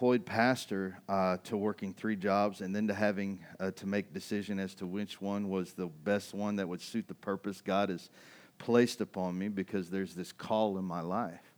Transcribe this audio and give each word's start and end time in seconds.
employed 0.00 0.24
pastor 0.24 0.96
uh, 1.10 1.36
to 1.44 1.58
working 1.58 1.92
three 1.92 2.16
jobs 2.16 2.62
and 2.62 2.74
then 2.74 2.88
to 2.88 2.94
having 2.94 3.38
uh, 3.60 3.70
to 3.70 3.86
make 3.86 4.14
decision 4.14 4.58
as 4.58 4.74
to 4.74 4.86
which 4.86 5.20
one 5.20 5.50
was 5.50 5.74
the 5.74 5.88
best 6.04 6.32
one 6.32 6.56
that 6.56 6.66
would 6.66 6.80
suit 6.80 7.06
the 7.06 7.12
purpose 7.12 7.60
God 7.60 7.90
has 7.90 8.08
placed 8.56 9.02
upon 9.02 9.38
me 9.38 9.48
because 9.48 9.90
there's 9.90 10.14
this 10.14 10.32
call 10.32 10.78
in 10.78 10.86
my 10.86 11.02
life 11.02 11.52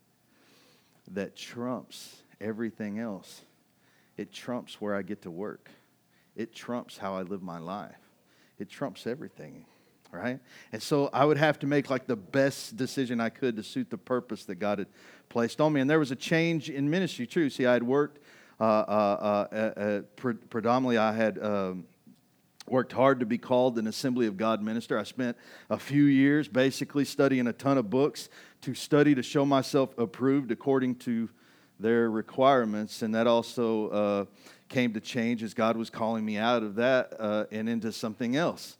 that 1.13 1.37
trumps 1.37 2.17
everything 2.41 2.99
else. 2.99 3.43
It 4.17 4.33
trumps 4.33 4.81
where 4.81 4.97
I 4.97 5.03
get 5.03 5.23
to 5.23 5.31
work. 5.31 5.71
It 6.35 6.53
trumps 6.53 6.99
how 6.99 7.15
I 7.15 7.23
live 7.23 7.43
my 7.43 7.61
life. 7.61 7.95
It 8.59 8.69
trumps 8.69 9.07
everything, 9.07 9.67
right? 10.11 10.41
And 10.73 10.83
so 10.83 11.11
I 11.13 11.25
would 11.25 11.39
have 11.39 11.61
to 11.61 11.69
make 11.69 11.91
like 11.91 12.09
the 12.09 12.17
best 12.17 12.77
decision 12.77 13.21
I 13.21 13.29
could 13.29 13.55
to 13.55 13.63
suit 13.63 13.89
the 13.89 13.99
purpose 13.99 14.47
that 14.47 14.57
God 14.57 14.81
had 14.81 14.89
placed 15.29 15.61
on 15.61 15.73
me. 15.73 15.81
And 15.81 15.89
there 15.89 16.01
was 16.01 16.11
a 16.11 16.17
change 16.17 16.71
in 16.71 16.91
ministry, 16.91 17.25
too. 17.25 17.49
See, 17.49 17.67
I 17.67 17.75
had 17.75 17.85
worked 17.85 18.19
pre- 20.17 20.35
predominantly, 20.35 20.99
I 20.99 21.13
had. 21.13 21.43
Um, 21.43 21.85
worked 22.69 22.93
hard 22.93 23.19
to 23.19 23.27
be 23.27 23.39
called 23.39 23.77
an 23.77 23.89
Assembly 23.89 24.29
of 24.29 24.37
God 24.37 24.63
minister. 24.63 24.97
I 24.97 25.03
spent 25.03 25.37
a 25.69 25.77
few 25.77 26.05
years 26.05 26.47
basically 26.47 27.05
studying 27.05 27.49
a 27.49 27.53
ton 27.53 27.77
of 27.77 27.91
books 27.91 28.29
to 28.61 28.73
study 28.73 29.17
to 29.17 29.23
show 29.23 29.45
myself 29.45 29.99
approved 29.99 30.53
according 30.53 30.95
to 30.97 31.29
their 31.81 32.09
requirements. 32.09 33.03
And 33.03 33.15
that 33.15 33.27
also 33.27 33.89
uh, 33.89 34.25
came 34.69 34.95
to 34.95 35.01
change 35.01 35.43
as 35.43 35.55
God 35.55 35.77
was 35.77 35.91
calling 35.91 36.25
me 36.25 36.39
out 36.39 36.63
of 36.63 36.77
that 36.77 37.15
uh, 37.19 37.45
and 37.51 37.69
into 37.69 37.93
something 37.93 38.37
else, 38.37 38.79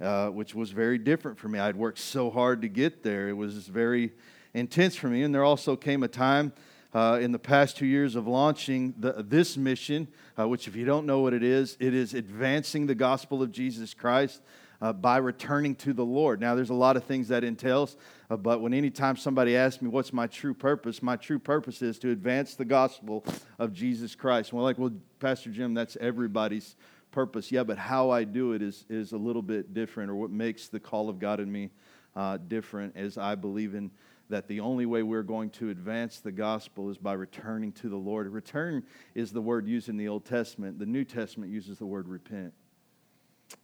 uh, 0.00 0.28
which 0.28 0.54
was 0.54 0.70
very 0.70 0.98
different 0.98 1.38
for 1.38 1.48
me. 1.48 1.58
I'd 1.58 1.76
worked 1.76 2.00
so 2.00 2.30
hard 2.30 2.62
to 2.62 2.68
get 2.68 3.02
there, 3.02 3.28
it 3.28 3.36
was 3.36 3.68
very 3.68 4.12
intense 4.54 4.96
for 4.96 5.06
me. 5.06 5.22
And 5.22 5.32
there 5.32 5.44
also 5.44 5.76
came 5.76 6.02
a 6.02 6.08
time. 6.08 6.52
Uh, 6.92 7.18
in 7.20 7.30
the 7.30 7.38
past 7.38 7.76
two 7.76 7.86
years 7.86 8.16
of 8.16 8.26
launching 8.26 8.92
the, 8.98 9.12
this 9.18 9.56
mission, 9.56 10.08
uh, 10.36 10.48
which, 10.48 10.66
if 10.66 10.74
you 10.74 10.84
don't 10.84 11.06
know 11.06 11.20
what 11.20 11.32
it 11.32 11.42
is, 11.44 11.76
it 11.78 11.94
is 11.94 12.14
advancing 12.14 12.86
the 12.86 12.96
gospel 12.96 13.44
of 13.44 13.52
Jesus 13.52 13.94
Christ 13.94 14.42
uh, 14.82 14.92
by 14.92 15.18
returning 15.18 15.76
to 15.76 15.92
the 15.92 16.04
Lord. 16.04 16.40
Now, 16.40 16.56
there's 16.56 16.70
a 16.70 16.74
lot 16.74 16.96
of 16.96 17.04
things 17.04 17.28
that 17.28 17.44
entails, 17.44 17.96
uh, 18.28 18.36
but 18.36 18.60
when 18.60 18.74
anytime 18.74 19.16
somebody 19.16 19.56
asks 19.56 19.80
me 19.80 19.88
what's 19.88 20.12
my 20.12 20.26
true 20.26 20.54
purpose, 20.54 21.00
my 21.00 21.16
true 21.16 21.38
purpose 21.38 21.80
is 21.80 21.98
to 22.00 22.10
advance 22.10 22.56
the 22.56 22.64
gospel 22.64 23.24
of 23.58 23.72
Jesus 23.72 24.16
Christ. 24.16 24.52
Well, 24.52 24.64
like, 24.64 24.78
well, 24.78 24.92
Pastor 25.20 25.50
Jim, 25.50 25.74
that's 25.74 25.96
everybody's 26.00 26.74
purpose. 27.12 27.52
Yeah, 27.52 27.62
but 27.62 27.78
how 27.78 28.10
I 28.10 28.24
do 28.24 28.52
it 28.52 28.62
is, 28.62 28.84
is 28.88 29.12
a 29.12 29.18
little 29.18 29.42
bit 29.42 29.74
different, 29.74 30.10
or 30.10 30.16
what 30.16 30.30
makes 30.30 30.68
the 30.68 30.80
call 30.80 31.08
of 31.08 31.18
God 31.18 31.40
in 31.40 31.52
me 31.52 31.70
uh, 32.16 32.38
different 32.48 32.96
as 32.96 33.18
I 33.18 33.34
believe 33.34 33.74
in 33.74 33.90
that 34.30 34.48
the 34.48 34.60
only 34.60 34.86
way 34.86 35.02
we're 35.02 35.22
going 35.22 35.50
to 35.50 35.70
advance 35.70 36.20
the 36.20 36.32
gospel 36.32 36.88
is 36.90 36.96
by 36.96 37.12
returning 37.12 37.72
to 37.72 37.88
the 37.88 37.96
Lord. 37.96 38.28
Return 38.28 38.84
is 39.14 39.32
the 39.32 39.42
word 39.42 39.66
used 39.66 39.88
in 39.88 39.96
the 39.96 40.08
Old 40.08 40.24
Testament. 40.24 40.78
The 40.78 40.86
New 40.86 41.04
Testament 41.04 41.52
uses 41.52 41.78
the 41.78 41.86
word 41.86 42.08
repent. 42.08 42.54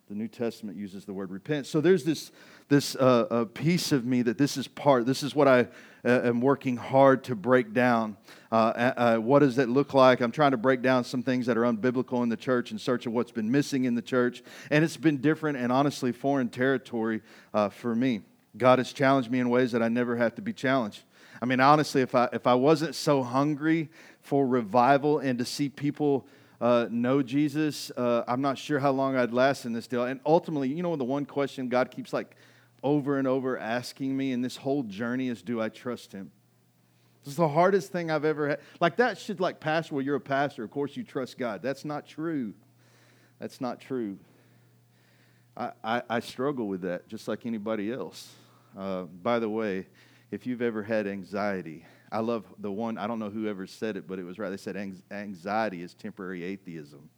The 0.09 0.15
New 0.15 0.29
Testament 0.29 0.77
uses 0.77 1.05
the 1.05 1.13
word 1.13 1.31
repent. 1.31 1.67
So 1.67 1.81
there's 1.81 2.05
this, 2.05 2.31
this 2.69 2.97
uh, 2.97 3.27
uh, 3.31 3.45
piece 3.45 3.93
of 3.93 4.05
me 4.05 4.23
that 4.23 4.39
this 4.39 4.57
is 4.57 4.69
part, 4.69 5.07
this 5.07 5.23
is 5.23 5.35
what 5.35 5.49
I 5.49 5.69
uh, 6.05 6.23
am 6.25 6.41
working 6.41 6.77
hard 6.77 7.25
to 7.25 7.35
break 7.35 7.73
down. 7.73 8.17
Uh, 8.51 8.55
uh, 8.55 9.17
what 9.17 9.41
does 9.41 9.57
that 9.57 9.69
look 9.69 9.95
like? 9.95 10.21
I'm 10.21 10.33
trying 10.33 10.53
to 10.53 10.57
break 10.57 10.83
down 10.83 11.05
some 11.05 11.23
things 11.23 11.47
that 11.47 11.57
are 11.57 11.63
unbiblical 11.63 12.23
in 12.23 12.29
the 12.29 12.37
church 12.37 12.73
in 12.73 12.79
search 12.79 13.07
of 13.07 13.13
what's 13.13 13.33
been 13.33 13.51
missing 13.51 13.85
in 13.85 13.95
the 13.95 14.03
church. 14.03 14.43
And 14.71 14.85
it's 14.85 14.97
been 14.97 15.19
different 15.19 15.59
and 15.59 15.71
honestly 15.73 16.13
foreign 16.13 16.49
territory 16.49 17.23
uh, 17.55 17.69
for 17.69 17.95
me. 17.95 18.23
God 18.57 18.79
has 18.79 18.93
challenged 18.93 19.31
me 19.31 19.39
in 19.39 19.49
ways 19.49 19.73
that 19.73 19.83
I 19.83 19.89
never 19.89 20.17
have 20.17 20.35
to 20.37 20.43
be 20.43 20.53
challenged. 20.53 21.03
I 21.41 21.45
mean, 21.45 21.61
honestly, 21.61 22.01
if 22.01 22.15
I, 22.15 22.29
if 22.33 22.47
I 22.47 22.55
wasn't 22.55 22.95
so 22.95 23.23
hungry 23.23 23.91
for 24.21 24.47
revival 24.47 25.19
and 25.19 25.39
to 25.39 25.45
see 25.45 25.69
people 25.69 26.27
uh, 26.61 26.87
know 26.91 27.23
Jesus, 27.23 27.91
uh, 27.97 28.25
I'm 28.27 28.41
not 28.41 28.57
sure 28.57 28.79
how 28.79 28.91
long 28.91 29.17
I'd 29.17 29.33
last 29.33 29.67
in 29.67 29.73
this 29.73 29.87
deal. 29.87 30.05
And 30.05 30.21
ultimately, 30.25 30.69
you 30.69 30.83
know, 30.83 30.97
the 30.97 31.05
one 31.05 31.27
question 31.27 31.69
God 31.69 31.91
keeps 31.91 32.13
like 32.13 32.37
over 32.83 33.19
and 33.19 33.29
over 33.29 33.59
asking 33.59 34.17
me 34.17 34.33
in 34.33 34.41
this 34.41 34.57
whole 34.57 34.83
journey 34.83 35.29
is, 35.29 35.43
do 35.43 35.61
I 35.61 35.69
trust 35.69 36.13
Him? 36.13 36.31
This 37.25 37.33
is 37.33 37.37
the 37.37 37.49
hardest 37.49 37.91
thing 37.91 38.11
I've 38.11 38.25
ever 38.25 38.49
had. 38.49 38.61
Like 38.81 38.97
that 38.97 39.19
should 39.19 39.41
like 39.41 39.59
pastor. 39.61 39.97
Well, 39.97 40.05
you're 40.05 40.17
a 40.17 40.21
pastor. 40.21 40.63
Of 40.63 40.71
course, 40.71 40.97
you 40.97 41.03
trust 41.03 41.37
God. 41.37 41.61
That's 41.61 41.85
not 41.85 42.07
true. 42.07 42.55
That's 43.41 43.61
not 43.61 43.81
true. 43.81 44.19
I, 45.57 45.73
I, 45.83 46.03
I 46.09 46.21
struggle 46.21 46.69
with 46.69 46.83
that 46.83 47.09
just 47.09 47.29
like 47.29 47.45
anybody 47.45 47.93
else. 47.93 48.33
Uh, 48.77 49.03
by 49.03 49.39
the 49.39 49.49
way, 49.49 49.87
if 50.31 50.47
you've 50.47 50.63
ever 50.63 50.83
had 50.83 51.07
anxiety, 51.07 51.85
I 52.13 52.21
love 52.21 52.45
the 52.59 52.71
one, 52.71 52.99
I 52.99 53.07
don't 53.07 53.19
know 53.19 53.31
who 53.31 53.49
ever 53.49 53.67
said 53.67 53.97
it, 53.97 54.07
but 54.07 54.19
it 54.19 54.25
was 54.25 54.39
right. 54.39 54.51
They 54.51 54.57
said 54.57 54.77
anxiety 55.11 55.83
is 55.83 55.95
temporary 55.95 56.45
atheism. 56.45 57.09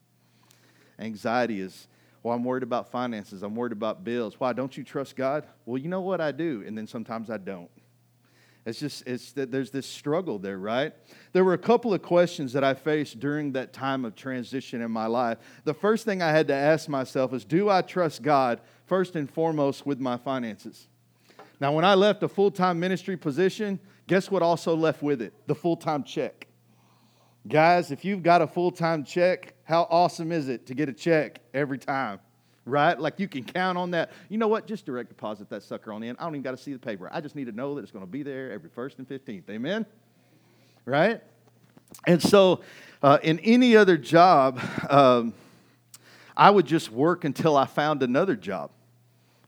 Anxiety 0.98 1.60
is, 1.60 1.88
well, 2.22 2.34
I'm 2.34 2.44
worried 2.44 2.62
about 2.62 2.90
finances. 2.90 3.42
I'm 3.42 3.54
worried 3.54 3.72
about 3.72 4.04
bills. 4.04 4.34
Why? 4.38 4.52
Don't 4.52 4.76
you 4.76 4.84
trust 4.84 5.16
God? 5.16 5.46
Well, 5.66 5.78
you 5.78 5.88
know 5.88 6.00
what? 6.00 6.20
I 6.20 6.32
do. 6.32 6.64
And 6.66 6.76
then 6.76 6.86
sometimes 6.86 7.30
I 7.30 7.36
don't. 7.36 7.70
It's 8.66 8.80
just, 8.80 9.06
it's 9.06 9.32
that 9.32 9.50
there's 9.50 9.70
this 9.70 9.86
struggle 9.86 10.38
there, 10.38 10.58
right? 10.58 10.92
There 11.32 11.44
were 11.44 11.54
a 11.54 11.58
couple 11.58 11.94
of 11.94 12.02
questions 12.02 12.52
that 12.52 12.64
I 12.64 12.74
faced 12.74 13.18
during 13.18 13.52
that 13.52 13.72
time 13.72 14.04
of 14.04 14.14
transition 14.14 14.82
in 14.82 14.90
my 14.90 15.06
life. 15.06 15.38
The 15.64 15.72
first 15.72 16.04
thing 16.04 16.20
I 16.20 16.30
had 16.30 16.48
to 16.48 16.54
ask 16.54 16.88
myself 16.88 17.32
is 17.32 17.44
Do 17.44 17.70
I 17.70 17.80
trust 17.82 18.22
God 18.22 18.60
first 18.84 19.16
and 19.16 19.30
foremost 19.30 19.86
with 19.86 20.00
my 20.00 20.18
finances? 20.18 20.88
Now, 21.60 21.72
when 21.72 21.84
I 21.84 21.94
left 21.94 22.22
a 22.22 22.28
full 22.28 22.50
time 22.50 22.78
ministry 22.78 23.16
position, 23.16 23.80
guess 24.06 24.30
what 24.30 24.42
also 24.42 24.76
left 24.76 25.02
with 25.02 25.20
it? 25.20 25.32
The 25.46 25.54
full 25.54 25.76
time 25.76 26.04
check. 26.04 26.46
Guys, 27.46 27.90
if 27.90 28.04
you've 28.04 28.22
got 28.22 28.42
a 28.42 28.46
full 28.46 28.70
time 28.70 29.04
check, 29.04 29.54
how 29.64 29.86
awesome 29.90 30.32
is 30.32 30.48
it 30.48 30.66
to 30.66 30.74
get 30.74 30.88
a 30.88 30.92
check 30.92 31.40
every 31.54 31.78
time? 31.78 32.20
Right? 32.64 32.98
Like 32.98 33.18
you 33.18 33.28
can 33.28 33.44
count 33.44 33.78
on 33.78 33.92
that. 33.92 34.10
You 34.28 34.38
know 34.38 34.48
what? 34.48 34.66
Just 34.66 34.84
direct 34.84 35.08
deposit 35.08 35.48
that 35.50 35.62
sucker 35.62 35.92
on 35.92 36.02
in. 36.02 36.16
I 36.18 36.24
don't 36.24 36.34
even 36.34 36.42
got 36.42 36.50
to 36.50 36.58
see 36.58 36.72
the 36.72 36.78
paper. 36.78 37.08
I 37.10 37.20
just 37.20 37.34
need 37.34 37.46
to 37.46 37.52
know 37.52 37.74
that 37.74 37.82
it's 37.82 37.92
going 37.92 38.04
to 38.04 38.10
be 38.10 38.22
there 38.22 38.52
every 38.52 38.68
first 38.68 38.98
and 38.98 39.08
15th. 39.08 39.48
Amen? 39.48 39.86
Right? 40.84 41.22
And 42.06 42.22
so, 42.22 42.60
uh, 43.02 43.18
in 43.22 43.38
any 43.40 43.74
other 43.76 43.96
job, 43.96 44.60
um, 44.90 45.32
I 46.36 46.50
would 46.50 46.66
just 46.66 46.92
work 46.92 47.24
until 47.24 47.56
I 47.56 47.64
found 47.64 48.02
another 48.02 48.36
job. 48.36 48.70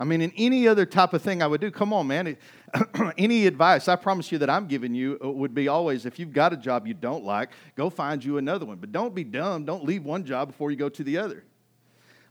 I 0.00 0.04
mean, 0.04 0.22
in 0.22 0.32
any 0.34 0.66
other 0.66 0.86
type 0.86 1.12
of 1.12 1.20
thing 1.20 1.42
I 1.42 1.46
would 1.46 1.60
do, 1.60 1.70
come 1.70 1.92
on, 1.92 2.06
man. 2.06 2.38
any 3.18 3.46
advice 3.46 3.86
I 3.86 3.96
promise 3.96 4.32
you 4.32 4.38
that 4.38 4.48
I'm 4.48 4.66
giving 4.66 4.94
you 4.94 5.18
uh, 5.22 5.30
would 5.30 5.54
be 5.54 5.68
always 5.68 6.06
if 6.06 6.18
you've 6.18 6.32
got 6.32 6.54
a 6.54 6.56
job 6.56 6.86
you 6.86 6.94
don't 6.94 7.22
like, 7.22 7.50
go 7.76 7.90
find 7.90 8.24
you 8.24 8.38
another 8.38 8.64
one. 8.64 8.78
But 8.78 8.92
don't 8.92 9.14
be 9.14 9.24
dumb. 9.24 9.66
Don't 9.66 9.84
leave 9.84 10.02
one 10.02 10.24
job 10.24 10.48
before 10.48 10.70
you 10.70 10.78
go 10.78 10.88
to 10.88 11.04
the 11.04 11.18
other. 11.18 11.44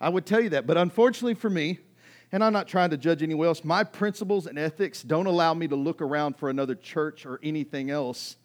I 0.01 0.09
would 0.09 0.25
tell 0.25 0.41
you 0.41 0.49
that. 0.49 0.65
But 0.65 0.77
unfortunately 0.77 1.35
for 1.35 1.51
me, 1.51 1.77
and 2.31 2.43
I'm 2.43 2.53
not 2.53 2.67
trying 2.67 2.89
to 2.89 2.97
judge 2.97 3.21
anyone 3.21 3.45
else, 3.45 3.63
my 3.63 3.83
principles 3.83 4.47
and 4.47 4.57
ethics 4.57 5.03
don't 5.03 5.27
allow 5.27 5.53
me 5.53 5.67
to 5.67 5.75
look 5.75 6.01
around 6.01 6.37
for 6.37 6.49
another 6.49 6.73
church 6.73 7.23
or 7.23 7.39
anything 7.43 7.91
else 7.91 8.37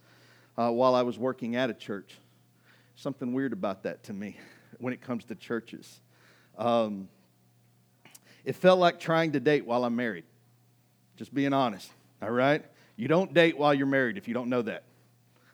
uh, 0.59 0.71
while 0.71 0.95
I 0.95 1.01
was 1.01 1.19
working 1.19 1.57
at 1.57 1.71
a 1.71 1.75
church. 1.75 2.19
Something 2.95 3.33
weird 3.33 3.55
about 3.55 3.85
that 3.85 4.03
to 4.05 4.13
me 4.13 4.37
when 4.79 4.93
it 4.93 5.01
comes 5.01 5.25
to 5.25 5.35
churches. 5.35 6.01
Um, 6.59 7.09
it 8.45 8.55
felt 8.57 8.79
like 8.79 9.01
trying 9.01 9.33
to 9.33 9.41
date 9.41 9.67
while 9.67 9.85
I'm 9.85 9.97
married. 9.97 10.25
Just 11.17 11.33
being 11.33 11.53
honest, 11.53 11.91
all 12.21 12.31
right? 12.31 12.65
You 12.97 13.09
don't 13.09 13.33
date 13.33 13.57
while 13.57 13.75
you're 13.75 13.87
married 13.87 14.17
if 14.17 14.29
you 14.29 14.35
don't 14.35 14.49
know 14.49 14.63
that. 14.63 14.85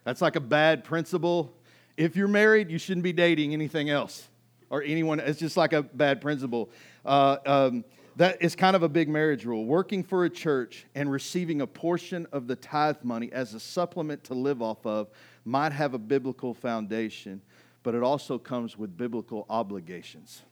That's 0.04 0.20
like 0.20 0.36
a 0.36 0.40
bad 0.40 0.84
principle. 0.84 1.54
If 1.96 2.16
you're 2.16 2.28
married, 2.28 2.70
you 2.70 2.78
shouldn't 2.78 3.04
be 3.04 3.12
dating 3.12 3.52
anything 3.52 3.90
else 3.90 4.28
or 4.70 4.82
anyone. 4.82 5.20
It's 5.20 5.38
just 5.38 5.56
like 5.56 5.72
a 5.72 5.82
bad 5.82 6.20
principle. 6.20 6.70
Uh, 7.04 7.36
um, 7.44 7.84
that 8.16 8.42
is 8.42 8.56
kind 8.56 8.76
of 8.76 8.82
a 8.82 8.88
big 8.88 9.08
marriage 9.08 9.44
rule. 9.44 9.64
Working 9.64 10.02
for 10.02 10.24
a 10.24 10.30
church 10.30 10.86
and 10.94 11.10
receiving 11.10 11.60
a 11.60 11.66
portion 11.66 12.26
of 12.32 12.46
the 12.46 12.56
tithe 12.56 12.96
money 13.02 13.30
as 13.32 13.54
a 13.54 13.60
supplement 13.60 14.24
to 14.24 14.34
live 14.34 14.62
off 14.62 14.84
of 14.84 15.08
might 15.44 15.72
have 15.72 15.94
a 15.94 15.98
biblical 15.98 16.52
foundation, 16.52 17.40
but 17.82 17.94
it 17.94 18.02
also 18.02 18.38
comes 18.38 18.76
with 18.76 18.96
biblical 18.96 19.46
obligations. 19.48 20.42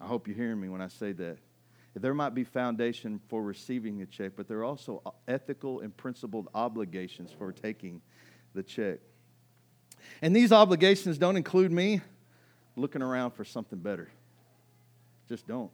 I 0.00 0.06
hope 0.06 0.28
you're 0.28 0.36
hearing 0.36 0.60
me 0.60 0.68
when 0.68 0.80
I 0.80 0.88
say 0.88 1.12
that. 1.12 1.38
There 1.94 2.14
might 2.14 2.34
be 2.34 2.44
foundation 2.44 3.20
for 3.28 3.42
receiving 3.42 3.98
the 3.98 4.06
check, 4.06 4.32
but 4.36 4.46
there 4.46 4.58
are 4.58 4.64
also 4.64 5.02
ethical 5.26 5.80
and 5.80 5.96
principled 5.96 6.48
obligations 6.54 7.32
for 7.36 7.50
taking 7.52 8.00
the 8.54 8.62
check. 8.62 8.98
And 10.22 10.34
these 10.34 10.52
obligations 10.52 11.18
don't 11.18 11.36
include 11.36 11.72
me 11.72 12.00
looking 12.76 13.02
around 13.02 13.32
for 13.32 13.44
something 13.44 13.78
better. 13.78 14.08
Just 15.28 15.46
don't. 15.48 15.70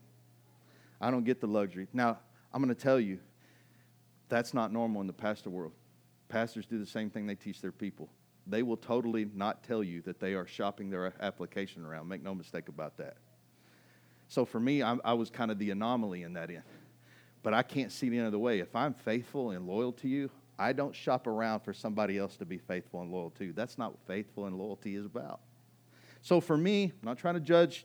I 1.00 1.10
don't 1.10 1.24
get 1.24 1.40
the 1.40 1.46
luxury. 1.46 1.88
Now, 1.92 2.18
I'm 2.52 2.62
going 2.62 2.74
to 2.74 2.80
tell 2.80 2.98
you, 2.98 3.18
that's 4.30 4.54
not 4.54 4.72
normal 4.72 5.02
in 5.02 5.06
the 5.06 5.12
pastor 5.12 5.50
world. 5.50 5.72
Pastors 6.28 6.64
do 6.64 6.78
the 6.78 6.86
same 6.86 7.10
thing 7.10 7.26
they 7.26 7.34
teach 7.34 7.60
their 7.60 7.72
people. 7.72 8.08
They 8.46 8.62
will 8.62 8.76
totally 8.76 9.26
not 9.34 9.62
tell 9.62 9.82
you 9.82 10.00
that 10.02 10.20
they 10.20 10.34
are 10.34 10.46
shopping 10.46 10.88
their 10.88 11.12
application 11.20 11.84
around. 11.84 12.08
Make 12.08 12.22
no 12.22 12.34
mistake 12.34 12.68
about 12.68 12.96
that. 12.96 13.16
So 14.28 14.44
for 14.44 14.60
me, 14.60 14.82
I, 14.82 14.96
I 15.04 15.12
was 15.14 15.30
kind 15.30 15.50
of 15.50 15.58
the 15.58 15.70
anomaly 15.70 16.22
in 16.22 16.32
that 16.34 16.50
end. 16.50 16.62
But 17.42 17.54
I 17.54 17.62
can't 17.62 17.92
see 17.92 18.08
the 18.08 18.16
end 18.16 18.26
of 18.26 18.32
the 18.32 18.38
way. 18.38 18.60
If 18.60 18.74
I'm 18.74 18.94
faithful 18.94 19.50
and 19.50 19.66
loyal 19.66 19.92
to 19.92 20.08
you, 20.08 20.30
I 20.58 20.72
don't 20.72 20.94
shop 20.94 21.26
around 21.26 21.60
for 21.60 21.72
somebody 21.72 22.16
else 22.16 22.36
to 22.38 22.46
be 22.46 22.58
faithful 22.58 23.00
and 23.02 23.10
loyal 23.10 23.30
to. 23.38 23.52
That's 23.52 23.76
not 23.76 23.92
what 23.92 24.00
faithful 24.06 24.46
and 24.46 24.56
loyalty 24.56 24.96
is 24.96 25.04
about. 25.04 25.40
So 26.22 26.40
for 26.40 26.56
me, 26.56 26.84
I'm 26.84 26.92
not 27.02 27.18
trying 27.18 27.34
to 27.34 27.40
judge 27.40 27.84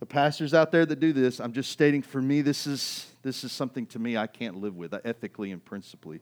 the 0.00 0.06
pastors 0.06 0.52
out 0.52 0.70
there 0.70 0.84
that 0.84 1.00
do 1.00 1.12
this. 1.12 1.40
I'm 1.40 1.52
just 1.52 1.70
stating 1.70 2.02
for 2.02 2.20
me, 2.20 2.42
this 2.42 2.66
is, 2.66 3.10
this 3.22 3.44
is 3.44 3.52
something 3.52 3.86
to 3.86 3.98
me 3.98 4.16
I 4.16 4.26
can't 4.26 4.56
live 4.56 4.76
with 4.76 4.92
uh, 4.92 5.00
ethically 5.04 5.52
and 5.52 5.64
principally. 5.64 6.20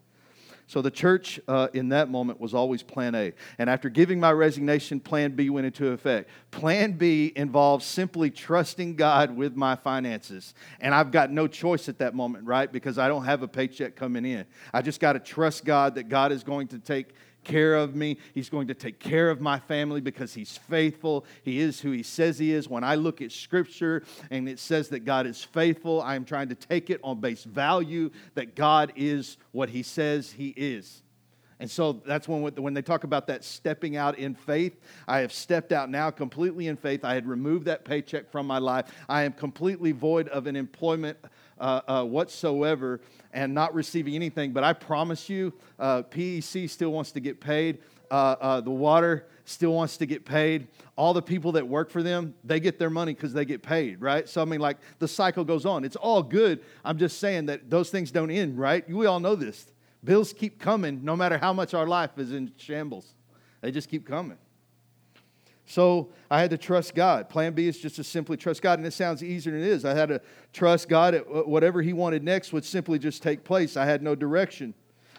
So 0.68 0.82
the 0.82 0.90
church 0.90 1.38
uh, 1.46 1.68
in 1.74 1.90
that 1.90 2.10
moment 2.10 2.40
was 2.40 2.52
always 2.52 2.82
plan 2.82 3.14
A. 3.14 3.32
And 3.58 3.70
after 3.70 3.88
giving 3.88 4.18
my 4.18 4.32
resignation, 4.32 4.98
plan 4.98 5.36
B 5.36 5.48
went 5.48 5.64
into 5.64 5.88
effect. 5.88 6.28
Plan 6.50 6.92
B 6.92 7.32
involves 7.36 7.86
simply 7.86 8.30
trusting 8.30 8.96
God 8.96 9.36
with 9.36 9.54
my 9.54 9.76
finances. 9.76 10.54
And 10.80 10.92
I've 10.92 11.12
got 11.12 11.30
no 11.30 11.46
choice 11.46 11.88
at 11.88 11.98
that 11.98 12.16
moment, 12.16 12.46
right? 12.46 12.70
Because 12.70 12.98
I 12.98 13.06
don't 13.06 13.24
have 13.24 13.42
a 13.42 13.48
paycheck 13.48 13.94
coming 13.94 14.24
in. 14.24 14.44
I 14.74 14.82
just 14.82 14.98
got 14.98 15.12
to 15.12 15.20
trust 15.20 15.64
God 15.64 15.94
that 15.94 16.08
God 16.08 16.32
is 16.32 16.42
going 16.42 16.66
to 16.68 16.80
take 16.80 17.14
care 17.46 17.74
of 17.74 17.94
me. 17.94 18.18
He's 18.34 18.50
going 18.50 18.66
to 18.68 18.74
take 18.74 18.98
care 18.98 19.30
of 19.30 19.40
my 19.40 19.58
family 19.58 20.02
because 20.02 20.34
He's 20.34 20.56
faithful. 20.56 21.24
He 21.42 21.60
is 21.60 21.80
who 21.80 21.92
He 21.92 22.02
says 22.02 22.38
He 22.38 22.52
is. 22.52 22.68
When 22.68 22.84
I 22.84 22.96
look 22.96 23.22
at 23.22 23.32
Scripture 23.32 24.02
and 24.30 24.48
it 24.48 24.58
says 24.58 24.88
that 24.90 25.06
God 25.06 25.26
is 25.26 25.42
faithful, 25.42 26.02
I 26.02 26.16
am 26.16 26.24
trying 26.24 26.48
to 26.50 26.54
take 26.54 26.90
it 26.90 27.00
on 27.02 27.20
base 27.20 27.44
value 27.44 28.10
that 28.34 28.54
God 28.54 28.92
is 28.96 29.38
what 29.52 29.70
He 29.70 29.82
says 29.82 30.32
He 30.32 30.48
is. 30.48 31.02
And 31.58 31.70
so 31.70 31.94
that's 32.04 32.28
when, 32.28 32.42
when 32.42 32.74
they 32.74 32.82
talk 32.82 33.04
about 33.04 33.26
that 33.28 33.42
stepping 33.42 33.96
out 33.96 34.18
in 34.18 34.34
faith. 34.34 34.78
I 35.08 35.20
have 35.20 35.32
stepped 35.32 35.72
out 35.72 35.88
now 35.88 36.10
completely 36.10 36.66
in 36.66 36.76
faith. 36.76 37.02
I 37.02 37.14
had 37.14 37.26
removed 37.26 37.64
that 37.64 37.84
paycheck 37.84 38.30
from 38.30 38.46
my 38.46 38.58
life. 38.58 38.92
I 39.08 39.22
am 39.22 39.32
completely 39.32 39.92
void 39.92 40.28
of 40.28 40.46
an 40.46 40.54
employment 40.54 41.16
uh, 41.58 41.80
uh, 41.86 42.04
whatsoever 42.04 43.00
and 43.32 43.54
not 43.54 43.74
receiving 43.74 44.14
anything. 44.14 44.52
But 44.52 44.64
I 44.64 44.72
promise 44.72 45.28
you, 45.28 45.52
uh, 45.78 46.02
PEC 46.02 46.68
still 46.68 46.90
wants 46.90 47.12
to 47.12 47.20
get 47.20 47.40
paid. 47.40 47.78
Uh, 48.10 48.36
uh, 48.40 48.60
the 48.60 48.70
water 48.70 49.26
still 49.44 49.72
wants 49.72 49.96
to 49.98 50.06
get 50.06 50.24
paid. 50.24 50.68
All 50.96 51.12
the 51.12 51.22
people 51.22 51.52
that 51.52 51.66
work 51.66 51.90
for 51.90 52.02
them, 52.02 52.34
they 52.44 52.60
get 52.60 52.78
their 52.78 52.90
money 52.90 53.14
because 53.14 53.32
they 53.32 53.44
get 53.44 53.62
paid, 53.62 54.00
right? 54.00 54.28
So, 54.28 54.42
I 54.42 54.44
mean, 54.44 54.60
like 54.60 54.78
the 54.98 55.08
cycle 55.08 55.44
goes 55.44 55.66
on. 55.66 55.84
It's 55.84 55.96
all 55.96 56.22
good. 56.22 56.60
I'm 56.84 56.98
just 56.98 57.18
saying 57.18 57.46
that 57.46 57.70
those 57.70 57.90
things 57.90 58.10
don't 58.10 58.30
end, 58.30 58.58
right? 58.58 58.88
We 58.88 59.06
all 59.06 59.20
know 59.20 59.34
this. 59.34 59.66
Bills 60.04 60.32
keep 60.32 60.60
coming 60.60 61.04
no 61.04 61.16
matter 61.16 61.36
how 61.38 61.52
much 61.52 61.74
our 61.74 61.86
life 61.86 62.10
is 62.16 62.32
in 62.32 62.52
shambles, 62.56 63.14
they 63.60 63.70
just 63.70 63.88
keep 63.88 64.06
coming. 64.06 64.38
So 65.66 66.10
I 66.30 66.40
had 66.40 66.50
to 66.50 66.58
trust 66.58 66.94
God. 66.94 67.28
Plan 67.28 67.52
B 67.52 67.66
is 67.66 67.78
just 67.78 67.96
to 67.96 68.04
simply 68.04 68.36
trust 68.36 68.62
God. 68.62 68.78
And 68.78 68.86
it 68.86 68.92
sounds 68.92 69.22
easier 69.22 69.52
than 69.52 69.62
it 69.62 69.66
is. 69.68 69.84
I 69.84 69.94
had 69.94 70.08
to 70.08 70.20
trust 70.52 70.88
God 70.88 71.14
at 71.14 71.48
whatever 71.48 71.82
He 71.82 71.92
wanted 71.92 72.22
next 72.22 72.52
would 72.52 72.64
simply 72.64 72.98
just 72.98 73.22
take 73.22 73.44
place. 73.44 73.76
I 73.76 73.84
had 73.84 74.02
no 74.02 74.14
direction, 74.14 74.74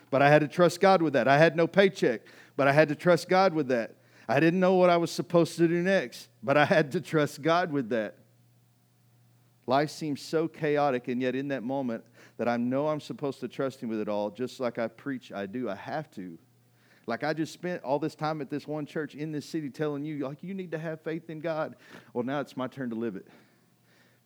but 0.09 0.21
I 0.21 0.29
had 0.29 0.39
to 0.39 0.47
trust 0.47 0.79
God 0.79 1.01
with 1.01 1.13
that. 1.13 1.27
I 1.27 1.37
had 1.37 1.55
no 1.57 1.67
paycheck, 1.67 2.21
but 2.55 2.67
I 2.67 2.71
had 2.71 2.87
to 2.89 2.95
trust 2.95 3.27
God 3.27 3.53
with 3.53 3.67
that. 3.67 3.95
I 4.29 4.39
didn't 4.39 4.59
know 4.59 4.75
what 4.75 4.89
I 4.89 4.97
was 4.97 5.11
supposed 5.11 5.57
to 5.57 5.67
do 5.67 5.81
next, 5.81 6.29
but 6.41 6.57
I 6.57 6.65
had 6.65 6.93
to 6.93 7.01
trust 7.01 7.41
God 7.41 7.71
with 7.71 7.89
that. 7.89 8.15
Life 9.67 9.89
seems 9.89 10.21
so 10.21 10.47
chaotic, 10.47 11.09
and 11.09 11.21
yet 11.21 11.35
in 11.35 11.49
that 11.49 11.61
moment 11.61 12.05
that 12.37 12.47
I 12.47 12.55
know 12.55 12.87
I'm 12.87 13.01
supposed 13.01 13.41
to 13.41 13.49
trust 13.49 13.81
Him 13.81 13.89
with 13.89 13.99
it 13.99 14.07
all, 14.07 14.29
just 14.29 14.61
like 14.61 14.79
I 14.79 14.87
preach, 14.87 15.31
I 15.33 15.45
do. 15.45 15.69
I 15.69 15.75
have 15.75 16.09
to. 16.11 16.37
Like 17.07 17.23
I 17.23 17.33
just 17.33 17.53
spent 17.53 17.83
all 17.83 17.99
this 17.99 18.15
time 18.15 18.41
at 18.41 18.49
this 18.49 18.67
one 18.67 18.85
church 18.85 19.15
in 19.15 19.31
this 19.31 19.45
city 19.45 19.69
telling 19.69 20.03
you, 20.03 20.27
like, 20.27 20.43
you 20.43 20.53
need 20.53 20.71
to 20.71 20.77
have 20.77 21.01
faith 21.01 21.29
in 21.29 21.39
God. 21.39 21.77
Well, 22.13 22.25
now 22.25 22.41
it's 22.41 22.57
my 22.57 22.67
turn 22.67 22.89
to 22.89 22.95
live 22.95 23.15
it. 23.15 23.25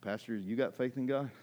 Pastor, 0.02 0.36
you 0.36 0.56
got 0.56 0.74
faith 0.76 0.98
in 0.98 1.06
God? 1.06 1.30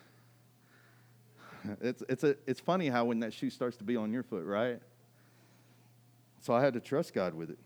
It's, 1.83 2.05
it's, 2.09 2.23
a, 2.23 2.37
it's 2.47 2.61
funny 2.61 2.89
how 2.89 3.07
when 3.07 3.19
that 3.21 3.35
shoe 3.35 3.51
starts 3.51 3.77
to 3.79 3.85
be 3.85 3.97
on 3.97 4.13
your 4.13 4.23
foot, 4.23 4.45
right? 4.45 4.81
So 6.41 6.55
I 6.55 6.63
had 6.63 6.73
to 6.75 6.81
trust 6.81 7.13
God 7.13 7.35
with 7.35 7.51
it. 7.51 7.59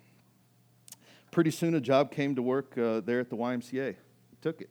Pretty 1.31 1.51
soon 1.51 1.75
a 1.75 1.81
job 1.81 2.11
came 2.11 2.35
to 2.35 2.43
work 2.43 2.77
uh, 2.79 3.01
there 3.01 3.21
at 3.21 3.29
the 3.29 3.37
YMCA. 3.37 3.97
Took 4.41 4.63
it. 4.63 4.71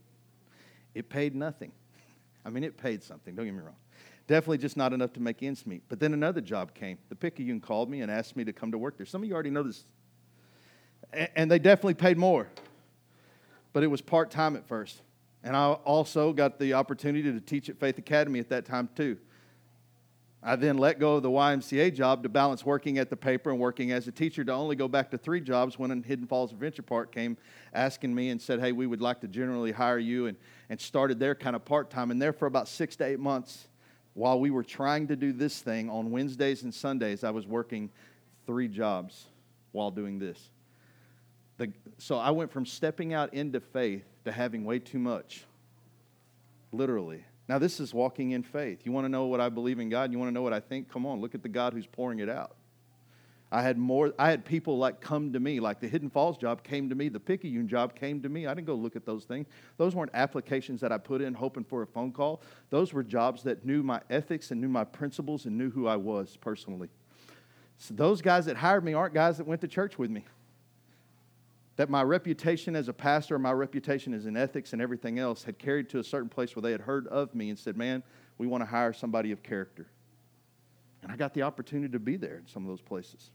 It 0.95 1.07
paid 1.07 1.35
nothing. 1.35 1.71
I 2.45 2.49
mean, 2.49 2.63
it 2.63 2.77
paid 2.77 3.03
something, 3.03 3.35
don't 3.35 3.45
get 3.45 3.53
me 3.53 3.61
wrong. 3.61 3.75
Definitely 4.31 4.59
just 4.59 4.77
not 4.77 4.93
enough 4.93 5.11
to 5.15 5.19
make 5.19 5.43
ends 5.43 5.67
meet. 5.67 5.83
But 5.89 5.99
then 5.99 6.13
another 6.13 6.39
job 6.39 6.73
came. 6.73 6.97
The 7.09 7.17
Picayune 7.17 7.59
called 7.59 7.89
me 7.89 7.99
and 7.99 8.09
asked 8.09 8.37
me 8.37 8.45
to 8.45 8.53
come 8.53 8.71
to 8.71 8.77
work 8.77 8.95
there. 8.95 9.05
Some 9.05 9.23
of 9.23 9.27
you 9.27 9.33
already 9.33 9.49
know 9.49 9.63
this. 9.63 9.83
And 11.35 11.51
they 11.51 11.59
definitely 11.59 11.95
paid 11.95 12.17
more. 12.17 12.47
But 13.73 13.83
it 13.83 13.87
was 13.87 13.99
part 13.99 14.31
time 14.31 14.55
at 14.55 14.65
first. 14.65 15.01
And 15.43 15.53
I 15.53 15.73
also 15.73 16.31
got 16.31 16.59
the 16.59 16.75
opportunity 16.75 17.29
to 17.29 17.41
teach 17.41 17.67
at 17.67 17.77
Faith 17.77 17.97
Academy 17.97 18.39
at 18.39 18.47
that 18.47 18.63
time, 18.63 18.87
too. 18.95 19.17
I 20.41 20.55
then 20.55 20.77
let 20.77 20.97
go 20.97 21.17
of 21.17 21.23
the 21.23 21.29
YMCA 21.29 21.93
job 21.93 22.23
to 22.23 22.29
balance 22.29 22.65
working 22.65 22.99
at 22.99 23.09
the 23.09 23.17
paper 23.17 23.51
and 23.51 23.59
working 23.59 23.91
as 23.91 24.07
a 24.07 24.13
teacher 24.13 24.45
to 24.45 24.53
only 24.53 24.77
go 24.77 24.87
back 24.87 25.11
to 25.11 25.17
three 25.17 25.41
jobs 25.41 25.77
when 25.77 26.03
Hidden 26.03 26.27
Falls 26.27 26.53
Adventure 26.53 26.83
Park 26.83 27.11
came 27.11 27.35
asking 27.73 28.15
me 28.15 28.29
and 28.29 28.41
said, 28.41 28.61
Hey, 28.61 28.71
we 28.71 28.87
would 28.87 29.01
like 29.01 29.19
to 29.21 29.27
generally 29.27 29.73
hire 29.73 29.99
you, 29.99 30.27
and, 30.27 30.37
and 30.69 30.79
started 30.79 31.19
there 31.19 31.35
kind 31.35 31.53
of 31.53 31.65
part 31.65 31.89
time. 31.89 32.11
And 32.11 32.21
there 32.21 32.31
for 32.31 32.45
about 32.45 32.69
six 32.69 32.95
to 32.95 33.03
eight 33.03 33.19
months, 33.19 33.67
while 34.13 34.39
we 34.39 34.51
were 34.51 34.63
trying 34.63 35.07
to 35.07 35.15
do 35.15 35.31
this 35.31 35.59
thing 35.59 35.89
on 35.89 36.11
Wednesdays 36.11 36.63
and 36.63 36.73
Sundays, 36.73 37.23
I 37.23 37.31
was 37.31 37.47
working 37.47 37.89
three 38.45 38.67
jobs 38.67 39.25
while 39.71 39.91
doing 39.91 40.19
this. 40.19 40.49
The, 41.57 41.71
so 41.97 42.17
I 42.17 42.31
went 42.31 42.51
from 42.51 42.65
stepping 42.65 43.13
out 43.13 43.33
into 43.33 43.59
faith 43.59 44.03
to 44.25 44.31
having 44.31 44.65
way 44.65 44.79
too 44.79 44.99
much, 44.99 45.45
literally. 46.71 47.23
Now, 47.47 47.59
this 47.59 47.79
is 47.79 47.93
walking 47.93 48.31
in 48.31 48.43
faith. 48.43 48.85
You 48.85 48.91
want 48.91 49.05
to 49.05 49.09
know 49.09 49.25
what 49.25 49.41
I 49.41 49.49
believe 49.49 49.79
in 49.79 49.89
God? 49.89 50.11
You 50.11 50.19
want 50.19 50.29
to 50.29 50.33
know 50.33 50.41
what 50.41 50.53
I 50.53 50.59
think? 50.59 50.91
Come 50.91 51.05
on, 51.05 51.21
look 51.21 51.35
at 51.35 51.43
the 51.43 51.49
God 51.49 51.73
who's 51.73 51.85
pouring 51.85 52.19
it 52.19 52.29
out. 52.29 52.55
I 53.53 53.61
had 53.61 53.77
more, 53.77 54.13
I 54.17 54.29
had 54.29 54.45
people 54.45 54.77
like 54.77 55.01
come 55.01 55.33
to 55.33 55.39
me, 55.39 55.59
like 55.59 55.81
the 55.81 55.87
Hidden 55.87 56.09
Falls 56.09 56.37
job 56.37 56.63
came 56.63 56.87
to 56.87 56.95
me, 56.95 57.09
the 57.09 57.19
Picayune 57.19 57.67
job 57.67 57.95
came 57.95 58.21
to 58.21 58.29
me. 58.29 58.47
I 58.47 58.53
didn't 58.53 58.67
go 58.67 58.75
look 58.75 58.95
at 58.95 59.05
those 59.05 59.25
things. 59.25 59.47
Those 59.75 59.93
weren't 59.93 60.11
applications 60.13 60.79
that 60.79 60.93
I 60.93 60.97
put 60.97 61.21
in 61.21 61.33
hoping 61.33 61.65
for 61.65 61.81
a 61.81 61.87
phone 61.87 62.13
call. 62.13 62.41
Those 62.69 62.93
were 62.93 63.03
jobs 63.03 63.43
that 63.43 63.65
knew 63.65 63.83
my 63.83 63.99
ethics 64.09 64.51
and 64.51 64.61
knew 64.61 64.69
my 64.69 64.85
principles 64.85 65.45
and 65.45 65.57
knew 65.57 65.69
who 65.69 65.85
I 65.85 65.97
was 65.97 66.37
personally. 66.37 66.87
So 67.77 67.93
those 67.93 68.21
guys 68.21 68.45
that 68.45 68.55
hired 68.55 68.85
me 68.85 68.93
aren't 68.93 69.13
guys 69.13 69.37
that 69.37 69.45
went 69.45 69.59
to 69.61 69.67
church 69.67 69.97
with 69.97 70.09
me. 70.09 70.23
That 71.75 71.89
my 71.89 72.03
reputation 72.03 72.75
as 72.75 72.87
a 72.87 72.93
pastor, 72.93 73.37
my 73.37 73.51
reputation 73.51 74.13
as 74.13 74.27
an 74.27 74.37
ethics 74.37 74.71
and 74.71 74.81
everything 74.81 75.19
else 75.19 75.43
had 75.43 75.57
carried 75.57 75.89
to 75.89 75.99
a 75.99 76.03
certain 76.03 76.29
place 76.29 76.55
where 76.55 76.61
they 76.61 76.71
had 76.71 76.81
heard 76.81 77.07
of 77.07 77.35
me 77.35 77.49
and 77.49 77.59
said, 77.59 77.75
Man, 77.75 78.01
we 78.37 78.47
want 78.47 78.61
to 78.61 78.69
hire 78.69 78.93
somebody 78.93 79.33
of 79.33 79.43
character. 79.43 79.87
And 81.01 81.11
I 81.11 81.17
got 81.17 81.33
the 81.33 81.41
opportunity 81.41 81.91
to 81.91 81.99
be 81.99 82.15
there 82.15 82.37
in 82.37 82.47
some 82.47 82.63
of 82.63 82.69
those 82.69 82.81
places. 82.81 83.31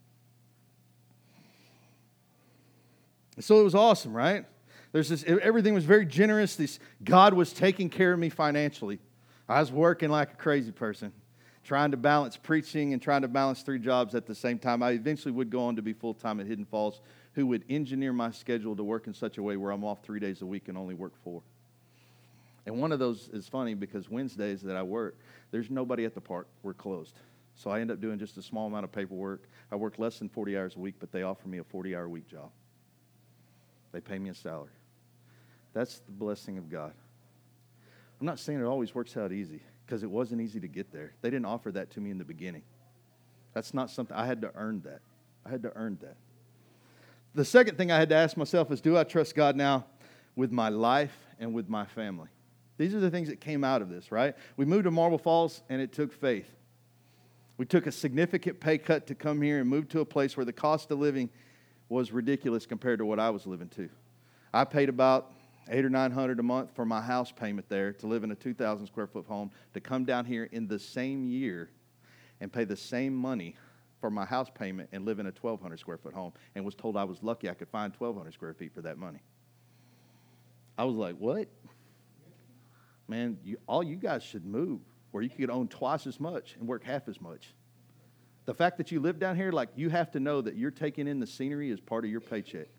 So 3.39 3.59
it 3.59 3.63
was 3.63 3.75
awesome, 3.75 4.13
right? 4.13 4.45
There's 4.91 5.09
this, 5.09 5.23
everything 5.23 5.73
was 5.73 5.85
very 5.85 6.05
generous. 6.05 6.55
This, 6.55 6.79
God 7.03 7.33
was 7.33 7.53
taking 7.53 7.89
care 7.89 8.13
of 8.13 8.19
me 8.19 8.29
financially. 8.29 8.99
I 9.47 9.59
was 9.59 9.71
working 9.71 10.09
like 10.09 10.33
a 10.33 10.35
crazy 10.35 10.71
person, 10.71 11.11
trying 11.63 11.91
to 11.91 11.97
balance 11.97 12.37
preaching 12.37 12.93
and 12.93 13.01
trying 13.01 13.21
to 13.21 13.27
balance 13.27 13.61
three 13.61 13.79
jobs 13.79 14.15
at 14.15 14.25
the 14.25 14.35
same 14.35 14.59
time. 14.59 14.81
I 14.81 14.91
eventually 14.91 15.31
would 15.31 15.49
go 15.49 15.65
on 15.65 15.75
to 15.75 15.81
be 15.81 15.93
full 15.93 16.13
time 16.13 16.39
at 16.39 16.47
Hidden 16.47 16.65
Falls, 16.65 17.01
who 17.33 17.47
would 17.47 17.63
engineer 17.69 18.11
my 18.11 18.31
schedule 18.31 18.75
to 18.75 18.83
work 18.83 19.07
in 19.07 19.13
such 19.13 19.37
a 19.37 19.43
way 19.43 19.57
where 19.57 19.71
I'm 19.71 19.83
off 19.83 20.03
three 20.03 20.19
days 20.19 20.41
a 20.41 20.45
week 20.45 20.67
and 20.67 20.77
only 20.77 20.95
work 20.95 21.13
four. 21.23 21.41
And 22.65 22.81
one 22.81 22.91
of 22.91 22.99
those 22.99 23.29
is 23.31 23.47
funny 23.47 23.73
because 23.73 24.09
Wednesdays 24.09 24.61
that 24.63 24.75
I 24.75 24.83
work, 24.83 25.17
there's 25.51 25.69
nobody 25.69 26.03
at 26.03 26.13
the 26.13 26.21
park. 26.21 26.47
We're 26.63 26.73
closed. 26.73 27.13
So 27.55 27.71
I 27.71 27.79
end 27.79 27.91
up 27.91 28.01
doing 28.01 28.19
just 28.19 28.37
a 28.37 28.41
small 28.41 28.67
amount 28.67 28.83
of 28.83 28.91
paperwork. 28.91 29.43
I 29.71 29.75
work 29.75 29.97
less 29.97 30.19
than 30.19 30.27
40 30.27 30.57
hours 30.57 30.75
a 30.75 30.79
week, 30.79 30.95
but 30.99 31.11
they 31.11 31.23
offer 31.23 31.47
me 31.47 31.59
a 31.59 31.63
40 31.63 31.95
hour 31.95 32.09
week 32.09 32.27
job. 32.27 32.51
They 33.97 34.01
pay 34.01 34.19
me 34.19 34.29
a 34.29 34.35
salary. 34.35 34.69
That's 35.73 35.97
the 36.05 36.11
blessing 36.11 36.59
of 36.59 36.69
God. 36.69 36.93
I'm 38.19 38.27
not 38.27 38.37
saying 38.37 38.59
it 38.59 38.63
always 38.63 38.93
works 38.93 39.17
out 39.17 39.31
easy 39.31 39.59
because 39.83 40.03
it 40.03 40.11
wasn't 40.11 40.39
easy 40.39 40.59
to 40.59 40.67
get 40.67 40.91
there. 40.91 41.13
They 41.23 41.31
didn't 41.31 41.47
offer 41.47 41.71
that 41.71 41.89
to 41.93 41.99
me 41.99 42.11
in 42.11 42.19
the 42.19 42.23
beginning. 42.23 42.61
That's 43.55 43.73
not 43.73 43.89
something 43.89 44.15
I 44.15 44.27
had 44.27 44.39
to 44.41 44.51
earn 44.53 44.81
that. 44.81 44.99
I 45.43 45.49
had 45.49 45.63
to 45.63 45.71
earn 45.75 45.97
that. 46.03 46.15
The 47.33 47.43
second 47.43 47.75
thing 47.79 47.91
I 47.91 47.97
had 47.97 48.09
to 48.09 48.15
ask 48.15 48.37
myself 48.37 48.69
is 48.69 48.81
do 48.81 48.95
I 48.95 49.03
trust 49.03 49.33
God 49.33 49.55
now 49.55 49.83
with 50.35 50.51
my 50.51 50.69
life 50.69 51.17
and 51.39 51.51
with 51.51 51.67
my 51.67 51.85
family? 51.85 52.29
These 52.77 52.93
are 52.93 52.99
the 52.99 53.09
things 53.09 53.29
that 53.29 53.41
came 53.41 53.63
out 53.63 53.81
of 53.81 53.89
this, 53.89 54.11
right? 54.11 54.35
We 54.57 54.65
moved 54.65 54.83
to 54.83 54.91
Marble 54.91 55.17
Falls 55.17 55.63
and 55.69 55.81
it 55.81 55.91
took 55.91 56.13
faith. 56.13 56.53
We 57.57 57.65
took 57.65 57.87
a 57.87 57.91
significant 57.91 58.59
pay 58.59 58.77
cut 58.77 59.07
to 59.07 59.15
come 59.15 59.41
here 59.41 59.59
and 59.59 59.67
move 59.67 59.89
to 59.89 60.01
a 60.01 60.05
place 60.05 60.37
where 60.37 60.45
the 60.45 60.53
cost 60.53 60.91
of 60.91 60.99
living 60.99 61.31
was 61.89 62.11
ridiculous 62.11 62.65
compared 62.65 62.99
to 62.99 63.05
what 63.05 63.19
I 63.19 63.29
was 63.29 63.47
living 63.47 63.69
to. 63.69 63.89
I 64.53 64.63
paid 64.65 64.89
about 64.89 65.31
eight 65.69 65.85
or 65.85 65.89
nine 65.89 66.11
hundred 66.11 66.39
a 66.39 66.43
month 66.43 66.71
for 66.75 66.85
my 66.85 67.01
house 67.01 67.31
payment 67.31 67.67
there 67.69 67.93
to 67.93 68.07
live 68.07 68.23
in 68.23 68.31
a 68.31 68.35
2,000 68.35 68.87
square 68.87 69.07
foot 69.07 69.25
home 69.25 69.51
to 69.73 69.81
come 69.81 70.05
down 70.05 70.25
here 70.25 70.49
in 70.51 70.67
the 70.67 70.79
same 70.79 71.25
year 71.25 71.69
and 72.39 72.51
pay 72.51 72.63
the 72.63 72.75
same 72.75 73.13
money 73.13 73.55
for 73.99 74.09
my 74.09 74.25
house 74.25 74.49
payment 74.53 74.89
and 74.91 75.05
live 75.05 75.19
in 75.19 75.25
a 75.25 75.33
1,200 75.41 75.79
square 75.79 75.97
foot 75.97 76.13
home 76.13 76.31
and 76.55 76.63
was 76.63 76.75
told 76.75 76.95
I 76.95 77.03
was 77.03 77.23
lucky 77.23 77.49
I 77.49 77.53
could 77.53 77.69
find 77.69 77.93
1,200 77.97 78.33
square 78.33 78.53
feet 78.53 78.73
for 78.73 78.81
that 78.81 78.97
money. 78.97 79.19
I 80.77 80.85
was 80.85 80.95
like, 80.95 81.15
what? 81.15 81.47
Man, 83.07 83.37
you, 83.43 83.57
all 83.67 83.83
you 83.83 83.95
guys 83.95 84.21
should 84.21 84.45
move 84.45 84.81
where 85.11 85.23
you 85.23 85.29
could 85.29 85.49
own 85.49 85.67
twice 85.67 86.05
as 86.05 86.19
much 86.19 86.55
and 86.59 86.67
work 86.67 86.83
half 86.83 87.07
as 87.07 87.19
much. 87.19 87.53
The 88.47 88.53
fact 88.53 88.77
that 88.77 88.93
you 88.93 89.01
live 89.01 89.19
down 89.19 89.35
here, 89.35 89.51
like 89.51 89.67
you 89.75 89.89
have 89.89 90.09
to 90.11 90.21
know 90.21 90.39
that 90.39 90.55
you're 90.55 90.71
taking 90.71 91.05
in 91.05 91.19
the 91.19 91.27
scenery 91.27 91.69
as 91.69 91.81
part 91.81 92.05
of 92.05 92.09
your 92.09 92.21
paycheck. 92.21 92.69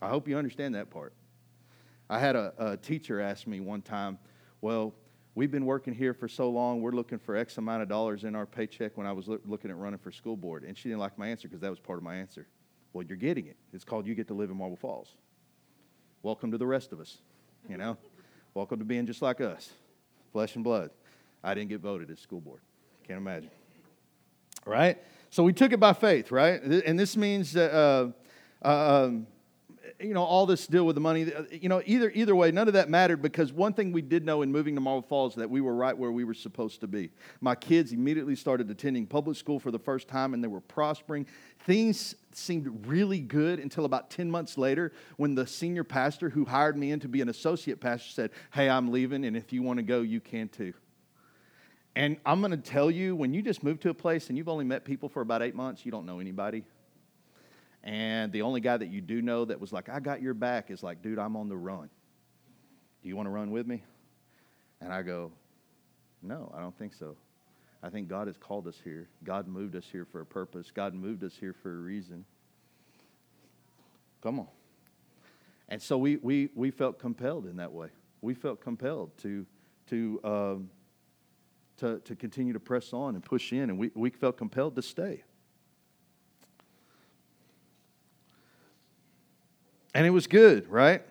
I 0.00 0.08
hope 0.08 0.28
you 0.28 0.38
understand 0.38 0.76
that 0.76 0.88
part. 0.88 1.12
I 2.08 2.20
had 2.20 2.36
a, 2.36 2.54
a 2.56 2.76
teacher 2.76 3.20
ask 3.20 3.48
me 3.48 3.58
one 3.58 3.82
time, 3.82 4.18
Well, 4.60 4.94
we've 5.34 5.50
been 5.50 5.66
working 5.66 5.94
here 5.94 6.14
for 6.14 6.28
so 6.28 6.48
long, 6.48 6.80
we're 6.80 6.92
looking 6.92 7.18
for 7.18 7.34
X 7.34 7.58
amount 7.58 7.82
of 7.82 7.88
dollars 7.88 8.22
in 8.22 8.36
our 8.36 8.46
paycheck 8.46 8.96
when 8.96 9.04
I 9.04 9.10
was 9.10 9.26
lo- 9.26 9.40
looking 9.44 9.72
at 9.72 9.76
running 9.76 9.98
for 9.98 10.12
school 10.12 10.36
board. 10.36 10.62
And 10.62 10.78
she 10.78 10.88
didn't 10.88 11.00
like 11.00 11.18
my 11.18 11.26
answer 11.26 11.48
because 11.48 11.60
that 11.60 11.70
was 11.70 11.80
part 11.80 11.98
of 11.98 12.04
my 12.04 12.14
answer. 12.14 12.46
Well, 12.92 13.04
you're 13.04 13.18
getting 13.18 13.48
it. 13.48 13.56
It's 13.72 13.84
called 13.84 14.06
You 14.06 14.14
Get 14.14 14.28
to 14.28 14.34
Live 14.34 14.48
in 14.48 14.56
Marble 14.56 14.76
Falls. 14.76 15.16
Welcome 16.22 16.52
to 16.52 16.58
the 16.58 16.66
rest 16.66 16.92
of 16.92 17.00
us, 17.00 17.18
you 17.68 17.78
know? 17.78 17.96
Welcome 18.54 18.78
to 18.78 18.84
being 18.84 19.06
just 19.06 19.22
like 19.22 19.40
us, 19.40 19.72
flesh 20.32 20.54
and 20.54 20.62
blood. 20.62 20.90
I 21.42 21.54
didn't 21.54 21.68
get 21.68 21.80
voted 21.80 22.10
as 22.12 22.20
school 22.20 22.40
board. 22.40 22.60
Can't 23.04 23.18
imagine. 23.18 23.50
Right? 24.68 24.98
So 25.30 25.42
we 25.42 25.52
took 25.52 25.72
it 25.72 25.80
by 25.80 25.92
faith, 25.92 26.30
right? 26.30 26.62
And 26.62 26.98
this 26.98 27.16
means 27.16 27.52
that. 27.52 27.72
Uh, 27.72 28.10
uh, 28.64 29.06
um, 29.06 29.26
you 30.00 30.14
know, 30.14 30.22
all 30.22 30.46
this 30.46 30.66
deal 30.66 30.86
with 30.86 30.94
the 30.94 31.00
money, 31.00 31.32
uh, 31.32 31.42
you 31.50 31.68
know, 31.68 31.82
either, 31.84 32.10
either 32.14 32.34
way, 32.36 32.52
none 32.52 32.68
of 32.68 32.74
that 32.74 32.88
mattered 32.88 33.20
because 33.20 33.52
one 33.52 33.72
thing 33.72 33.90
we 33.90 34.02
did 34.02 34.24
know 34.24 34.42
in 34.42 34.52
moving 34.52 34.74
to 34.74 34.80
Marble 34.80 35.06
Falls 35.06 35.34
that 35.36 35.50
we 35.50 35.60
were 35.60 35.74
right 35.74 35.96
where 35.96 36.12
we 36.12 36.24
were 36.24 36.34
supposed 36.34 36.80
to 36.82 36.86
be. 36.86 37.10
My 37.40 37.54
kids 37.54 37.92
immediately 37.92 38.36
started 38.36 38.70
attending 38.70 39.06
public 39.06 39.36
school 39.36 39.58
for 39.58 39.70
the 39.70 39.78
first 39.78 40.06
time 40.06 40.34
and 40.34 40.44
they 40.44 40.48
were 40.48 40.60
prospering. 40.60 41.26
Things 41.60 42.14
seemed 42.32 42.86
really 42.86 43.20
good 43.20 43.58
until 43.58 43.84
about 43.84 44.10
10 44.10 44.30
months 44.30 44.56
later 44.56 44.92
when 45.16 45.34
the 45.34 45.46
senior 45.46 45.84
pastor 45.84 46.30
who 46.30 46.44
hired 46.44 46.76
me 46.76 46.92
in 46.92 47.00
to 47.00 47.08
be 47.08 47.20
an 47.20 47.28
associate 47.28 47.80
pastor 47.80 48.10
said, 48.10 48.30
Hey, 48.52 48.68
I'm 48.68 48.92
leaving, 48.92 49.24
and 49.24 49.36
if 49.36 49.52
you 49.52 49.62
want 49.62 49.78
to 49.78 49.82
go, 49.82 50.02
you 50.02 50.20
can 50.20 50.48
too. 50.48 50.74
And 51.98 52.16
I'm 52.24 52.40
going 52.40 52.52
to 52.52 52.56
tell 52.56 52.92
you, 52.92 53.16
when 53.16 53.34
you 53.34 53.42
just 53.42 53.64
move 53.64 53.80
to 53.80 53.90
a 53.90 53.94
place 53.94 54.28
and 54.28 54.38
you've 54.38 54.48
only 54.48 54.64
met 54.64 54.84
people 54.84 55.08
for 55.08 55.20
about 55.20 55.42
eight 55.42 55.56
months, 55.56 55.84
you 55.84 55.90
don't 55.90 56.06
know 56.06 56.20
anybody. 56.20 56.62
And 57.82 58.30
the 58.30 58.42
only 58.42 58.60
guy 58.60 58.76
that 58.76 58.86
you 58.86 59.00
do 59.00 59.20
know 59.20 59.44
that 59.44 59.60
was 59.60 59.72
like, 59.72 59.88
I 59.88 59.98
got 59.98 60.22
your 60.22 60.32
back 60.32 60.70
is 60.70 60.80
like, 60.84 61.02
dude, 61.02 61.18
I'm 61.18 61.34
on 61.34 61.48
the 61.48 61.56
run. 61.56 61.90
Do 63.02 63.08
you 63.08 63.16
want 63.16 63.26
to 63.26 63.30
run 63.30 63.50
with 63.50 63.66
me? 63.66 63.82
And 64.80 64.92
I 64.92 65.02
go, 65.02 65.32
no, 66.22 66.52
I 66.56 66.60
don't 66.60 66.78
think 66.78 66.94
so. 66.94 67.16
I 67.82 67.90
think 67.90 68.06
God 68.06 68.28
has 68.28 68.36
called 68.36 68.68
us 68.68 68.76
here. 68.84 69.08
God 69.24 69.48
moved 69.48 69.74
us 69.74 69.84
here 69.90 70.04
for 70.04 70.20
a 70.20 70.26
purpose. 70.26 70.70
God 70.72 70.94
moved 70.94 71.24
us 71.24 71.34
here 71.34 71.52
for 71.52 71.72
a 71.72 71.78
reason. 71.78 72.24
Come 74.22 74.38
on. 74.38 74.48
And 75.68 75.82
so 75.82 75.98
we, 75.98 76.18
we, 76.18 76.50
we 76.54 76.70
felt 76.70 77.00
compelled 77.00 77.46
in 77.46 77.56
that 77.56 77.72
way. 77.72 77.88
We 78.20 78.34
felt 78.34 78.60
compelled 78.60 79.18
to, 79.18 79.44
to, 79.90 80.20
um, 80.22 80.70
to, 81.78 81.98
to 82.00 82.14
continue 82.14 82.52
to 82.52 82.60
press 82.60 82.92
on 82.92 83.14
and 83.14 83.24
push 83.24 83.52
in, 83.52 83.70
and 83.70 83.78
we, 83.78 83.90
we 83.94 84.10
felt 84.10 84.36
compelled 84.36 84.76
to 84.76 84.82
stay. 84.82 85.22
And 89.94 90.06
it 90.06 90.10
was 90.10 90.26
good, 90.26 90.68
right? 90.68 91.02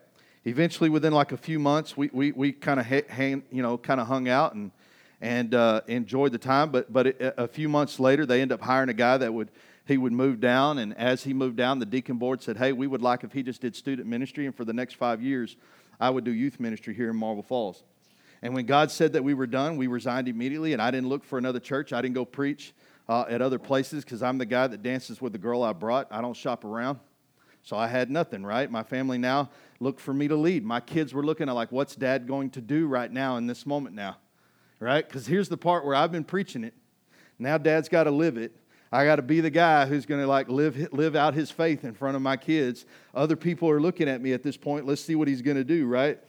Eventually, 0.46 0.90
within 0.90 1.12
like 1.12 1.34
a 1.34 1.38
few 1.38 1.60
months, 1.60 1.98
we, 1.98 2.10
we, 2.14 2.32
we 2.32 2.52
kind 2.54 2.80
of 2.80 2.90
you 3.52 3.62
know, 3.62 3.78
kind 3.78 4.00
of 4.00 4.08
hung 4.08 4.30
out 4.30 4.54
and, 4.54 4.72
and 5.20 5.54
uh, 5.54 5.82
enjoyed 5.88 6.32
the 6.32 6.38
time. 6.38 6.70
But, 6.70 6.94
but 6.94 7.18
a 7.20 7.48
few 7.48 7.68
months 7.68 8.00
later, 8.00 8.26
they 8.26 8.42
end 8.42 8.54
up 8.54 8.62
hiring 8.62 8.88
a 8.88 8.94
guy 8.94 9.18
that 9.18 9.34
would, 9.34 9.52
he 9.86 9.98
would 9.98 10.14
move 10.14 10.40
down. 10.40 10.78
And 10.78 10.96
as 10.98 11.24
he 11.24 11.34
moved 11.34 11.58
down, 11.58 11.80
the 11.80 11.86
deacon 11.86 12.18
board 12.18 12.42
said, 12.42 12.56
hey, 12.56 12.72
we 12.72 12.88
would 12.88 13.02
like 13.02 13.26
if 13.26 13.34
he 13.34 13.44
just 13.44 13.60
did 13.60 13.76
student 13.76 14.08
ministry. 14.08 14.46
And 14.46 14.56
for 14.56 14.64
the 14.64 14.74
next 14.74 14.94
five 14.94 15.22
years, 15.22 15.58
I 16.00 16.10
would 16.10 16.24
do 16.24 16.32
youth 16.32 16.60
ministry 16.60 16.94
here 16.94 17.10
in 17.10 17.16
Marble 17.18 17.44
Falls. 17.44 17.84
And 18.42 18.54
when 18.54 18.66
God 18.66 18.92
said 18.92 19.14
that 19.14 19.24
we 19.24 19.34
were 19.34 19.48
done, 19.48 19.78
we 19.78 19.88
resigned 19.88 20.28
immediately. 20.28 20.74
And 20.74 20.82
I 20.82 20.92
didn't 20.92 21.10
look 21.10 21.24
for 21.24 21.38
another 21.38 21.60
church. 21.60 21.94
I 21.94 22.02
didn't 22.02 22.16
go 22.16 22.26
preach 22.26 22.74
uh, 23.10 23.26
at 23.30 23.42
other 23.42 23.60
places 23.60 24.04
because 24.04 24.22
I'm 24.22 24.38
the 24.38 24.46
guy 24.46 24.68
that 24.68 24.84
dances 24.84 25.22
with 25.22 25.32
the 25.32 25.40
girl 25.40 25.64
I 25.64 25.74
brought. 25.74 26.08
I 26.12 26.22
don't 26.22 26.36
shop 26.36 26.64
around. 26.64 27.00
So 27.64 27.76
I 27.76 27.88
had 27.88 28.10
nothing, 28.10 28.46
right? 28.46 28.72
My 28.72 28.84
family 28.84 29.18
now 29.18 29.50
looked 29.80 30.00
for 30.00 30.14
me 30.14 30.28
to 30.30 30.36
lead. 30.36 30.64
My 30.64 30.80
kids 30.80 31.14
were 31.14 31.24
looking 31.24 31.50
at, 31.50 31.52
like, 31.56 31.72
what's 31.72 31.96
dad 31.96 32.26
going 32.26 32.50
to 32.52 32.62
do 32.62 32.88
right 32.88 33.12
now 33.12 33.36
in 33.36 33.46
this 33.46 33.66
moment 33.66 33.94
now, 33.94 34.18
right? 34.80 35.06
Because 35.06 35.28
here's 35.28 35.50
the 35.50 35.58
part 35.58 35.86
where 35.86 35.94
I've 35.94 36.12
been 36.12 36.24
preaching 36.24 36.64
it. 36.64 36.74
Now 37.40 37.58
dad's 37.58 37.90
got 37.90 38.06
to 38.06 38.12
live 38.12 38.38
it. 38.38 38.56
I 38.92 39.04
got 39.04 39.18
to 39.18 39.22
be 39.22 39.42
the 39.42 39.50
guy 39.50 39.86
who's 39.86 40.06
going 40.06 40.22
to 40.22 40.28
like 40.28 40.48
live 40.48 40.94
live 40.94 41.16
out 41.16 41.34
his 41.34 41.52
faith 41.52 41.84
in 41.84 41.94
front 41.94 42.16
of 42.16 42.22
my 42.22 42.38
kids. 42.38 42.86
Other 43.14 43.36
people 43.36 43.70
are 43.70 43.82
looking 43.82 44.08
at 44.08 44.22
me 44.22 44.32
at 44.32 44.44
this 44.44 44.56
point. 44.56 44.86
Let's 44.86 45.02
see 45.02 45.16
what 45.16 45.28
he's 45.28 45.42
going 45.42 45.58
to 45.58 45.66
do, 45.66 45.88
right? 45.88 46.20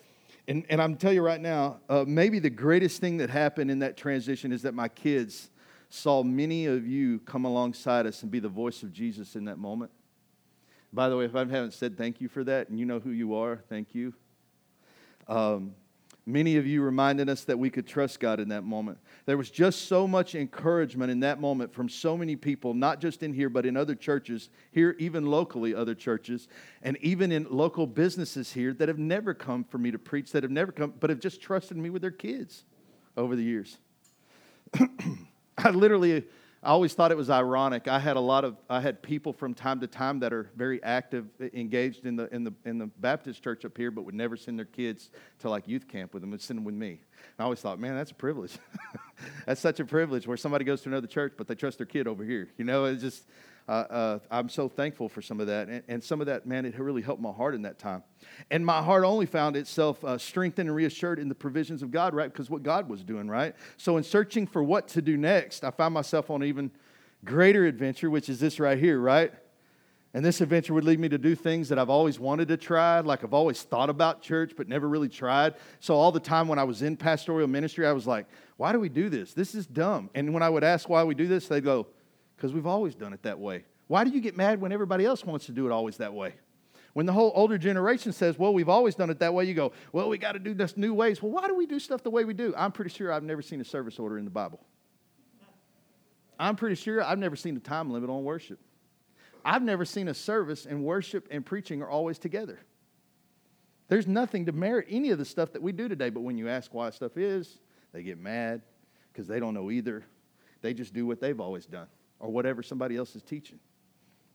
And, 0.48 0.64
and 0.70 0.80
I'm 0.80 0.96
telling 0.96 1.16
you 1.16 1.22
right 1.22 1.40
now, 1.40 1.80
uh, 1.90 2.06
maybe 2.08 2.38
the 2.38 2.48
greatest 2.48 3.02
thing 3.02 3.18
that 3.18 3.28
happened 3.28 3.70
in 3.70 3.80
that 3.80 3.98
transition 3.98 4.50
is 4.50 4.62
that 4.62 4.72
my 4.72 4.88
kids 4.88 5.50
saw 5.90 6.22
many 6.22 6.64
of 6.64 6.86
you 6.86 7.18
come 7.20 7.44
alongside 7.44 8.06
us 8.06 8.22
and 8.22 8.30
be 8.30 8.40
the 8.40 8.48
voice 8.48 8.82
of 8.82 8.90
Jesus 8.90 9.36
in 9.36 9.44
that 9.44 9.58
moment. 9.58 9.90
By 10.90 11.10
the 11.10 11.18
way, 11.18 11.26
if 11.26 11.36
I 11.36 11.40
haven't 11.40 11.74
said 11.74 11.98
thank 11.98 12.22
you 12.22 12.28
for 12.28 12.44
that, 12.44 12.70
and 12.70 12.80
you 12.80 12.86
know 12.86 12.98
who 12.98 13.10
you 13.10 13.34
are, 13.34 13.62
thank 13.68 13.94
you. 13.94 14.14
Um, 15.26 15.74
many 16.28 16.56
of 16.58 16.66
you 16.66 16.82
reminded 16.82 17.28
us 17.28 17.44
that 17.44 17.58
we 17.58 17.70
could 17.70 17.86
trust 17.86 18.20
God 18.20 18.38
in 18.38 18.50
that 18.50 18.62
moment. 18.62 18.98
There 19.24 19.38
was 19.38 19.50
just 19.50 19.88
so 19.88 20.06
much 20.06 20.34
encouragement 20.34 21.10
in 21.10 21.20
that 21.20 21.40
moment 21.40 21.72
from 21.72 21.88
so 21.88 22.16
many 22.16 22.36
people, 22.36 22.74
not 22.74 23.00
just 23.00 23.22
in 23.22 23.32
here, 23.32 23.48
but 23.48 23.64
in 23.64 23.76
other 23.76 23.94
churches, 23.94 24.50
here, 24.70 24.94
even 24.98 25.26
locally, 25.26 25.74
other 25.74 25.94
churches, 25.94 26.46
and 26.82 26.98
even 26.98 27.32
in 27.32 27.46
local 27.50 27.86
businesses 27.86 28.52
here 28.52 28.74
that 28.74 28.88
have 28.88 28.98
never 28.98 29.32
come 29.32 29.64
for 29.64 29.78
me 29.78 29.90
to 29.90 29.98
preach, 29.98 30.30
that 30.32 30.42
have 30.42 30.52
never 30.52 30.70
come, 30.70 30.92
but 31.00 31.08
have 31.08 31.20
just 31.20 31.40
trusted 31.40 31.76
me 31.76 31.88
with 31.88 32.02
their 32.02 32.10
kids 32.10 32.64
over 33.16 33.34
the 33.34 33.42
years. 33.42 33.78
I 35.58 35.70
literally 35.70 36.24
I 36.62 36.70
always 36.70 36.92
thought 36.92 37.12
it 37.12 37.16
was 37.16 37.30
ironic. 37.30 37.86
I 37.86 38.00
had 38.00 38.16
a 38.16 38.20
lot 38.20 38.44
of 38.44 38.56
I 38.68 38.80
had 38.80 39.00
people 39.00 39.32
from 39.32 39.54
time 39.54 39.78
to 39.80 39.86
time 39.86 40.18
that 40.20 40.32
are 40.32 40.50
very 40.56 40.82
active, 40.82 41.26
engaged 41.52 42.04
in 42.04 42.16
the 42.16 42.32
in 42.34 42.42
the 42.42 42.52
in 42.64 42.78
the 42.78 42.86
Baptist 42.86 43.42
church 43.42 43.64
up 43.64 43.76
here, 43.76 43.92
but 43.92 44.02
would 44.02 44.14
never 44.14 44.36
send 44.36 44.58
their 44.58 44.66
kids 44.66 45.10
to 45.40 45.50
like 45.50 45.68
youth 45.68 45.86
camp 45.86 46.14
with 46.14 46.22
them. 46.22 46.32
Would 46.32 46.42
send 46.42 46.58
them 46.58 46.64
with 46.64 46.74
me. 46.74 46.88
And 46.90 46.98
I 47.38 47.44
always 47.44 47.60
thought, 47.60 47.78
man, 47.78 47.94
that's 47.94 48.10
a 48.10 48.14
privilege. 48.14 48.58
that's 49.46 49.60
such 49.60 49.78
a 49.78 49.84
privilege 49.84 50.26
where 50.26 50.36
somebody 50.36 50.64
goes 50.64 50.82
to 50.82 50.88
another 50.88 51.06
church, 51.06 51.34
but 51.36 51.46
they 51.46 51.54
trust 51.54 51.78
their 51.78 51.86
kid 51.86 52.08
over 52.08 52.24
here. 52.24 52.48
You 52.56 52.64
know, 52.64 52.86
it's 52.86 53.02
just 53.02 53.24
uh, 53.68 53.70
uh, 53.70 54.18
I'm 54.30 54.48
so 54.48 54.66
thankful 54.66 55.10
for 55.10 55.20
some 55.20 55.40
of 55.40 55.46
that. 55.48 55.68
And, 55.68 55.82
and, 55.88 56.02
some 56.02 56.22
of 56.22 56.26
that, 56.26 56.46
man, 56.46 56.64
it 56.64 56.78
really 56.78 57.02
helped 57.02 57.20
my 57.20 57.30
heart 57.30 57.54
in 57.54 57.62
that 57.62 57.78
time. 57.78 58.02
And 58.50 58.64
my 58.64 58.82
heart 58.82 59.04
only 59.04 59.26
found 59.26 59.56
itself 59.56 60.02
uh, 60.02 60.16
strengthened 60.16 60.70
and 60.70 60.74
reassured 60.74 61.18
in 61.18 61.28
the 61.28 61.34
provisions 61.34 61.82
of 61.82 61.90
God, 61.90 62.14
right? 62.14 62.32
Because 62.32 62.48
what 62.48 62.62
God 62.62 62.88
was 62.88 63.04
doing, 63.04 63.28
right? 63.28 63.54
So 63.76 63.98
in 63.98 64.04
searching 64.04 64.46
for 64.46 64.62
what 64.62 64.88
to 64.88 65.02
do 65.02 65.18
next, 65.18 65.64
I 65.64 65.70
found 65.70 65.92
myself 65.92 66.30
on 66.30 66.42
even 66.42 66.70
greater 67.26 67.66
adventure, 67.66 68.08
which 68.08 68.30
is 68.30 68.40
this 68.40 68.58
right 68.58 68.78
here, 68.78 68.98
right? 68.98 69.34
And 70.14 70.24
this 70.24 70.40
adventure 70.40 70.72
would 70.72 70.84
lead 70.84 70.98
me 70.98 71.10
to 71.10 71.18
do 71.18 71.34
things 71.34 71.68
that 71.68 71.78
I've 71.78 71.90
always 71.90 72.18
wanted 72.18 72.48
to 72.48 72.56
try, 72.56 73.00
like 73.00 73.22
I've 73.22 73.34
always 73.34 73.62
thought 73.62 73.90
about 73.90 74.22
church, 74.22 74.54
but 74.56 74.66
never 74.66 74.88
really 74.88 75.10
tried. 75.10 75.56
So, 75.80 75.94
all 75.94 76.10
the 76.10 76.20
time 76.20 76.48
when 76.48 76.58
I 76.58 76.64
was 76.64 76.80
in 76.80 76.96
pastoral 76.96 77.46
ministry, 77.46 77.86
I 77.86 77.92
was 77.92 78.06
like, 78.06 78.26
why 78.56 78.72
do 78.72 78.80
we 78.80 78.88
do 78.88 79.10
this? 79.10 79.34
This 79.34 79.54
is 79.54 79.66
dumb. 79.66 80.08
And 80.14 80.32
when 80.32 80.42
I 80.42 80.48
would 80.48 80.64
ask 80.64 80.88
why 80.88 81.04
we 81.04 81.14
do 81.14 81.26
this, 81.26 81.46
they'd 81.46 81.62
go, 81.62 81.86
because 82.38 82.52
we've 82.54 82.66
always 82.66 82.94
done 82.94 83.12
it 83.12 83.22
that 83.24 83.40
way. 83.40 83.64
Why 83.88 84.04
do 84.04 84.10
you 84.10 84.20
get 84.20 84.36
mad 84.36 84.60
when 84.60 84.70
everybody 84.70 85.04
else 85.04 85.24
wants 85.24 85.46
to 85.46 85.52
do 85.52 85.66
it 85.66 85.72
always 85.72 85.96
that 85.96 86.14
way? 86.14 86.34
When 86.92 87.04
the 87.04 87.12
whole 87.12 87.32
older 87.34 87.58
generation 87.58 88.12
says, 88.12 88.38
well, 88.38 88.54
we've 88.54 88.68
always 88.68 88.94
done 88.94 89.10
it 89.10 89.18
that 89.18 89.34
way, 89.34 89.44
you 89.44 89.54
go, 89.54 89.72
well, 89.92 90.08
we 90.08 90.18
got 90.18 90.32
to 90.32 90.38
do 90.38 90.54
this 90.54 90.76
new 90.76 90.94
ways. 90.94 91.20
Well, 91.20 91.32
why 91.32 91.48
do 91.48 91.54
we 91.54 91.66
do 91.66 91.80
stuff 91.80 92.02
the 92.02 92.10
way 92.10 92.24
we 92.24 92.34
do? 92.34 92.54
I'm 92.56 92.70
pretty 92.70 92.90
sure 92.90 93.12
I've 93.12 93.24
never 93.24 93.42
seen 93.42 93.60
a 93.60 93.64
service 93.64 93.98
order 93.98 94.18
in 94.18 94.24
the 94.24 94.30
Bible. 94.30 94.60
I'm 96.38 96.54
pretty 96.54 96.76
sure 96.76 97.02
I've 97.02 97.18
never 97.18 97.34
seen 97.34 97.56
a 97.56 97.60
time 97.60 97.90
limit 97.90 98.08
on 98.08 98.22
worship. 98.22 98.60
I've 99.44 99.62
never 99.62 99.84
seen 99.84 100.06
a 100.06 100.14
service 100.14 100.64
and 100.64 100.84
worship 100.84 101.26
and 101.30 101.44
preaching 101.44 101.82
are 101.82 101.90
always 101.90 102.18
together. 102.18 102.60
There's 103.88 104.06
nothing 104.06 104.46
to 104.46 104.52
merit 104.52 104.86
any 104.88 105.10
of 105.10 105.18
the 105.18 105.24
stuff 105.24 105.52
that 105.54 105.62
we 105.62 105.72
do 105.72 105.88
today, 105.88 106.10
but 106.10 106.20
when 106.20 106.38
you 106.38 106.48
ask 106.48 106.72
why 106.72 106.90
stuff 106.90 107.16
is, 107.16 107.58
they 107.92 108.02
get 108.02 108.18
mad 108.18 108.62
because 109.12 109.26
they 109.26 109.40
don't 109.40 109.54
know 109.54 109.70
either. 109.70 110.04
They 110.60 110.74
just 110.74 110.92
do 110.92 111.06
what 111.06 111.20
they've 111.20 111.40
always 111.40 111.66
done 111.66 111.88
or 112.20 112.30
whatever 112.30 112.62
somebody 112.62 112.96
else 112.96 113.14
is 113.16 113.22
teaching. 113.22 113.58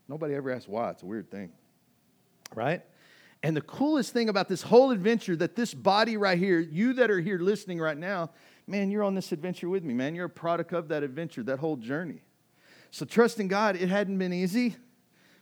Nobody 0.07 0.35
ever 0.35 0.51
asks 0.51 0.67
why. 0.67 0.91
It's 0.91 1.03
a 1.03 1.05
weird 1.05 1.31
thing, 1.31 1.51
right? 2.55 2.81
And 3.41 3.57
the 3.57 3.61
coolest 3.61 4.13
thing 4.13 4.29
about 4.29 4.47
this 4.47 4.61
whole 4.61 4.91
adventure 4.91 5.35
that 5.35 5.55
this 5.55 5.73
body 5.73 6.17
right 6.17 6.37
here, 6.37 6.59
you 6.59 6.93
that 6.93 7.11
are 7.11 7.19
here 7.19 7.37
listening 7.37 7.79
right 7.79 7.97
now, 7.97 8.31
man, 8.67 8.89
you're 8.89 9.03
on 9.03 9.15
this 9.15 9.31
adventure 9.31 9.67
with 9.67 9.83
me, 9.83 9.93
man. 9.93 10.15
You're 10.15 10.25
a 10.25 10.29
product 10.29 10.71
of 10.73 10.87
that 10.87 11.03
adventure, 11.03 11.43
that 11.43 11.59
whole 11.59 11.75
journey. 11.75 12.21
So 12.91 13.05
trusting 13.05 13.49
God, 13.49 13.75
it 13.75 13.89
hadn't 13.89 14.17
been 14.17 14.31
easy. 14.31 14.75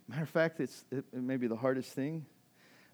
Matter 0.07 0.23
of 0.23 0.29
fact, 0.29 0.59
it's, 0.59 0.83
it, 0.91 1.05
it 1.13 1.21
may 1.21 1.37
be 1.37 1.47
the 1.47 1.55
hardest 1.55 1.93
thing 1.93 2.25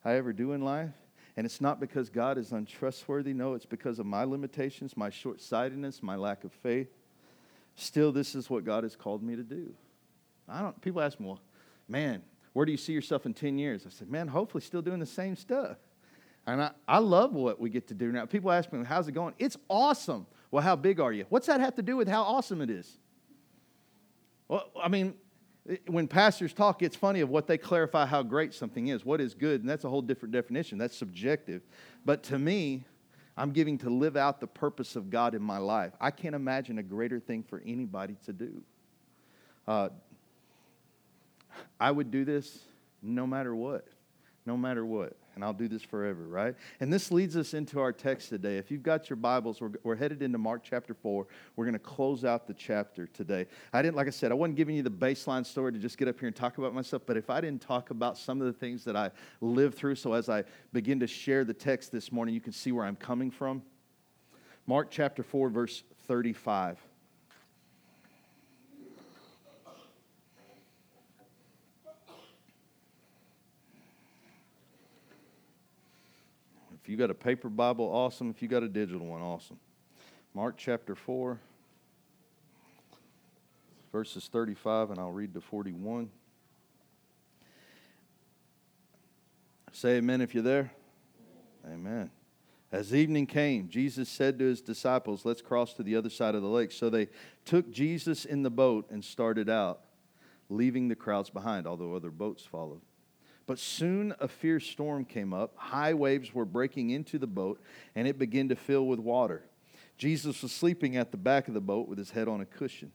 I 0.03 0.15
ever 0.15 0.33
do 0.33 0.51
in 0.51 0.61
life. 0.61 0.91
And 1.37 1.45
it's 1.45 1.61
not 1.61 1.79
because 1.79 2.09
God 2.09 2.37
is 2.37 2.51
untrustworthy. 2.51 3.33
No, 3.33 3.53
it's 3.53 3.65
because 3.65 3.99
of 3.99 4.05
my 4.05 4.23
limitations, 4.23 4.97
my 4.97 5.09
short 5.09 5.39
sightedness, 5.39 6.01
my 6.01 6.15
lack 6.15 6.43
of 6.43 6.51
faith. 6.51 6.96
Still, 7.77 8.11
this 8.11 8.33
is 8.33 8.49
what 8.49 8.65
God 8.65 8.83
has 8.83 8.95
called 8.95 9.21
me 9.21 9.35
to 9.35 9.43
do. 9.43 9.71
I 10.49 10.61
don't, 10.61 10.79
people 10.81 10.99
ask 10.99 11.19
me, 11.19 11.27
well, 11.27 11.39
man, 11.87 12.23
where 12.53 12.65
do 12.65 12.71
you 12.71 12.77
see 12.77 12.91
yourself 12.91 13.27
in 13.27 13.35
10 13.35 13.59
years? 13.59 13.83
I 13.85 13.91
said, 13.91 14.09
man, 14.09 14.27
hopefully 14.27 14.61
still 14.61 14.81
doing 14.81 14.99
the 14.99 15.05
same 15.05 15.35
stuff. 15.35 15.77
And 16.47 16.63
I, 16.63 16.71
I 16.87 16.97
love 16.97 17.33
what 17.33 17.59
we 17.59 17.69
get 17.69 17.87
to 17.89 17.93
do 17.93 18.11
now. 18.11 18.25
People 18.25 18.51
ask 18.51 18.73
me, 18.73 18.83
how's 18.83 19.07
it 19.07 19.11
going? 19.11 19.35
It's 19.37 19.57
awesome. 19.69 20.25
Well, 20.49 20.63
how 20.63 20.75
big 20.75 20.99
are 20.99 21.13
you? 21.13 21.25
What's 21.29 21.45
that 21.47 21.59
have 21.59 21.75
to 21.75 21.83
do 21.83 21.95
with 21.95 22.07
how 22.07 22.23
awesome 22.23 22.61
it 22.61 22.71
is? 22.71 22.97
Well, 24.47 24.71
I 24.81 24.87
mean, 24.87 25.13
when 25.85 26.07
pastors 26.07 26.53
talk, 26.53 26.81
it's 26.81 26.95
funny 26.95 27.19
of 27.19 27.29
what 27.29 27.45
they 27.45 27.59
clarify 27.59 28.07
how 28.07 28.23
great 28.23 28.55
something 28.55 28.87
is, 28.87 29.05
what 29.05 29.21
is 29.21 29.35
good, 29.35 29.61
and 29.61 29.69
that's 29.69 29.83
a 29.83 29.89
whole 29.89 30.01
different 30.01 30.33
definition. 30.33 30.79
That's 30.79 30.97
subjective. 30.97 31.61
But 32.05 32.23
to 32.23 32.39
me, 32.39 32.85
I'm 33.37 33.51
giving 33.51 33.77
to 33.79 33.89
live 33.89 34.17
out 34.17 34.39
the 34.39 34.47
purpose 34.47 34.95
of 34.95 35.09
God 35.09 35.35
in 35.35 35.41
my 35.41 35.59
life. 35.59 35.93
I 36.01 36.11
can't 36.11 36.35
imagine 36.35 36.79
a 36.79 36.83
greater 36.83 37.19
thing 37.19 37.43
for 37.43 37.61
anybody 37.65 38.17
to 38.25 38.33
do. 38.33 38.63
Uh, 39.67 39.89
I 41.79 41.91
would 41.91 42.09
do 42.09 42.25
this 42.25 42.59
no 43.01 43.27
matter 43.27 43.55
what, 43.55 43.87
no 44.45 44.57
matter 44.57 44.85
what 44.85 45.15
and 45.37 45.45
I'll 45.45 45.53
do 45.53 45.67
this 45.67 45.83
forever, 45.83 46.27
right? 46.27 46.55
And 46.79 46.91
this 46.91 47.11
leads 47.11 47.37
us 47.37 47.53
into 47.53 47.79
our 47.79 47.93
text 47.93 48.29
today. 48.29 48.57
If 48.57 48.71
you've 48.71 48.81
got 48.81 49.07
your 49.07 49.17
Bibles, 49.17 49.61
we're, 49.61 49.69
we're 49.83 49.95
headed 49.95 50.23
into 50.23 50.39
Mark 50.39 50.63
chapter 50.63 50.95
4. 50.95 51.27
We're 51.55 51.63
going 51.63 51.73
to 51.73 51.79
close 51.79 52.25
out 52.25 52.47
the 52.47 52.55
chapter 52.55 53.05
today. 53.05 53.45
I 53.71 53.83
didn't, 53.83 53.95
like 53.95 54.07
I 54.07 54.09
said, 54.09 54.31
I 54.31 54.33
wasn't 54.33 54.57
giving 54.57 54.75
you 54.75 54.81
the 54.81 54.89
baseline 54.89 55.45
story 55.45 55.71
to 55.73 55.77
just 55.77 55.99
get 55.99 56.07
up 56.07 56.19
here 56.19 56.25
and 56.25 56.35
talk 56.35 56.57
about 56.57 56.73
myself, 56.73 57.03
but 57.05 57.17
if 57.17 57.29
I 57.29 57.39
didn't 57.39 57.61
talk 57.61 57.91
about 57.91 58.17
some 58.17 58.41
of 58.41 58.47
the 58.47 58.53
things 58.53 58.83
that 58.85 58.95
I 58.95 59.11
lived 59.39 59.75
through, 59.75 59.93
so 59.93 60.13
as 60.13 60.27
I 60.27 60.43
begin 60.73 60.99
to 61.01 61.07
share 61.07 61.45
the 61.45 61.53
text 61.53 61.91
this 61.91 62.11
morning, 62.11 62.33
you 62.33 62.41
can 62.41 62.51
see 62.51 62.71
where 62.71 62.83
I'm 62.83 62.95
coming 62.95 63.29
from. 63.29 63.61
Mark 64.65 64.87
chapter 64.89 65.21
4, 65.21 65.49
verse 65.49 65.83
35. 66.07 66.79
If 76.87 76.91
you 76.91 76.95
got 76.95 77.11
a 77.11 77.13
paper 77.13 77.49
Bible, 77.49 77.83
awesome. 77.83 78.29
If 78.29 78.41
you 78.41 78.47
got 78.47 78.63
a 78.63 78.69
digital 78.69 79.07
one, 79.07 79.21
awesome. 79.21 79.59
Mark 80.33 80.55
chapter 80.55 80.95
4, 80.95 81.37
verses 83.91 84.29
35, 84.31 84.91
and 84.91 84.97
I'll 84.97 85.11
read 85.11 85.33
to 85.33 85.41
41. 85.41 86.09
Say 89.73 89.97
amen 89.97 90.21
if 90.21 90.33
you're 90.33 90.41
there. 90.41 90.71
Amen. 91.69 92.09
As 92.71 92.95
evening 92.95 93.25
came, 93.25 93.67
Jesus 93.67 94.07
said 94.07 94.39
to 94.39 94.45
his 94.45 94.61
disciples, 94.61 95.25
Let's 95.25 95.41
cross 95.41 95.73
to 95.73 95.83
the 95.83 95.97
other 95.97 96.09
side 96.09 96.35
of 96.35 96.41
the 96.41 96.47
lake. 96.47 96.71
So 96.71 96.89
they 96.89 97.09
took 97.43 97.69
Jesus 97.69 98.23
in 98.23 98.43
the 98.43 98.49
boat 98.49 98.91
and 98.91 99.03
started 99.03 99.49
out, 99.49 99.81
leaving 100.49 100.87
the 100.87 100.95
crowds 100.95 101.29
behind, 101.29 101.67
although 101.67 101.95
other 101.95 102.11
boats 102.11 102.45
followed. 102.45 102.79
But 103.47 103.59
soon 103.59 104.13
a 104.19 104.27
fierce 104.27 104.67
storm 104.67 105.05
came 105.05 105.33
up. 105.33 105.53
High 105.55 105.93
waves 105.93 106.33
were 106.33 106.45
breaking 106.45 106.89
into 106.89 107.17
the 107.17 107.27
boat, 107.27 107.61
and 107.95 108.07
it 108.07 108.19
began 108.19 108.49
to 108.49 108.55
fill 108.55 108.85
with 108.85 108.99
water. 108.99 109.43
Jesus 109.97 110.43
was 110.43 110.51
sleeping 110.51 110.97
at 110.97 111.11
the 111.11 111.17
back 111.17 111.47
of 111.47 111.53
the 111.53 111.61
boat 111.61 111.87
with 111.87 111.97
his 111.97 112.11
head 112.11 112.27
on 112.27 112.41
a 112.41 112.45
cushion. 112.45 112.91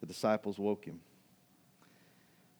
The 0.00 0.06
disciples 0.06 0.58
woke 0.58 0.84
him. 0.84 1.00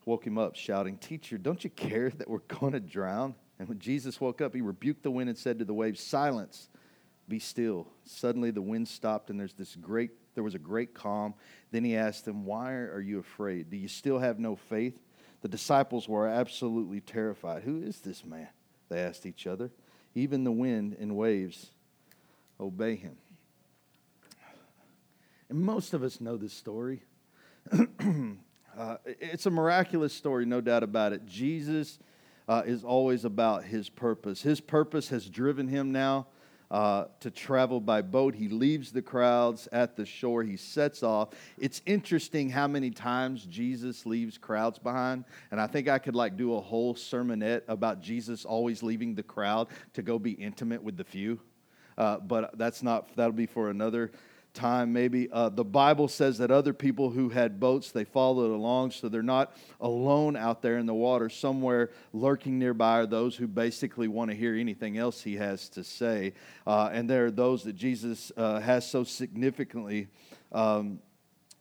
Woke 0.05 0.27
him 0.27 0.39
up, 0.39 0.57
shouting, 0.57 0.99
Teacher, 0.99 1.39
don't 1.39 1.63
you 1.63 1.71
care 1.71 2.11
that 2.11 2.29
we're 2.29 2.39
going 2.49 2.73
to 2.73 2.81
drown? 2.81 3.37
And 3.59 3.69
when 3.69 3.79
Jesus 3.79 4.21
woke 4.21 4.41
up, 4.41 4.55
he 4.55 4.61
rebuked 4.61 5.03
the 5.03 5.11
wind 5.11 5.31
and 5.31 5.39
said 5.39 5.61
to 5.61 5.65
the 5.65 5.75
waves, 5.75 6.03
Silence, 6.03 6.69
be 7.29 7.39
still. 7.39 7.87
Suddenly 8.05 8.51
the 8.51 8.61
wind 8.63 8.89
stopped, 8.89 9.31
and 9.31 9.39
there's 9.39 9.55
this 9.55 9.77
great 9.77 10.11
there 10.35 10.45
was 10.45 10.55
a 10.55 10.59
great 10.59 10.95
calm. 10.95 11.35
Then 11.71 11.85
he 11.85 11.97
asked 11.97 12.25
them, 12.25 12.45
Why 12.45 12.73
are 12.73 13.01
you 13.01 13.19
afraid? 13.19 13.71
Do 13.71 13.77
you 13.77 13.89
still 13.89 14.19
have 14.19 14.39
no 14.39 14.57
faith? 14.57 14.99
The 15.42 15.49
disciples 15.49 16.09
were 16.09 16.26
absolutely 16.26 17.00
terrified. 17.00 17.62
Who 17.62 17.82
is 17.82 18.00
this 18.00 18.25
man? 18.25 18.49
They 18.88 19.00
asked 19.00 19.26
each 19.26 19.47
other. 19.47 19.70
Even 20.14 20.44
the 20.44 20.52
wind 20.52 20.97
and 20.99 21.16
waves 21.16 21.70
obey 22.59 22.97
him. 22.97 23.16
And 25.49 25.61
most 25.61 25.94
of 25.94 26.02
us 26.02 26.20
know 26.20 26.37
this 26.37 26.52
story. 26.52 27.02
uh, 27.73 28.97
it's 29.04 29.47
a 29.47 29.50
miraculous 29.50 30.12
story, 30.12 30.47
no 30.47 30.61
doubt 30.61 30.82
about 30.82 31.12
it. 31.12 31.26
Jesus 31.26 31.99
uh, 32.49 32.62
is 32.66 32.85
always 32.85 33.25
about 33.25 33.64
his 33.64 33.88
purpose. 33.88 34.42
His 34.42 34.61
purpose 34.61 35.09
has 35.09 35.28
driven 35.28 35.68
him 35.68 35.92
now 35.92 36.26
uh, 36.71 37.07
to 37.21 37.31
travel 37.31 37.81
by 37.81 38.01
boat. 38.03 38.35
He 38.35 38.49
leaves 38.49 38.92
the 38.92 39.03
crowds 39.03 39.68
at 39.73 39.97
the 39.97 40.07
shore. 40.07 40.42
He 40.42 40.57
sets 40.57 41.03
off. 41.03 41.31
It's 41.59 41.83
interesting 41.87 42.49
how 42.51 42.68
many 42.68 42.90
times 42.90 43.44
Jesus 43.44 44.07
leaves 44.07 44.38
crowds 44.38 44.79
behind. 44.79 45.25
And 45.51 45.61
I 45.61 45.66
think 45.66 45.88
I 45.88 45.99
could 45.99 46.14
like 46.14 46.37
do 46.37 46.55
a 46.55 46.61
whole 46.61 46.94
sermonette 46.94 47.62
about 47.68 48.01
Jesus 48.01 48.44
always 48.44 48.83
leaving 48.83 49.14
the 49.14 49.23
crowd 49.23 49.68
to 49.94 50.03
go 50.03 50.18
be 50.18 50.33
intimate 50.33 50.83
with 50.83 50.97
the 50.97 51.05
few. 51.05 51.40
Uh, 51.99 52.18
but 52.18 52.57
that's 52.57 52.83
not, 52.83 53.14
that'll 53.16 53.33
be 53.33 53.47
for 53.47 53.68
another 53.68 54.12
time 54.55 54.93
maybe 54.93 55.29
uh, 55.31 55.49
the 55.49 55.65
bible 55.65 56.09
says 56.09 56.39
that 56.39 56.51
other 56.51 56.73
people 56.73 57.11
who 57.11 57.29
had 57.29 57.61
boats 57.61 57.93
they 57.93 58.05
followed 58.05 58.51
along 58.51 58.91
so 58.91 59.09
they're 59.09 59.23
not 59.23 59.55
alone 59.81 60.37
out 60.37 60.63
there 60.63 60.79
in 60.79 60.87
the 60.87 60.95
water. 60.95 61.29
Somewhere 61.29 61.91
lurking 62.13 62.59
nearby 62.59 63.01
are 63.01 63.07
those 63.07 63.37
who 63.37 63.47
basically 63.47 64.09
want 64.09 64.31
to 64.31 64.37
hear 64.37 64.55
anything 64.55 64.99
else 64.99 65.23
he 65.23 65.37
has 65.37 65.69
to 65.71 65.85
say. 65.85 66.35
Uh, 66.67 66.91
and 66.93 67.09
there 67.09 67.27
are 67.27 67.31
those 67.31 67.65
that 67.65 67.75
jesus 67.75 68.33
uh, 68.37 68.61
has 68.61 68.89
so 68.89 69.05
significantly 69.05 70.09
um, 70.53 70.99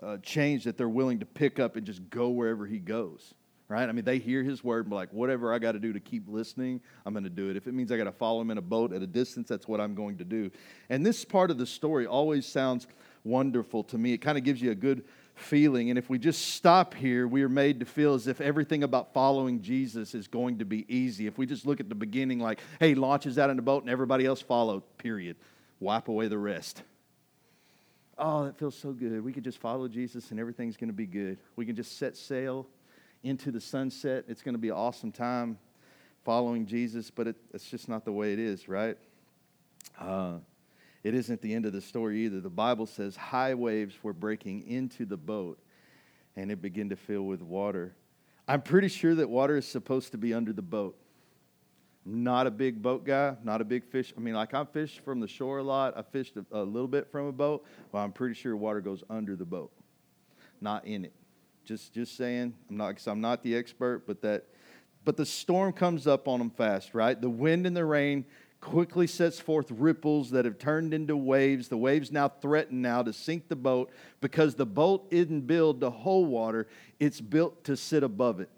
uh, 0.02 0.17
changed 0.17 0.65
that 0.65 0.78
they're 0.78 0.89
willing 0.89 1.19
to 1.19 1.25
pick 1.25 1.60
up 1.60 1.75
and 1.75 1.86
just 1.86 2.10
go 2.10 2.30
wherever 2.30 2.65
he 2.65 2.80
goes 2.80 3.34
right? 3.69 3.88
I 3.88 3.91
mean, 3.91 4.03
they 4.03 4.17
hear 4.17 4.43
his 4.43 4.63
word 4.63 4.86
and 4.86 4.89
be 4.89 4.95
like, 4.95 5.13
whatever 5.13 5.53
I 5.53 5.60
got 5.60 5.73
to 5.73 5.79
do 5.79 5.93
to 5.93 5.99
keep 5.99 6.27
listening, 6.27 6.82
I'm 7.05 7.13
going 7.13 7.23
to 7.23 7.29
do 7.29 7.49
it. 7.49 7.55
If 7.55 7.67
it 7.67 7.73
means 7.73 7.91
I 7.91 7.97
got 7.97 8.05
to 8.05 8.12
follow 8.12 8.41
him 8.41 8.49
in 8.49 8.58
a 8.58 8.63
boat 8.63 8.91
at 8.91 9.03
a 9.03 9.08
distance, 9.08 9.47
that's 9.47 9.67
what 9.67 9.79
I'm 9.79 9.93
going 9.93 10.17
to 10.17 10.25
do. 10.25 10.49
And 10.89 11.05
this 11.05 11.23
part 11.23 11.51
of 11.51 11.60
the 11.60 11.67
story 11.67 12.08
always 12.08 12.47
sounds 12.47 12.88
wonderful 13.23 13.84
to 13.86 13.97
me. 13.97 14.13
It 14.13 14.17
kind 14.17 14.39
of 14.39 14.43
gives 14.43 14.60
you 14.60 14.71
a 14.71 14.75
good 14.75 15.05
feeling. 15.36 15.91
And 15.91 15.99
if 15.99 16.10
we 16.10 16.17
just 16.17 16.55
stop 16.55 16.95
here, 16.95 17.27
we 17.27 17.43
are 17.43 17.49
made 17.49 17.79
to 17.82 17.86
feel 17.86 18.15
as 18.15 18.25
if 18.25 18.41
everything 18.41 18.84
about 18.84 19.13
following 19.13 19.62
Jesus 19.62 20.15
is 20.15 20.27
going 20.27 20.58
to 20.60 20.65
be 20.65 20.86
easy. 20.93 21.27
If 21.27 21.38
we 21.38 21.45
just 21.45 21.67
look 21.67 21.79
at 21.79 21.89
the 21.89 21.95
beginning, 21.95 22.39
like, 22.39 22.60
hey, 22.79 22.95
launches 22.95 23.38
out 23.38 23.51
in 23.51 23.55
the 23.55 23.62
boat 23.62 23.84
and 23.84 23.91
everybody 23.91 24.25
else 24.25 24.41
followed, 24.41 24.82
period. 24.97 25.36
Wipe 25.79 26.08
away 26.08 26.27
the 26.27 26.39
rest. 26.39 26.82
Oh, 28.17 28.45
that 28.45 28.58
feels 28.58 28.75
so 28.75 28.91
good. 28.91 29.23
We 29.23 29.32
could 29.32 29.45
just 29.45 29.60
follow 29.60 29.88
Jesus 29.88 30.32
and 30.32 30.39
everything's 30.39 30.75
going 30.75 30.89
to 30.89 30.93
be 30.93 31.05
good. 31.05 31.38
We 31.55 31.65
can 31.65 31.75
just 31.75 31.97
set 31.97 32.17
sail 32.17 32.67
into 33.23 33.51
the 33.51 33.62
sunset. 33.62 34.25
It's 34.27 34.41
going 34.41 34.55
to 34.55 34.60
be 34.60 34.69
an 34.69 34.75
awesome 34.75 35.12
time 35.12 35.58
following 36.23 36.65
Jesus, 36.65 37.10
but 37.10 37.27
it, 37.27 37.36
it's 37.53 37.69
just 37.69 37.89
not 37.89 38.05
the 38.05 38.12
way 38.12 38.34
it 38.34 38.39
is, 38.39 38.67
right? 38.67 38.97
Uh, 39.99 40.38
it 41.03 41.13
isn't 41.13 41.41
the 41.41 41.53
end 41.53 41.65
of 41.65 41.73
the 41.73 41.82
story 41.82 42.25
either. 42.25 42.41
The 42.41 42.49
Bible 42.49 42.86
says 42.86 43.15
high 43.15 43.53
waves 43.53 43.95
were 44.03 44.13
breaking 44.13 44.67
into 44.67 45.05
the 45.05 45.17
boat 45.17 45.60
and 46.36 46.51
it 46.51 46.62
began 46.62 46.89
to 46.89 46.95
fill 46.95 47.23
with 47.23 47.41
water. 47.41 47.95
I'm 48.47 48.62
pretty 48.62 48.88
sure 48.88 49.15
that 49.15 49.29
water 49.29 49.58
is 49.58 49.67
supposed 49.67 50.12
to 50.12 50.17
be 50.17 50.34
under 50.34 50.53
the 50.53 50.62
boat. 50.62 50.97
Not 52.05 52.47
a 52.47 52.51
big 52.51 52.82
boat 52.82 53.05
guy, 53.05 53.36
not 53.43 53.62
a 53.62 53.65
big 53.65 53.86
fish. 53.86 54.13
I 54.17 54.19
mean, 54.19 54.34
like 54.34 54.53
I 54.53 54.63
fish 54.65 55.01
from 55.03 55.19
the 55.19 55.27
shore 55.27 55.60
a 55.60 55.63
lot. 55.63 55.97
I 55.97 56.01
fished 56.01 56.38
a, 56.38 56.45
a 56.51 56.63
little 56.63 56.88
bit 56.88 57.12
from 57.12 57.27
a 57.27 57.32
boat, 57.32 57.65
but 57.91 57.99
I'm 57.99 58.12
pretty 58.12 58.34
sure 58.34 58.55
water 58.55 58.82
goes 58.82 59.03
under 59.10 59.36
the 59.36 59.45
boat, 59.45 59.71
not 60.62 60.86
in 60.86 61.05
it. 61.05 61.13
Just, 61.69 61.93
just 61.93 62.17
saying. 62.17 62.55
I'm 62.67 62.77
not, 62.77 62.99
I'm 63.05 63.21
not 63.21 63.43
the 63.43 63.55
expert, 63.55 64.08
but 64.08 64.23
that, 64.23 64.45
but 65.05 65.17
the 65.17 65.25
storm 65.25 65.71
comes 65.71 66.08
up 66.08 66.27
on 66.27 66.39
them 66.39 66.49
fast, 66.49 66.95
right? 66.95 67.21
The 67.21 67.29
wind 67.29 67.67
and 67.67 67.77
the 67.77 67.86
rain 67.86 68.25
quickly 68.60 69.05
sets 69.05 69.39
forth 69.39 69.69
ripples 69.69 70.32
that 70.32 70.45
have 70.45 70.58
turned 70.58 70.95
into 70.95 71.15
waves. 71.15 71.67
The 71.67 71.77
waves 71.77 72.12
now 72.12 72.27
threaten 72.27 72.82
now 72.82 73.03
to 73.03 73.13
sink 73.13 73.49
the 73.49 73.55
boat 73.55 73.91
because 74.19 74.55
the 74.55 74.65
boat 74.65 75.05
isn't 75.12 75.41
built 75.45 75.79
to 75.82 75.91
hold 75.91 76.27
water; 76.27 76.67
it's 76.99 77.21
built 77.21 77.63
to 77.65 77.77
sit 77.77 78.01
above 78.01 78.39
it. 78.39 78.49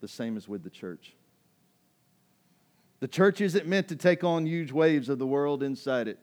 The 0.00 0.08
same 0.08 0.38
as 0.38 0.48
with 0.48 0.62
the 0.62 0.70
church. 0.70 1.14
The 3.00 3.08
church 3.08 3.42
isn't 3.42 3.66
meant 3.66 3.88
to 3.88 3.96
take 3.96 4.24
on 4.24 4.46
huge 4.46 4.72
waves 4.72 5.10
of 5.10 5.18
the 5.18 5.26
world 5.26 5.62
inside 5.62 6.08
it. 6.08 6.18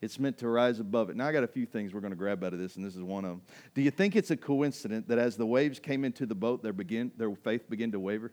It's 0.00 0.18
meant 0.18 0.38
to 0.38 0.48
rise 0.48 0.80
above 0.80 1.08
it. 1.08 1.16
Now, 1.16 1.26
I 1.26 1.32
got 1.32 1.44
a 1.44 1.48
few 1.48 1.64
things 1.64 1.94
we're 1.94 2.00
going 2.00 2.12
to 2.12 2.16
grab 2.16 2.44
out 2.44 2.52
of 2.52 2.58
this, 2.58 2.76
and 2.76 2.84
this 2.84 2.94
is 2.94 3.02
one 3.02 3.24
of 3.24 3.30
them. 3.30 3.42
Do 3.74 3.80
you 3.80 3.90
think 3.90 4.16
it's 4.16 4.30
a 4.30 4.36
coincidence 4.36 5.06
that 5.08 5.18
as 5.18 5.36
the 5.36 5.46
waves 5.46 5.78
came 5.78 6.04
into 6.04 6.26
the 6.26 6.34
boat, 6.34 6.62
their, 6.62 6.72
begin, 6.72 7.10
their 7.16 7.34
faith 7.34 7.70
began 7.70 7.92
to 7.92 8.00
waver? 8.00 8.32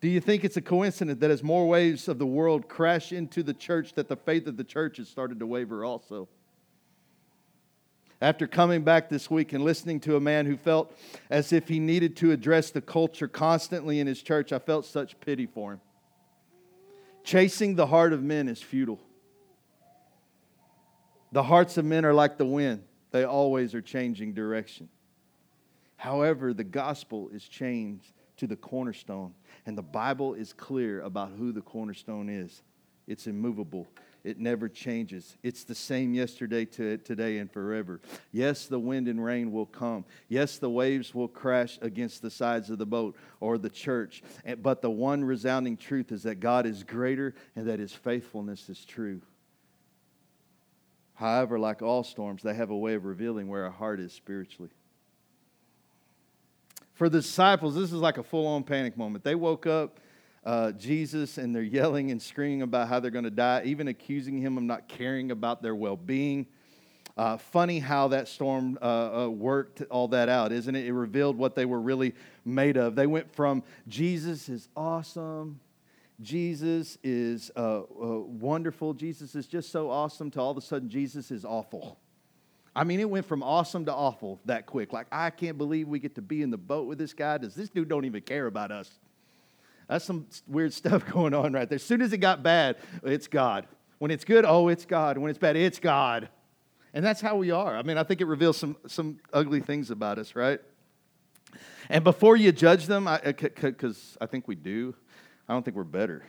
Do 0.00 0.08
you 0.08 0.20
think 0.20 0.44
it's 0.44 0.56
a 0.56 0.62
coincidence 0.62 1.20
that 1.20 1.30
as 1.30 1.42
more 1.42 1.68
waves 1.68 2.06
of 2.08 2.18
the 2.18 2.26
world 2.26 2.68
crash 2.68 3.12
into 3.12 3.42
the 3.42 3.52
church, 3.52 3.94
that 3.94 4.08
the 4.08 4.16
faith 4.16 4.46
of 4.46 4.56
the 4.56 4.64
church 4.64 4.98
has 4.98 5.08
started 5.08 5.40
to 5.40 5.46
waver 5.46 5.84
also? 5.84 6.28
After 8.20 8.46
coming 8.46 8.82
back 8.82 9.08
this 9.08 9.30
week 9.30 9.52
and 9.52 9.64
listening 9.64 10.00
to 10.00 10.16
a 10.16 10.20
man 10.20 10.46
who 10.46 10.56
felt 10.56 10.96
as 11.30 11.52
if 11.52 11.68
he 11.68 11.78
needed 11.78 12.16
to 12.16 12.32
address 12.32 12.70
the 12.70 12.80
culture 12.80 13.28
constantly 13.28 14.00
in 14.00 14.06
his 14.06 14.22
church, 14.22 14.52
I 14.52 14.58
felt 14.58 14.86
such 14.86 15.18
pity 15.20 15.46
for 15.46 15.74
him. 15.74 15.80
Chasing 17.24 17.74
the 17.74 17.86
heart 17.86 18.12
of 18.12 18.22
men 18.22 18.48
is 18.48 18.62
futile. 18.62 19.00
The 21.32 21.42
hearts 21.42 21.76
of 21.76 21.84
men 21.84 22.04
are 22.04 22.14
like 22.14 22.38
the 22.38 22.46
wind, 22.46 22.84
they 23.10 23.24
always 23.24 23.74
are 23.74 23.82
changing 23.82 24.32
direction. 24.32 24.88
However, 25.96 26.54
the 26.54 26.64
gospel 26.64 27.28
is 27.30 27.46
changed 27.46 28.12
to 28.38 28.46
the 28.46 28.56
cornerstone, 28.56 29.34
and 29.66 29.76
the 29.76 29.82
Bible 29.82 30.34
is 30.34 30.52
clear 30.52 31.02
about 31.02 31.32
who 31.32 31.52
the 31.52 31.60
cornerstone 31.60 32.28
is. 32.28 32.62
It's 33.06 33.26
immovable, 33.26 33.88
it 34.24 34.38
never 34.38 34.68
changes. 34.68 35.36
It's 35.42 35.64
the 35.64 35.74
same 35.74 36.14
yesterday, 36.14 36.64
to 36.66 36.98
today, 36.98 37.38
and 37.38 37.50
forever. 37.50 38.00
Yes, 38.32 38.66
the 38.66 38.78
wind 38.78 39.08
and 39.08 39.24
rain 39.24 39.52
will 39.52 39.66
come. 39.66 40.04
Yes, 40.28 40.58
the 40.58 40.70
waves 40.70 41.14
will 41.14 41.28
crash 41.28 41.78
against 41.82 42.22
the 42.22 42.30
sides 42.30 42.70
of 42.70 42.78
the 42.78 42.86
boat 42.86 43.16
or 43.40 43.58
the 43.58 43.70
church. 43.70 44.22
But 44.62 44.82
the 44.82 44.90
one 44.90 45.24
resounding 45.24 45.76
truth 45.76 46.12
is 46.12 46.22
that 46.24 46.40
God 46.40 46.66
is 46.66 46.82
greater 46.84 47.34
and 47.56 47.68
that 47.68 47.78
his 47.78 47.92
faithfulness 47.92 48.68
is 48.68 48.84
true. 48.84 49.20
However, 51.14 51.58
like 51.58 51.82
all 51.82 52.04
storms, 52.04 52.42
they 52.42 52.54
have 52.54 52.70
a 52.70 52.76
way 52.76 52.94
of 52.94 53.04
revealing 53.04 53.48
where 53.48 53.64
our 53.64 53.70
heart 53.70 53.98
is 53.98 54.12
spiritually. 54.12 54.70
For 56.94 57.08
the 57.08 57.18
disciples, 57.18 57.74
this 57.74 57.92
is 57.92 58.00
like 58.00 58.18
a 58.18 58.22
full 58.22 58.46
on 58.46 58.64
panic 58.64 58.96
moment. 58.96 59.24
They 59.24 59.34
woke 59.34 59.66
up 59.66 60.00
uh, 60.44 60.72
Jesus 60.72 61.38
and 61.38 61.54
they're 61.54 61.62
yelling 61.62 62.10
and 62.10 62.20
screaming 62.20 62.62
about 62.62 62.88
how 62.88 63.00
they're 63.00 63.10
going 63.10 63.24
to 63.24 63.30
die, 63.30 63.62
even 63.64 63.88
accusing 63.88 64.38
him 64.38 64.56
of 64.56 64.64
not 64.64 64.88
caring 64.88 65.30
about 65.30 65.62
their 65.62 65.74
well 65.74 65.96
being. 65.96 66.46
Uh, 67.16 67.36
funny 67.36 67.80
how 67.80 68.06
that 68.08 68.28
storm 68.28 68.78
uh, 68.80 69.24
uh, 69.24 69.28
worked 69.28 69.82
all 69.90 70.06
that 70.06 70.28
out, 70.28 70.52
isn't 70.52 70.76
it? 70.76 70.86
It 70.86 70.92
revealed 70.92 71.36
what 71.36 71.56
they 71.56 71.64
were 71.64 71.80
really 71.80 72.14
made 72.44 72.76
of. 72.76 72.94
They 72.94 73.08
went 73.08 73.34
from 73.34 73.64
Jesus 73.88 74.48
is 74.48 74.68
awesome, 74.76 75.58
Jesus 76.20 76.96
is 77.02 77.50
uh, 77.56 77.80
uh, 77.80 77.84
wonderful, 78.20 78.94
Jesus 78.94 79.34
is 79.34 79.48
just 79.48 79.72
so 79.72 79.90
awesome, 79.90 80.30
to 80.30 80.40
all 80.40 80.52
of 80.52 80.56
a 80.56 80.60
sudden, 80.60 80.88
Jesus 80.88 81.32
is 81.32 81.44
awful. 81.44 81.98
I 82.74 82.84
mean, 82.84 83.00
it 83.00 83.10
went 83.10 83.26
from 83.26 83.42
awesome 83.42 83.84
to 83.86 83.92
awful 83.92 84.40
that 84.44 84.66
quick. 84.66 84.92
Like, 84.92 85.08
I 85.10 85.30
can't 85.30 85.58
believe 85.58 85.88
we 85.88 85.98
get 85.98 86.14
to 86.14 86.22
be 86.22 86.42
in 86.42 86.50
the 86.50 86.56
boat 86.56 86.86
with 86.86 86.98
this 86.98 87.12
guy. 87.12 87.38
Does 87.38 87.56
this 87.56 87.68
dude 87.68 87.88
don't 87.88 88.04
even 88.04 88.22
care 88.22 88.46
about 88.46 88.70
us? 88.70 88.88
That's 89.88 90.04
some 90.04 90.26
weird 90.46 90.72
stuff 90.72 91.06
going 91.12 91.34
on 91.34 91.52
right 91.52 91.68
there. 91.68 91.76
As 91.76 91.82
soon 91.82 92.02
as 92.02 92.12
it 92.12 92.18
got 92.18 92.42
bad, 92.42 92.76
it's 93.02 93.26
God. 93.26 93.66
When 93.98 94.10
it's 94.10 94.24
good, 94.24 94.44
oh, 94.44 94.68
it's 94.68 94.84
God. 94.84 95.18
When 95.18 95.30
it's 95.30 95.38
bad, 95.38 95.56
it's 95.56 95.80
God. 95.80 96.28
And 96.94 97.04
that's 97.04 97.20
how 97.20 97.36
we 97.36 97.50
are. 97.50 97.76
I 97.76 97.82
mean, 97.82 97.98
I 97.98 98.02
think 98.02 98.20
it 98.20 98.26
reveals 98.26 98.56
some, 98.56 98.76
some 98.86 99.18
ugly 99.32 99.60
things 99.60 99.90
about 99.90 100.18
us, 100.18 100.34
right? 100.34 100.60
And 101.88 102.04
before 102.04 102.36
you 102.36 102.52
judge 102.52 102.86
them, 102.86 103.08
because 103.24 104.16
I, 104.20 104.24
uh, 104.24 104.24
I 104.24 104.26
think 104.26 104.46
we 104.46 104.54
do, 104.54 104.94
I 105.48 105.54
don't 105.54 105.64
think 105.64 105.76
we're 105.76 105.84
better. 105.84 106.24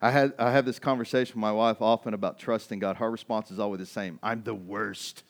I 0.00 0.10
had 0.10 0.34
I 0.38 0.52
have 0.52 0.66
this 0.66 0.78
conversation 0.78 1.36
with 1.36 1.40
my 1.40 1.52
wife 1.52 1.80
often 1.80 2.12
about 2.12 2.38
trusting 2.38 2.78
God. 2.78 2.96
Her 2.96 3.10
response 3.10 3.50
is 3.50 3.58
always 3.58 3.80
the 3.80 3.86
same. 3.86 4.18
I'm 4.22 4.42
the 4.42 4.54
worst. 4.54 5.24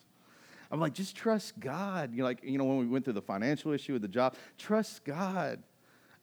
I'm 0.73 0.81
like, 0.81 0.93
just 0.93 1.15
trust 1.15 1.59
God. 1.61 2.11
You 2.13 2.19
know, 2.19 2.25
like, 2.25 2.43
you 2.43 2.59
know, 2.59 2.65
when 2.65 2.79
we 2.79 2.87
went 2.87 3.05
through 3.05 3.15
the 3.15 3.23
financial 3.23 3.71
issue 3.73 3.93
with 3.93 4.03
the 4.03 4.09
job, 4.09 4.35
trust 4.59 5.05
God. 5.05 5.63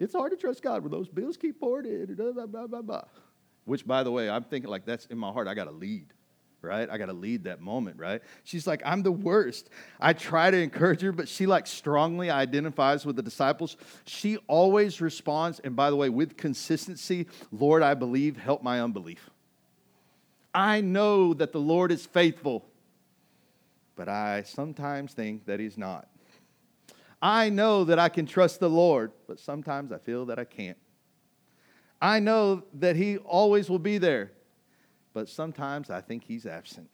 It's 0.04 0.14
hard 0.14 0.32
to 0.32 0.38
trust 0.38 0.62
God 0.62 0.84
when 0.84 0.92
those 0.92 1.08
bills 1.08 1.38
keep 1.38 1.60
pouring 1.60 1.86
in. 1.86 2.16
Blah, 2.16 2.46
blah, 2.46 2.68
blah, 2.68 2.82
blah. 2.82 3.04
Which, 3.66 3.86
by 3.86 4.04
the 4.04 4.12
way, 4.12 4.30
I'm 4.30 4.44
thinking 4.44 4.70
like 4.70 4.86
that's 4.86 5.06
in 5.08 5.18
my 5.18 5.32
heart. 5.32 5.48
I 5.48 5.54
got 5.54 5.66
to 5.66 5.72
lead, 5.72 6.08
right? 6.62 6.90
I 6.90 6.98
got 6.98 7.06
to 7.06 7.14
lead 7.14 7.46
that 7.46 7.62
moment, 7.62 7.98
right? 7.98 8.22
She's 8.44 8.68
like, 8.68 8.82
I'm 8.86 9.04
the 9.04 9.12
worst. 9.12 9.70
I 10.00 10.14
try 10.14 10.52
to 10.52 10.58
encourage 10.58 11.02
her, 11.02 11.12
but 11.12 11.30
she 11.30 11.46
like 11.46 11.68
strongly 11.68 12.30
identifies 12.30 13.06
with 13.06 13.16
the 13.16 13.24
disciples. 13.24 13.78
She 14.06 14.38
always 14.48 15.00
responds, 15.00 15.60
and 15.60 15.76
by 15.76 15.90
the 15.90 15.96
way, 15.96 16.10
with 16.10 16.36
consistency, 16.36 17.28
Lord, 17.52 17.82
I 17.82 17.94
believe, 17.94 18.38
help 18.38 18.62
my 18.62 18.82
unbelief. 18.82 19.30
I 20.54 20.82
know 20.82 21.34
that 21.34 21.52
the 21.52 21.60
Lord 21.60 21.92
is 21.92 22.06
faithful 22.06 22.66
but 23.96 24.10
I 24.10 24.44
sometimes 24.44 25.14
think 25.14 25.46
that 25.46 25.60
He's 25.60 25.78
not. 25.78 26.08
I 27.24 27.50
know 27.50 27.86
that 27.86 28.00
I 28.00 28.10
can 28.10 28.26
trust 28.26 28.60
the 28.60 28.70
Lord, 28.70 29.14
but 29.28 29.40
sometimes 29.40 29.94
I 29.94 29.98
feel 29.98 30.26
that 30.26 30.40
I 30.40 30.44
can't. 30.44 30.78
I 32.02 32.20
know 32.20 32.64
that 32.74 32.98
He 32.98 33.16
always 33.18 33.70
will 33.70 33.80
be 33.80 33.98
there, 33.98 34.34
but 35.14 35.30
sometimes 35.30 35.90
I 35.90 36.02
think 36.02 36.26
He's 36.26 36.46
absent. 36.46 36.90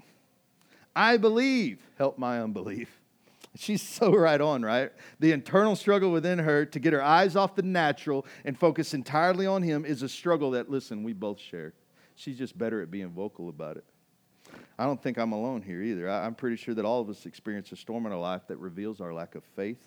I 0.95 1.17
believe, 1.17 1.79
help 1.97 2.19
my 2.19 2.41
unbelief. 2.41 2.99
She's 3.55 3.81
so 3.81 4.11
right 4.11 4.39
on, 4.39 4.61
right? 4.61 4.91
The 5.19 5.31
internal 5.31 5.75
struggle 5.75 6.11
within 6.11 6.37
her 6.37 6.63
to 6.63 6.79
get 6.79 6.93
her 6.93 7.01
eyes 7.01 7.35
off 7.35 7.55
the 7.55 7.63
natural 7.63 8.27
and 8.45 8.55
focus 8.55 8.93
entirely 8.93 9.47
on 9.47 9.63
Him 9.63 9.83
is 9.83 10.03
a 10.03 10.09
struggle 10.09 10.51
that, 10.51 10.69
listen, 10.69 11.03
we 11.03 11.13
both 11.13 11.39
share. 11.39 11.73
She's 12.15 12.37
just 12.37 12.55
better 12.55 12.83
at 12.83 12.91
being 12.91 13.09
vocal 13.09 13.49
about 13.49 13.77
it. 13.77 13.85
I 14.77 14.85
don't 14.85 15.01
think 15.01 15.17
I'm 15.17 15.31
alone 15.31 15.63
here 15.63 15.81
either. 15.81 16.07
I'm 16.07 16.35
pretty 16.35 16.55
sure 16.55 16.75
that 16.75 16.85
all 16.85 17.01
of 17.01 17.09
us 17.09 17.25
experience 17.25 17.71
a 17.71 17.75
storm 17.75 18.05
in 18.05 18.11
our 18.11 18.19
life 18.19 18.43
that 18.47 18.57
reveals 18.57 19.01
our 19.01 19.11
lack 19.11 19.33
of 19.33 19.43
faith 19.55 19.79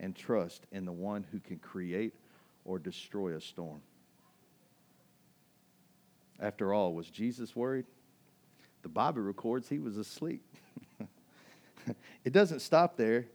and 0.00 0.14
trust 0.14 0.66
in 0.72 0.84
the 0.84 0.92
one 0.92 1.24
who 1.32 1.40
can 1.40 1.58
create 1.58 2.14
or 2.64 2.78
destroy 2.78 3.34
a 3.34 3.40
storm. 3.40 3.80
After 6.40 6.72
all, 6.72 6.94
was 6.94 7.10
Jesus 7.10 7.56
worried? 7.56 7.86
The 8.82 8.88
Bible 8.88 9.22
records 9.22 9.68
he 9.68 9.78
was 9.78 9.96
asleep. 9.96 10.42
it 12.24 12.32
doesn't 12.32 12.60
stop 12.60 12.96
there. 12.96 13.26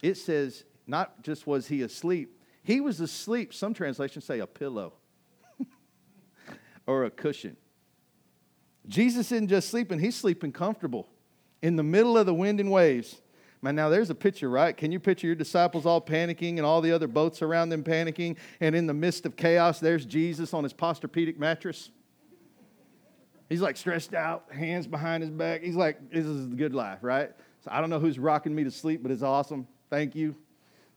It 0.00 0.16
says, 0.16 0.64
not 0.86 1.22
just 1.22 1.46
was 1.46 1.66
he 1.68 1.82
asleep, 1.82 2.40
he 2.62 2.80
was 2.80 3.00
asleep. 3.00 3.52
Some 3.52 3.74
translations 3.74 4.24
say 4.24 4.40
a 4.40 4.46
pillow 4.46 4.94
or 6.86 7.04
a 7.04 7.10
cushion. 7.10 7.56
Jesus 8.88 9.32
isn't 9.32 9.48
just 9.48 9.68
sleeping, 9.68 9.98
he's 9.98 10.16
sleeping 10.16 10.52
comfortable 10.52 11.08
in 11.60 11.76
the 11.76 11.82
middle 11.82 12.16
of 12.16 12.26
the 12.26 12.34
wind 12.34 12.60
and 12.60 12.70
waves. 12.70 13.20
Man, 13.66 13.74
now 13.74 13.88
there's 13.88 14.10
a 14.10 14.14
picture, 14.14 14.48
right? 14.48 14.76
Can 14.76 14.92
you 14.92 15.00
picture 15.00 15.26
your 15.26 15.34
disciples 15.34 15.86
all 15.86 16.00
panicking 16.00 16.58
and 16.58 16.60
all 16.60 16.80
the 16.80 16.92
other 16.92 17.08
boats 17.08 17.42
around 17.42 17.70
them 17.70 17.82
panicking? 17.82 18.36
And 18.60 18.76
in 18.76 18.86
the 18.86 18.94
midst 18.94 19.26
of 19.26 19.34
chaos, 19.34 19.80
there's 19.80 20.06
Jesus 20.06 20.54
on 20.54 20.62
his 20.62 20.72
Posturepedic 20.72 21.36
mattress. 21.36 21.90
He's 23.48 23.60
like 23.60 23.76
stressed 23.76 24.14
out, 24.14 24.44
hands 24.52 24.86
behind 24.86 25.24
his 25.24 25.32
back. 25.32 25.62
He's 25.62 25.74
like, 25.74 26.12
this 26.12 26.24
is 26.24 26.48
the 26.48 26.54
good 26.54 26.76
life, 26.76 27.00
right? 27.02 27.32
So 27.64 27.70
I 27.72 27.80
don't 27.80 27.90
know 27.90 27.98
who's 27.98 28.20
rocking 28.20 28.54
me 28.54 28.62
to 28.62 28.70
sleep, 28.70 29.02
but 29.02 29.10
it's 29.10 29.24
awesome. 29.24 29.66
Thank 29.90 30.14
you. 30.14 30.36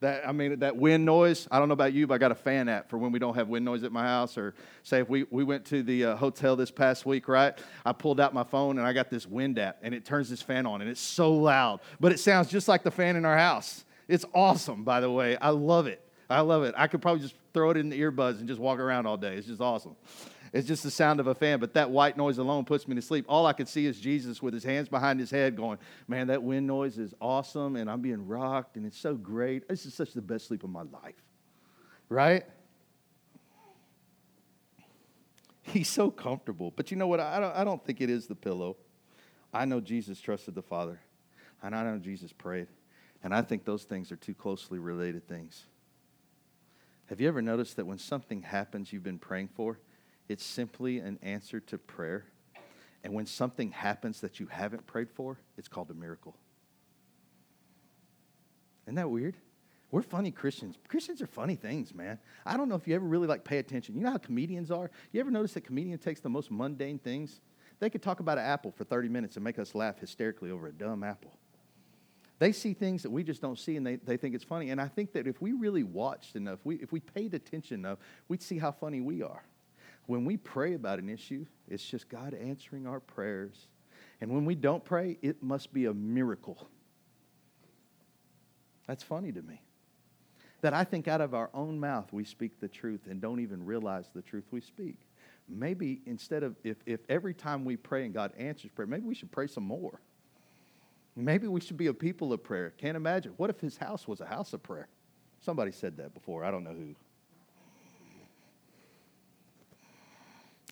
That 0.02 0.26
I 0.28 0.32
mean, 0.32 0.60
that 0.60 0.78
wind 0.78 1.06
noise. 1.06 1.48
I 1.52 1.60
don't 1.60 1.68
know 1.68 1.74
about 1.74 1.92
you, 1.92 2.08
but 2.08 2.14
I 2.14 2.18
got 2.20 2.32
a 2.32 2.36
fan 2.36 2.70
app 2.70 2.90
for 2.90 2.98
when 2.98 3.12
we 3.12 3.20
don't 3.20 3.36
have 3.36 3.50
wind 3.50 3.66
noise 3.66 3.84
at 3.84 3.92
my 3.92 4.04
house. 4.04 4.38
Or 4.38 4.56
say 4.84 5.02
if 5.02 5.10
we, 5.10 5.26
we 5.30 5.44
went 5.44 5.66
to 5.66 5.84
the 5.84 6.06
uh, 6.06 6.16
hotel 6.16 6.56
this 6.56 6.72
past 6.72 7.06
week, 7.06 7.28
right? 7.28 7.58
I 7.86 7.92
pulled 7.92 8.20
out 8.22 8.34
my 8.34 8.46
phone 8.46 8.78
and 8.78 8.88
I 8.88 8.94
got 8.94 9.10
this 9.10 9.28
wind 9.28 9.60
app, 9.60 9.80
and 9.82 9.94
it 9.94 10.06
turns 10.06 10.30
this 10.30 10.42
fan 10.42 10.66
on, 10.66 10.82
and 10.82 10.90
it's 10.90 11.02
so 11.02 11.34
loud, 11.34 11.82
but 12.00 12.14
it 12.14 12.20
sounds 12.20 12.50
just 12.50 12.68
like 12.68 12.84
the 12.84 12.92
fan 12.92 13.18
in 13.18 13.26
our 13.26 13.38
house. 13.38 13.84
It's 14.08 14.26
awesome, 14.34 14.84
by 14.84 15.02
the 15.02 15.12
way. 15.12 15.38
I 15.38 15.50
love 15.50 15.88
it. 15.88 16.02
I 16.30 16.42
love 16.42 16.64
it. 16.64 16.76
I 16.78 16.88
could 16.88 17.02
probably 17.02 17.22
just 17.22 17.36
throw 17.54 17.72
it 17.72 17.78
in 17.78 17.90
the 17.90 18.00
earbuds 18.00 18.40
and 18.40 18.48
just 18.48 18.60
walk 18.60 18.80
around 18.80 19.06
all 19.06 19.18
day. 19.18 19.36
It's 19.36 19.48
just 19.48 19.62
awesome. 19.62 19.96
It's 20.52 20.68
just 20.68 20.84
the 20.84 20.92
sound 20.92 21.20
of 21.20 21.28
a 21.28 21.36
fan, 21.36 21.60
but 21.60 21.74
that 21.76 21.92
white 21.92 22.18
noise 22.18 22.38
alone 22.38 22.66
puts 22.66 22.88
me 22.88 22.96
to 22.96 23.02
sleep. 23.02 23.26
All 23.30 23.46
I 23.46 23.54
can 23.54 23.66
see 23.66 23.86
is 23.86 24.00
Jesus 24.00 24.42
with 24.42 24.54
his 24.54 24.64
hands 24.64 24.90
behind 24.90 25.20
his 25.20 25.30
head 25.30 25.56
going, 25.56 25.78
Man, 26.08 26.28
that 26.28 26.42
wind 26.42 26.66
noise 26.66 26.98
is 26.98 27.14
awesome, 27.22 27.76
and 27.76 27.90
I'm 27.90 28.02
being 28.02 28.28
rocked, 28.28 28.76
and 28.76 28.86
it's 28.86 28.98
so 28.98 29.16
great. 29.16 29.68
This 29.68 29.86
is 29.86 29.94
such 29.94 30.14
the 30.14 30.22
best 30.22 30.48
sleep 30.48 30.64
of 30.64 30.70
my 30.70 30.84
life. 30.84 31.22
Right? 32.10 32.46
He's 35.62 35.90
so 35.90 36.10
comfortable. 36.10 36.74
But 36.76 36.90
you 36.90 36.98
know 36.98 37.08
what? 37.08 37.20
I 37.20 37.40
don't, 37.40 37.56
I 37.56 37.64
don't 37.64 37.84
think 37.86 38.02
it 38.02 38.10
is 38.10 38.26
the 38.26 38.36
pillow. 38.36 38.78
I 39.54 39.66
know 39.66 39.80
Jesus 39.80 40.20
trusted 40.20 40.56
the 40.56 40.62
Father, 40.62 41.00
and 41.62 41.76
I 41.76 41.84
know 41.84 41.98
Jesus 42.00 42.32
prayed. 42.32 42.68
And 43.24 43.34
I 43.34 43.42
think 43.42 43.66
those 43.66 43.84
things 43.84 44.12
are 44.12 44.16
two 44.16 44.34
closely 44.34 44.80
related 44.80 45.28
things. 45.28 45.66
Have 47.08 47.20
you 47.20 47.28
ever 47.28 47.42
noticed 47.42 47.76
that 47.76 47.86
when 47.86 47.98
something 47.98 48.44
happens 48.44 48.94
you've 48.94 49.04
been 49.04 49.20
praying 49.20 49.50
for, 49.56 49.80
it's 50.30 50.46
simply 50.46 51.00
an 51.00 51.20
answer 51.22 51.60
to 51.60 51.78
prayer. 51.78 52.26
And 53.04 53.14
when 53.14 53.26
something 53.26 53.72
happens 53.72 54.22
that 54.22 54.40
you 54.40 54.46
haven't 54.48 54.86
prayed 54.86 55.10
for, 55.10 55.40
it's 55.58 55.68
called 55.68 55.90
a 55.90 55.94
miracle. 55.94 56.36
Isn't 58.86 58.96
that 58.96 59.10
weird? 59.10 59.36
We're 59.92 60.04
funny 60.04 60.32
Christians. 60.32 60.78
Christians 60.88 61.22
are 61.22 61.28
funny 61.28 61.56
things, 61.56 61.96
man. 61.96 62.20
I 62.46 62.58
don't 62.58 62.70
know 62.70 62.76
if 62.76 62.88
you 62.88 62.94
ever 62.94 63.06
really 63.06 63.28
like 63.28 63.44
pay 63.44 63.58
attention. 63.58 63.96
You 63.96 64.04
know 64.04 64.12
how 64.12 64.18
comedians 64.18 64.70
are? 64.70 64.92
You 65.12 65.20
ever 65.20 65.32
notice 65.32 65.54
that 65.54 65.62
comedian 65.62 65.98
takes 65.98 66.20
the 66.20 66.30
most 66.30 66.52
mundane 66.52 67.00
things? 67.00 67.42
They 67.80 67.90
could 67.90 68.04
talk 68.04 68.20
about 68.20 68.38
an 68.38 68.46
apple 68.46 68.72
for 68.72 68.84
30 68.84 69.10
minutes 69.10 69.36
and 69.36 69.44
make 69.44 69.58
us 69.58 69.74
laugh 69.74 70.00
hysterically 70.00 70.52
over 70.52 70.68
a 70.68 70.72
dumb 70.72 71.04
apple. 71.04 71.32
They 72.38 72.52
see 72.52 72.74
things 72.74 73.04
that 73.04 73.10
we 73.10 73.24
just 73.24 73.42
don't 73.42 73.58
see 73.58 73.78
and 73.78 73.86
they, 73.86 73.96
they 73.96 74.16
think 74.16 74.36
it's 74.36 74.44
funny. 74.44 74.70
And 74.70 74.80
I 74.80 74.88
think 74.88 75.14
that 75.14 75.28
if 75.28 75.42
we 75.42 75.54
really 75.54 75.84
watched 75.84 76.36
enough, 76.36 76.60
we, 76.64 76.76
if 76.76 76.92
we 76.92 77.00
paid 77.00 77.34
attention 77.34 77.80
enough, 77.80 77.98
we'd 78.28 78.44
see 78.44 78.60
how 78.60 78.72
funny 78.72 79.02
we 79.02 79.24
are. 79.24 79.44
When 80.10 80.26
we 80.26 80.38
pray 80.38 80.74
about 80.74 80.98
an 80.98 81.08
issue, 81.08 81.46
it's 81.68 81.88
just 81.88 82.10
God 82.10 82.34
answering 82.34 82.88
our 82.88 83.00
prayers. 83.00 83.68
And 84.20 84.32
when 84.32 84.44
we 84.44 84.56
don't 84.56 84.84
pray, 84.84 85.20
it 85.22 85.44
must 85.44 85.72
be 85.72 85.86
a 85.86 85.94
miracle. 85.94 86.68
That's 88.88 89.04
funny 89.04 89.32
to 89.32 89.42
me. 89.44 89.62
That 90.62 90.74
I 90.74 90.84
think 90.84 91.08
out 91.08 91.22
of 91.22 91.36
our 91.36 91.52
own 91.54 91.80
mouth 91.80 92.12
we 92.12 92.24
speak 92.24 92.60
the 92.60 92.68
truth 92.68 93.02
and 93.08 93.22
don't 93.22 93.40
even 93.40 93.64
realize 93.64 94.10
the 94.12 94.24
truth 94.24 94.46
we 94.50 94.62
speak. 94.62 94.96
Maybe 95.48 96.02
instead 96.08 96.42
of, 96.42 96.56
if, 96.64 96.78
if 96.88 97.02
every 97.08 97.36
time 97.36 97.64
we 97.64 97.78
pray 97.78 98.04
and 98.06 98.12
God 98.12 98.34
answers 98.36 98.72
prayer, 98.72 98.88
maybe 98.88 99.06
we 99.06 99.14
should 99.14 99.32
pray 99.32 99.46
some 99.46 99.64
more. 99.64 100.02
Maybe 101.16 101.48
we 101.48 101.62
should 101.62 101.78
be 101.78 101.86
a 101.86 101.94
people 101.94 102.34
of 102.34 102.44
prayer. 102.44 102.74
Can't 102.80 102.98
imagine. 102.98 103.34
What 103.38 103.52
if 103.52 103.60
his 103.60 103.78
house 103.78 104.08
was 104.08 104.22
a 104.22 104.26
house 104.26 104.54
of 104.54 104.64
prayer? 104.64 104.88
Somebody 105.40 105.72
said 105.72 105.98
that 105.98 106.16
before. 106.16 106.44
I 106.44 106.50
don't 106.50 106.64
know 106.64 106.74
who. 106.74 106.96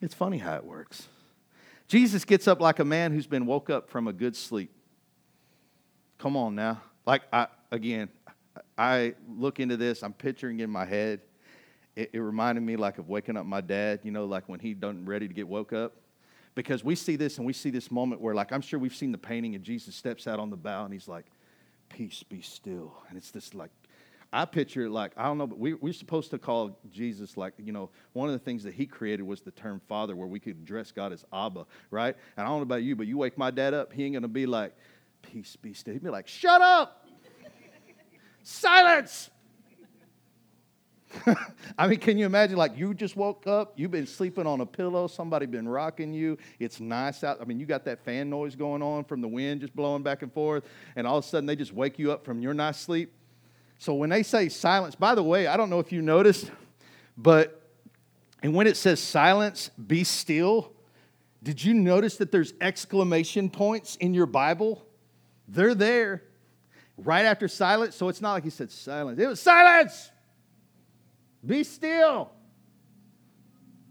It's 0.00 0.14
funny 0.14 0.38
how 0.38 0.54
it 0.54 0.64
works. 0.64 1.08
Jesus 1.88 2.24
gets 2.24 2.46
up 2.46 2.60
like 2.60 2.78
a 2.78 2.84
man 2.84 3.12
who's 3.12 3.26
been 3.26 3.46
woke 3.46 3.70
up 3.70 3.90
from 3.90 4.06
a 4.06 4.12
good 4.12 4.36
sleep. 4.36 4.70
Come 6.18 6.36
on 6.36 6.54
now. 6.54 6.82
Like, 7.06 7.22
I, 7.32 7.46
again, 7.72 8.08
I 8.76 9.14
look 9.28 9.60
into 9.60 9.76
this, 9.76 10.02
I'm 10.02 10.12
picturing 10.12 10.60
in 10.60 10.70
my 10.70 10.84
head. 10.84 11.20
It, 11.96 12.10
it 12.12 12.18
reminded 12.18 12.60
me 12.62 12.76
like 12.76 12.98
of 12.98 13.08
waking 13.08 13.36
up 13.36 13.46
my 13.46 13.60
dad, 13.60 14.00
you 14.02 14.10
know, 14.10 14.26
like 14.26 14.48
when 14.48 14.60
he 14.60 14.74
done 14.74 15.04
ready 15.04 15.26
to 15.26 15.34
get 15.34 15.48
woke 15.48 15.72
up. 15.72 15.96
Because 16.54 16.84
we 16.84 16.94
see 16.94 17.16
this 17.16 17.38
and 17.38 17.46
we 17.46 17.52
see 17.52 17.70
this 17.70 17.90
moment 17.90 18.20
where, 18.20 18.34
like, 18.34 18.52
I'm 18.52 18.60
sure 18.60 18.78
we've 18.78 18.94
seen 18.94 19.12
the 19.12 19.18
painting 19.18 19.54
and 19.54 19.64
Jesus 19.64 19.94
steps 19.94 20.26
out 20.26 20.38
on 20.40 20.50
the 20.50 20.56
bow 20.56 20.84
and 20.84 20.92
he's 20.92 21.08
like, 21.08 21.26
Peace 21.88 22.22
be 22.22 22.42
still. 22.42 22.92
And 23.08 23.16
it's 23.16 23.30
this 23.30 23.54
like 23.54 23.70
I 24.32 24.44
picture 24.44 24.82
it 24.82 24.90
like, 24.90 25.12
I 25.16 25.24
don't 25.24 25.38
know, 25.38 25.46
but 25.46 25.58
we, 25.58 25.74
we're 25.74 25.94
supposed 25.94 26.30
to 26.32 26.38
call 26.38 26.78
Jesus 26.90 27.36
like, 27.38 27.54
you 27.56 27.72
know, 27.72 27.88
one 28.12 28.28
of 28.28 28.34
the 28.34 28.38
things 28.38 28.62
that 28.64 28.74
he 28.74 28.84
created 28.84 29.22
was 29.22 29.40
the 29.40 29.50
term 29.50 29.80
father, 29.88 30.14
where 30.14 30.26
we 30.26 30.38
could 30.38 30.56
address 30.56 30.92
God 30.92 31.12
as 31.12 31.24
Abba, 31.32 31.64
right? 31.90 32.14
And 32.36 32.46
I 32.46 32.48
don't 32.48 32.58
know 32.58 32.62
about 32.62 32.82
you, 32.82 32.94
but 32.94 33.06
you 33.06 33.16
wake 33.16 33.38
my 33.38 33.50
dad 33.50 33.72
up, 33.72 33.92
he 33.92 34.04
ain't 34.04 34.20
to 34.20 34.28
be 34.28 34.44
like, 34.44 34.74
peace 35.22 35.56
be 35.56 35.72
still. 35.72 35.94
He'd 35.94 36.02
be 36.02 36.10
like, 36.10 36.28
shut 36.28 36.60
up! 36.60 37.06
Silence! 38.42 39.30
I 41.78 41.86
mean, 41.86 41.98
can 41.98 42.18
you 42.18 42.26
imagine? 42.26 42.56
Like, 42.56 42.76
you 42.76 42.92
just 42.92 43.16
woke 43.16 43.46
up, 43.46 43.72
you've 43.76 43.90
been 43.90 44.06
sleeping 44.06 44.46
on 44.46 44.60
a 44.60 44.66
pillow, 44.66 45.06
somebody 45.06 45.46
been 45.46 45.66
rocking 45.66 46.12
you. 46.12 46.36
It's 46.58 46.80
nice 46.80 47.24
out. 47.24 47.40
I 47.40 47.44
mean, 47.44 47.58
you 47.58 47.64
got 47.64 47.84
that 47.86 48.04
fan 48.04 48.28
noise 48.28 48.54
going 48.54 48.82
on 48.82 49.04
from 49.04 49.22
the 49.22 49.28
wind 49.28 49.62
just 49.62 49.74
blowing 49.74 50.02
back 50.02 50.20
and 50.20 50.32
forth, 50.32 50.64
and 50.96 51.06
all 51.06 51.18
of 51.18 51.24
a 51.24 51.28
sudden 51.28 51.46
they 51.46 51.56
just 51.56 51.72
wake 51.72 51.98
you 51.98 52.12
up 52.12 52.26
from 52.26 52.42
your 52.42 52.52
nice 52.52 52.78
sleep. 52.78 53.12
So 53.78 53.94
when 53.94 54.10
they 54.10 54.22
say 54.22 54.48
silence, 54.48 54.94
by 54.94 55.14
the 55.14 55.22
way, 55.22 55.46
I 55.46 55.56
don't 55.56 55.70
know 55.70 55.78
if 55.78 55.92
you 55.92 56.02
noticed, 56.02 56.50
but 57.16 57.54
and 58.42 58.54
when 58.54 58.66
it 58.66 58.76
says 58.76 59.00
silence, 59.00 59.70
be 59.86 60.04
still, 60.04 60.72
did 61.42 61.62
you 61.62 61.74
notice 61.74 62.16
that 62.16 62.30
there's 62.30 62.52
exclamation 62.60 63.50
points 63.50 63.96
in 63.96 64.14
your 64.14 64.26
Bible? 64.26 64.84
They're 65.46 65.74
there 65.74 66.24
right 66.96 67.24
after 67.24 67.48
silence. 67.48 67.96
So 67.96 68.08
it's 68.08 68.20
not 68.20 68.32
like 68.32 68.44
he 68.44 68.50
said 68.50 68.70
silence. 68.70 69.18
It 69.18 69.26
was 69.26 69.40
silence. 69.40 70.10
Be 71.44 71.64
still. 71.64 72.30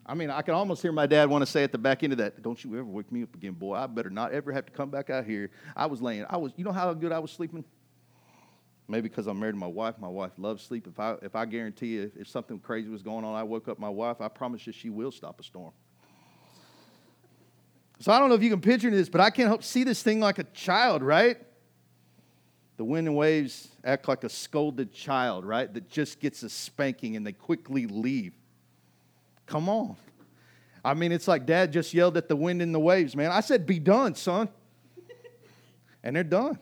I 0.06 0.14
mean, 0.14 0.30
I 0.30 0.42
can 0.42 0.54
almost 0.54 0.82
hear 0.82 0.94
my 0.94 1.06
dad 1.06 1.30
want 1.30 1.42
to 1.42 1.46
say 1.46 1.64
at 1.64 1.74
the 1.74 1.78
back 1.78 2.04
end 2.04 2.14
of 2.14 2.20
that, 2.20 2.42
Don't 2.42 2.62
you 2.64 2.74
ever 2.76 2.86
wake 2.86 3.12
me 3.12 3.24
up 3.24 3.36
again, 3.36 3.54
boy. 3.54 3.76
I 3.76 3.88
better 3.88 4.10
not 4.10 4.32
ever 4.32 4.54
have 4.54 4.66
to 4.66 4.72
come 4.72 4.90
back 4.90 5.10
out 5.10 5.26
here. 5.26 5.50
I 5.76 5.86
was 5.86 6.02
laying, 6.02 6.26
I 6.30 6.38
was, 6.38 6.54
you 6.56 6.64
know 6.64 6.72
how 6.72 6.94
good 6.94 7.12
I 7.12 7.20
was 7.20 7.32
sleeping? 7.32 7.66
Maybe 8.88 9.10
because 9.10 9.28
I'm 9.28 9.40
married 9.40 9.54
to 9.54 9.58
my 9.58 9.68
wife. 9.68 9.96
My 10.00 10.08
wife 10.08 10.32
loves 10.38 10.64
sleep. 10.64 10.88
If 10.88 11.00
I, 11.00 11.16
if 11.22 11.36
I 11.36 11.46
guarantee 11.46 11.88
you, 11.88 12.04
if, 12.04 12.22
if 12.22 12.28
something 12.28 12.58
crazy 12.60 12.90
was 12.90 13.02
going 13.02 13.26
on, 13.26 13.36
I 13.36 13.44
woke 13.44 13.68
up 13.68 13.80
my 13.80 13.90
wife, 13.90 14.22
I 14.22 14.30
promise 14.30 14.66
you 14.66 14.72
she 14.72 14.90
will 14.90 15.12
stop 15.12 15.40
a 15.40 15.44
storm. 15.44 15.74
So 18.00 18.12
I 18.12 18.20
don't 18.20 18.30
know 18.30 18.36
if 18.36 18.44
you 18.44 18.50
can 18.50 18.62
picture 18.62 18.90
this, 18.90 19.10
but 19.10 19.20
I 19.20 19.30
can't 19.30 19.48
help 19.48 19.64
see 19.64 19.84
this 19.84 20.02
thing 20.04 20.20
like 20.20 20.40
a 20.40 20.44
child, 20.46 21.02
right? 21.02 21.38
The 22.78 22.86
wind 22.86 23.08
and 23.08 23.18
waves 23.18 23.70
act 23.84 24.08
like 24.08 24.24
a 24.24 24.30
scolded 24.30 24.94
child, 24.94 25.46
right? 25.46 25.74
That 25.74 25.90
just 25.90 26.20
gets 26.20 26.44
a 26.44 26.50
spanking 26.50 27.16
and 27.16 27.26
they 27.26 27.34
quickly 27.34 27.88
leave. 27.88 28.34
Come 29.48 29.68
on. 29.68 29.98
I 30.86 30.94
mean, 30.94 31.12
it's 31.12 31.28
like 31.28 31.46
dad 31.46 31.74
just 31.74 31.94
yelled 31.94 32.16
at 32.16 32.30
the 32.30 32.36
wind 32.36 32.62
and 32.62 32.74
the 32.74 32.80
waves, 32.80 33.16
man. 33.16 33.32
I 33.32 33.42
said, 33.42 33.66
be 33.66 33.80
done, 33.80 34.16
son. 34.16 34.48
and 36.04 36.16
they're 36.16 36.24
done. 36.24 36.60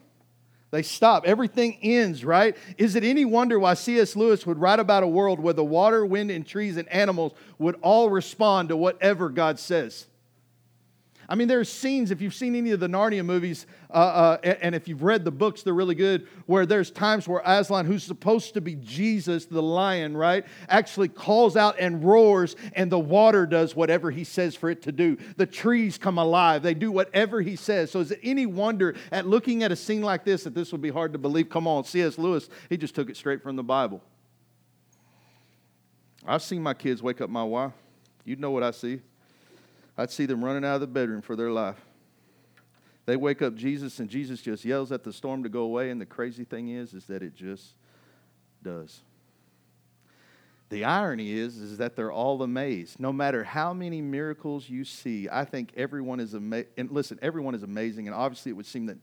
They 0.76 0.82
stop. 0.82 1.24
Everything 1.26 1.78
ends, 1.80 2.22
right? 2.22 2.54
Is 2.76 2.96
it 2.96 3.02
any 3.02 3.24
wonder 3.24 3.58
why 3.58 3.72
C.S. 3.72 4.14
Lewis 4.14 4.44
would 4.44 4.58
write 4.58 4.78
about 4.78 5.04
a 5.04 5.08
world 5.08 5.40
where 5.40 5.54
the 5.54 5.64
water, 5.64 6.04
wind, 6.04 6.30
and 6.30 6.46
trees 6.46 6.76
and 6.76 6.86
animals 6.90 7.32
would 7.58 7.76
all 7.80 8.10
respond 8.10 8.68
to 8.68 8.76
whatever 8.76 9.30
God 9.30 9.58
says? 9.58 10.04
I 11.28 11.34
mean, 11.34 11.48
there 11.48 11.58
are 11.58 11.64
scenes, 11.64 12.12
if 12.12 12.20
you've 12.20 12.34
seen 12.34 12.54
any 12.54 12.70
of 12.70 12.78
the 12.78 12.86
Narnia 12.86 13.24
movies, 13.24 13.66
uh, 13.90 14.38
uh, 14.44 14.54
and 14.60 14.74
if 14.76 14.86
you've 14.86 15.02
read 15.02 15.24
the 15.24 15.32
books, 15.32 15.62
they're 15.62 15.74
really 15.74 15.96
good, 15.96 16.28
where 16.46 16.66
there's 16.66 16.90
times 16.90 17.26
where 17.26 17.42
Aslan, 17.44 17.84
who's 17.84 18.04
supposed 18.04 18.54
to 18.54 18.60
be 18.60 18.76
Jesus, 18.76 19.46
the 19.46 19.62
lion, 19.62 20.16
right, 20.16 20.44
actually 20.68 21.08
calls 21.08 21.56
out 21.56 21.76
and 21.80 22.04
roars, 22.04 22.54
and 22.74 22.92
the 22.92 22.98
water 22.98 23.44
does 23.44 23.74
whatever 23.74 24.10
he 24.12 24.22
says 24.22 24.54
for 24.54 24.70
it 24.70 24.82
to 24.82 24.92
do. 24.92 25.16
The 25.36 25.46
trees 25.46 25.98
come 25.98 26.18
alive, 26.18 26.62
they 26.62 26.74
do 26.74 26.92
whatever 26.92 27.40
he 27.40 27.56
says. 27.56 27.90
So 27.90 28.00
is 28.00 28.12
it 28.12 28.20
any 28.22 28.46
wonder 28.46 28.94
at 29.10 29.26
looking 29.26 29.64
at 29.64 29.72
a 29.72 29.76
scene 29.76 30.02
like 30.02 30.24
this 30.24 30.44
that 30.44 30.54
this 30.54 30.70
would 30.70 30.82
be 30.82 30.90
hard 30.90 31.12
to 31.12 31.18
believe? 31.18 31.48
Come 31.48 31.66
on, 31.66 31.82
C.S. 31.84 32.18
Lewis, 32.18 32.48
he 32.68 32.76
just 32.76 32.94
took 32.94 33.10
it 33.10 33.16
straight 33.16 33.42
from 33.42 33.56
the 33.56 33.64
Bible. 33.64 34.00
I've 36.24 36.42
seen 36.42 36.62
my 36.62 36.74
kids 36.74 37.02
wake 37.02 37.20
up 37.20 37.30
my 37.30 37.44
wife. 37.44 37.72
You'd 38.24 38.40
know 38.40 38.50
what 38.50 38.62
I 38.62 38.70
see. 38.72 39.00
I'd 39.98 40.10
see 40.10 40.26
them 40.26 40.44
running 40.44 40.64
out 40.64 40.74
of 40.76 40.80
the 40.80 40.86
bedroom 40.86 41.22
for 41.22 41.36
their 41.36 41.50
life. 41.50 41.80
They 43.06 43.16
wake 43.16 43.40
up 43.40 43.54
Jesus, 43.54 44.00
and 44.00 44.10
Jesus 44.10 44.42
just 44.42 44.64
yells 44.64 44.90
at 44.90 45.04
the 45.04 45.12
storm 45.12 45.44
to 45.44 45.48
go 45.48 45.60
away. 45.60 45.90
And 45.90 46.00
the 46.00 46.06
crazy 46.06 46.44
thing 46.44 46.68
is, 46.68 46.92
is 46.92 47.06
that 47.06 47.22
it 47.22 47.34
just 47.34 47.74
does. 48.62 49.02
The 50.68 50.84
irony 50.84 51.30
is, 51.30 51.56
is 51.58 51.78
that 51.78 51.94
they're 51.94 52.10
all 52.10 52.42
amazed. 52.42 52.98
No 52.98 53.12
matter 53.12 53.44
how 53.44 53.72
many 53.72 54.02
miracles 54.02 54.68
you 54.68 54.84
see, 54.84 55.28
I 55.30 55.44
think 55.44 55.72
everyone 55.76 56.18
is 56.18 56.34
amazing. 56.34 56.70
And 56.76 56.90
listen, 56.90 57.20
everyone 57.22 57.54
is 57.54 57.62
amazing. 57.62 58.08
And 58.08 58.14
obviously, 58.14 58.50
it 58.50 58.54
would 58.54 58.66
seem 58.66 58.86
that 58.86 58.98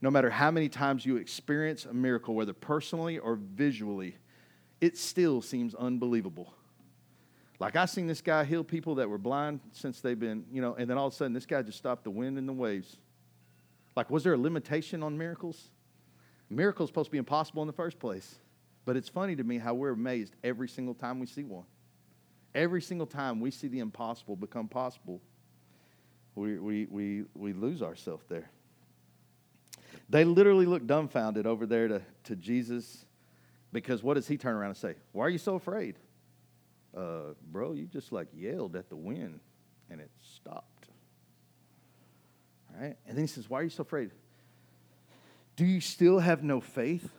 no 0.00 0.10
matter 0.12 0.30
how 0.30 0.52
many 0.52 0.68
times 0.68 1.04
you 1.04 1.16
experience 1.16 1.84
a 1.84 1.92
miracle, 1.92 2.36
whether 2.36 2.52
personally 2.52 3.18
or 3.18 3.34
visually, 3.34 4.16
it 4.80 4.96
still 4.96 5.42
seems 5.42 5.74
unbelievable. 5.74 6.54
Like 7.60 7.74
I 7.74 7.86
seen 7.86 8.06
this 8.06 8.20
guy 8.20 8.44
heal 8.44 8.62
people 8.62 8.96
that 8.96 9.08
were 9.08 9.18
blind 9.18 9.60
since 9.72 10.00
they've 10.00 10.18
been, 10.18 10.44
you 10.52 10.62
know, 10.62 10.74
and 10.74 10.88
then 10.88 10.96
all 10.96 11.08
of 11.08 11.12
a 11.12 11.16
sudden 11.16 11.32
this 11.32 11.46
guy 11.46 11.62
just 11.62 11.78
stopped 11.78 12.04
the 12.04 12.10
wind 12.10 12.38
and 12.38 12.48
the 12.48 12.52
waves. 12.52 12.96
Like, 13.96 14.10
was 14.10 14.22
there 14.22 14.34
a 14.34 14.38
limitation 14.38 15.02
on 15.02 15.18
miracles? 15.18 15.70
Miracles 16.48 16.88
supposed 16.88 17.08
to 17.08 17.12
be 17.12 17.18
impossible 17.18 17.62
in 17.62 17.66
the 17.66 17.72
first 17.72 17.98
place. 17.98 18.36
But 18.84 18.96
it's 18.96 19.08
funny 19.08 19.34
to 19.36 19.44
me 19.44 19.58
how 19.58 19.74
we're 19.74 19.90
amazed 19.90 20.34
every 20.44 20.68
single 20.68 20.94
time 20.94 21.18
we 21.18 21.26
see 21.26 21.42
one. 21.42 21.64
Every 22.54 22.80
single 22.80 23.06
time 23.06 23.40
we 23.40 23.50
see 23.50 23.68
the 23.68 23.80
impossible 23.80 24.36
become 24.36 24.68
possible, 24.68 25.20
we, 26.34 26.58
we, 26.58 26.86
we, 26.86 27.24
we 27.34 27.52
lose 27.52 27.82
ourselves 27.82 28.24
there. 28.28 28.50
They 30.08 30.24
literally 30.24 30.64
look 30.64 30.86
dumbfounded 30.86 31.46
over 31.46 31.66
there 31.66 31.88
to, 31.88 32.02
to 32.24 32.36
Jesus 32.36 33.04
because 33.72 34.02
what 34.02 34.14
does 34.14 34.26
he 34.28 34.38
turn 34.38 34.54
around 34.54 34.70
and 34.70 34.78
say? 34.78 34.94
Why 35.12 35.26
are 35.26 35.30
you 35.30 35.38
so 35.38 35.56
afraid? 35.56 35.96
Uh, 36.96 37.34
bro, 37.50 37.72
you 37.72 37.86
just 37.86 38.12
like 38.12 38.28
yelled 38.34 38.76
at 38.76 38.88
the 38.88 38.96
wind 38.96 39.40
and 39.90 40.00
it 40.00 40.10
stopped. 40.20 40.88
Right? 42.78 42.96
And 43.06 43.16
then 43.16 43.24
he 43.24 43.26
says, 43.26 43.48
Why 43.48 43.60
are 43.60 43.64
you 43.64 43.70
so 43.70 43.82
afraid? 43.82 44.10
Do 45.56 45.64
you 45.64 45.80
still 45.80 46.20
have 46.20 46.42
no 46.42 46.60
faith? 46.60 47.10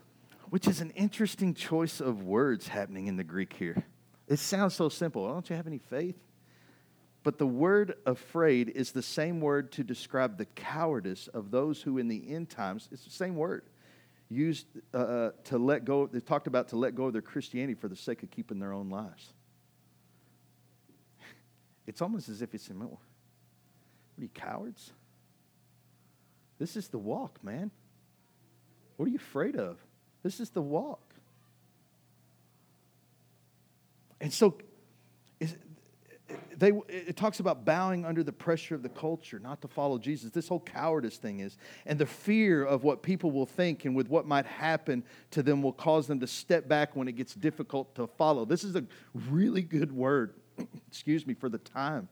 Which 0.49 0.67
is 0.67 0.81
an 0.81 0.91
interesting 0.91 1.53
choice 1.53 1.99
of 1.99 2.23
words 2.23 2.67
happening 2.67 3.07
in 3.07 3.17
the 3.17 3.23
Greek 3.23 3.53
here. 3.53 3.83
It 4.27 4.39
sounds 4.39 4.73
so 4.75 4.89
simple. 4.89 5.27
Don't 5.27 5.47
you 5.49 5.55
have 5.55 5.67
any 5.67 5.77
faith? 5.77 6.17
But 7.23 7.37
the 7.37 7.45
word 7.45 7.95
afraid 8.05 8.69
is 8.69 8.91
the 8.91 9.01
same 9.01 9.41
word 9.41 9.71
to 9.73 9.83
describe 9.83 10.37
the 10.37 10.45
cowardice 10.45 11.27
of 11.27 11.51
those 11.51 11.81
who, 11.81 11.97
in 11.97 12.07
the 12.07 12.33
end 12.33 12.49
times, 12.49 12.87
it's 12.91 13.03
the 13.03 13.11
same 13.11 13.35
word 13.35 13.63
used 14.29 14.67
uh, 14.93 14.97
uh 14.97 15.31
to 15.45 15.57
let 15.57 15.85
go. 15.85 16.07
They 16.07 16.19
talked 16.19 16.47
about 16.47 16.69
to 16.69 16.77
let 16.77 16.95
go 16.95 17.05
of 17.05 17.13
their 17.13 17.21
Christianity 17.21 17.73
for 17.73 17.87
the 17.87 17.95
sake 17.95 18.23
of 18.23 18.31
keeping 18.31 18.59
their 18.59 18.73
own 18.73 18.89
lives. 18.89 19.33
It's 21.89 22.03
almost 22.03 22.29
as 22.29 22.43
if 22.43 22.53
it's, 22.53 22.69
what 22.69 22.87
are 22.87 24.21
you, 24.21 24.29
cowards? 24.29 24.91
This 26.59 26.75
is 26.75 26.87
the 26.87 26.99
walk, 26.99 27.43
man. 27.43 27.71
What 28.95 29.07
are 29.07 29.09
you 29.09 29.17
afraid 29.17 29.55
of? 29.55 29.79
This 30.21 30.39
is 30.39 30.51
the 30.51 30.61
walk. 30.61 31.15
And 34.21 34.31
so 34.31 34.59
they, 36.55 36.73
it 36.89 37.17
talks 37.17 37.39
about 37.39 37.65
bowing 37.65 38.05
under 38.05 38.21
the 38.21 38.33
pressure 38.33 38.75
of 38.75 38.83
the 38.83 38.89
culture, 38.89 39.39
not 39.39 39.59
to 39.63 39.67
follow 39.67 39.97
Jesus. 39.97 40.29
This 40.29 40.47
whole 40.47 40.59
cowardice 40.59 41.17
thing 41.17 41.39
is. 41.39 41.57
And 41.87 41.97
the 41.97 42.05
fear 42.05 42.63
of 42.63 42.83
what 42.83 43.01
people 43.01 43.31
will 43.31 43.47
think 43.47 43.85
and 43.85 43.95
with 43.95 44.09
what 44.09 44.27
might 44.27 44.45
happen 44.45 45.03
to 45.31 45.41
them 45.41 45.63
will 45.63 45.73
cause 45.73 46.05
them 46.05 46.19
to 46.19 46.27
step 46.27 46.67
back 46.67 46.95
when 46.95 47.07
it 47.07 47.13
gets 47.13 47.33
difficult 47.33 47.95
to 47.95 48.05
follow. 48.05 48.45
This 48.45 48.63
is 48.63 48.75
a 48.75 48.83
really 49.27 49.63
good 49.63 49.91
word 49.91 50.35
excuse 50.87 51.25
me, 51.25 51.33
for 51.33 51.49
the 51.49 51.57
time 51.57 52.07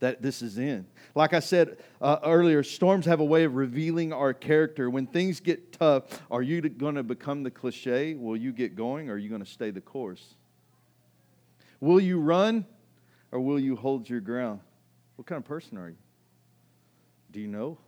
that 0.00 0.22
this 0.22 0.42
is 0.42 0.58
in. 0.58 0.86
Like 1.14 1.34
I 1.34 1.40
said 1.40 1.78
uh, 2.00 2.18
earlier, 2.24 2.62
storms 2.62 3.06
have 3.06 3.20
a 3.20 3.24
way 3.24 3.44
of 3.44 3.54
revealing 3.54 4.12
our 4.12 4.32
character. 4.32 4.90
When 4.90 5.06
things 5.06 5.40
get 5.40 5.72
tough, 5.72 6.04
are 6.30 6.42
you 6.42 6.60
going 6.62 6.94
to 6.94 7.02
become 7.02 7.42
the 7.42 7.50
cliche? 7.50 8.14
Will 8.14 8.36
you 8.36 8.52
get 8.52 8.74
going 8.74 9.08
or 9.08 9.14
are 9.14 9.18
you 9.18 9.28
going 9.28 9.44
to 9.44 9.50
stay 9.50 9.70
the 9.70 9.80
course? 9.80 10.34
Will 11.80 12.00
you 12.00 12.18
run 12.18 12.66
or 13.30 13.40
will 13.40 13.60
you 13.60 13.76
hold 13.76 14.08
your 14.08 14.20
ground? 14.20 14.60
What 15.16 15.26
kind 15.26 15.38
of 15.38 15.44
person 15.44 15.78
are 15.78 15.90
you? 15.90 15.96
Do 17.30 17.40
you 17.40 17.46
know? 17.46 17.78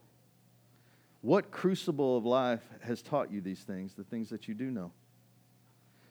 What 1.22 1.50
crucible 1.50 2.18
of 2.18 2.24
life 2.26 2.62
has 2.82 3.00
taught 3.00 3.32
you 3.32 3.40
these 3.40 3.60
things, 3.60 3.94
the 3.94 4.04
things 4.04 4.28
that 4.30 4.48
you 4.48 4.54
do 4.54 4.70
know? 4.70 4.92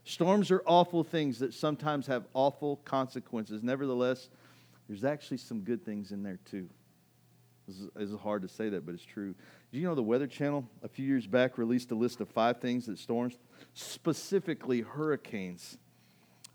Storms 0.04 0.52
are 0.52 0.64
awful 0.66 1.04
things 1.04 1.40
that 1.40 1.54
sometimes 1.54 2.08
have 2.08 2.26
awful 2.34 2.78
consequences. 2.78 3.62
Nevertheless, 3.64 4.30
there's 4.88 5.04
actually 5.04 5.38
some 5.38 5.62
good 5.62 5.86
things 5.86 6.12
in 6.12 6.24
there 6.24 6.40
too. 6.50 6.68
It's 7.96 8.14
hard 8.22 8.42
to 8.42 8.50
say 8.50 8.70
that, 8.70 8.86
but 8.86 8.96
it's 8.96 9.06
true. 9.06 9.34
Do 9.72 9.80
you 9.80 9.88
know 9.88 9.96
the 9.96 10.04
Weather 10.04 10.28
Channel 10.28 10.68
a 10.84 10.90
few 10.90 11.06
years 11.06 11.28
back 11.28 11.58
released 11.58 11.92
a 11.92 11.96
list 11.96 12.20
of 12.20 12.28
five 12.30 12.60
things 12.60 12.88
that 12.88 12.98
storms, 12.98 13.38
specifically 13.74 14.82
hurricanes, 14.82 15.78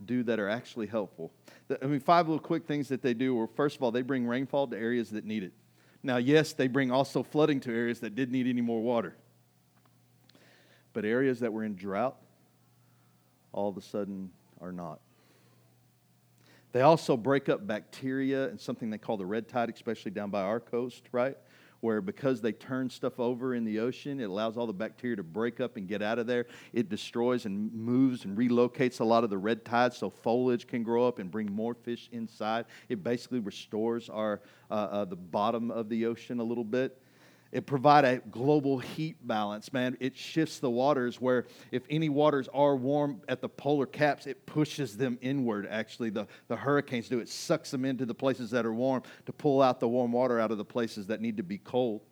do 0.05 0.23
that 0.25 0.39
are 0.39 0.49
actually 0.49 0.89
helpful? 0.89 1.33
I 1.81 1.87
mean, 1.87 2.01
five 2.01 2.29
little 2.29 2.43
quick 2.43 2.67
things 2.67 2.89
that 2.89 3.01
they 3.01 3.15
do 3.15 3.41
are 3.41 3.47
first 3.47 3.77
of 3.77 3.83
all, 3.83 3.93
they 3.93 4.03
bring 4.03 4.27
rainfall 4.27 4.67
to 4.67 4.77
areas 4.77 5.11
that 5.11 5.25
need 5.25 5.45
it. 5.45 5.53
Now, 6.03 6.19
yes, 6.19 6.53
they 6.53 6.67
bring 6.69 6.91
also 6.91 7.23
flooding 7.23 7.61
to 7.61 7.71
areas 7.71 8.01
that 8.01 8.15
didn't 8.15 8.33
need 8.33 8.47
any 8.47 8.61
more 8.61 8.83
water. 8.83 9.17
But 10.93 11.05
areas 11.05 11.41
that 11.41 11.53
were 11.53 11.65
in 11.65 11.77
drought, 11.77 12.17
all 13.57 13.69
of 13.69 13.77
a 13.77 13.83
sudden 13.83 14.31
are 14.61 14.71
not. 14.71 15.01
They 16.73 16.83
also 16.83 17.17
break 17.17 17.49
up 17.49 17.67
bacteria 17.67 18.49
and 18.49 18.61
something 18.61 18.91
they 18.91 18.99
call 18.99 19.17
the 19.17 19.27
red 19.27 19.49
tide, 19.49 19.71
especially 19.71 20.11
down 20.11 20.31
by 20.31 20.43
our 20.43 20.61
coast, 20.61 21.05
right? 21.11 21.37
Where 21.81 22.01
because 22.03 22.43
they 22.43 22.53
turn 22.53 22.91
stuff 22.91 23.19
over 23.19 23.55
in 23.55 23.65
the 23.65 23.81
ocean, 23.81 24.21
it 24.21 24.25
allows 24.25 24.59
all 24.59 24.67
the 24.67 24.75
bacteria 24.75 25.17
to 25.17 25.23
break 25.23 25.59
up 25.59 25.77
and 25.77 25.89
get 25.89 26.03
out 26.03 26.19
of 26.19 26.27
there. 26.27 26.47
It 26.75 26.91
destroys 26.91 27.47
and 27.47 27.73
moves 27.73 28.25
and 28.27 28.37
relocates 28.37 29.01
a 29.01 29.05
lot 29.05 29.25
of 29.25 29.31
the 29.31 29.39
red 29.39 29.65
tide 29.65 29.95
so 29.95 30.11
foliage 30.11 30.67
can 30.67 30.83
grow 30.83 31.09
up 31.09 31.19
and 31.19 31.31
bring 31.31 31.51
more 31.51 31.75
fish 31.75 32.11
inside. 32.13 32.67
It 32.91 33.03
basically 33.03 33.41
restores 33.41 34.11
our, 34.11 34.43
uh, 34.71 34.75
uh, 34.75 35.05
the 35.07 35.17
bottom 35.17 35.71
of 35.71 35.89
the 35.89 36.05
ocean 36.07 36.41
a 36.41 36.45
little 36.45 36.65
bit. 36.65 37.01
It 37.57 37.65
provide 37.65 38.05
a 38.05 38.19
global 38.19 38.79
heat 38.79 39.27
balance, 39.27 39.73
man. 39.73 39.97
It 39.99 40.15
shifts 40.15 40.59
the 40.59 40.69
waters 40.69 41.23
where 41.23 41.47
if 41.73 41.85
any 41.89 42.11
waters 42.11 42.51
are 42.53 42.77
warm 42.77 43.23
at 43.29 43.41
the 43.41 43.49
polar 43.49 43.87
caps, 43.87 44.27
it 44.27 44.45
pushes 44.45 44.95
them 44.95 45.19
inward. 45.23 45.67
Actually, 45.71 46.11
the, 46.11 46.27
the 46.49 46.57
hurricanes 46.57 47.09
do. 47.09 47.19
It 47.19 47.31
sucks 47.31 47.71
them 47.71 47.87
into 47.87 48.05
the 48.05 48.13
places 48.13 48.51
that 48.51 48.67
are 48.67 48.75
warm 48.75 49.05
to 49.25 49.33
pull 49.33 49.63
out 49.63 49.81
the 49.81 49.89
warm 49.89 50.13
water 50.13 50.39
out 50.39 50.51
of 50.51 50.59
the 50.59 50.67
places 50.67 51.07
that 51.07 51.23
need 51.23 51.39
to 51.39 51.43
be 51.43 51.57
cold. 51.57 52.03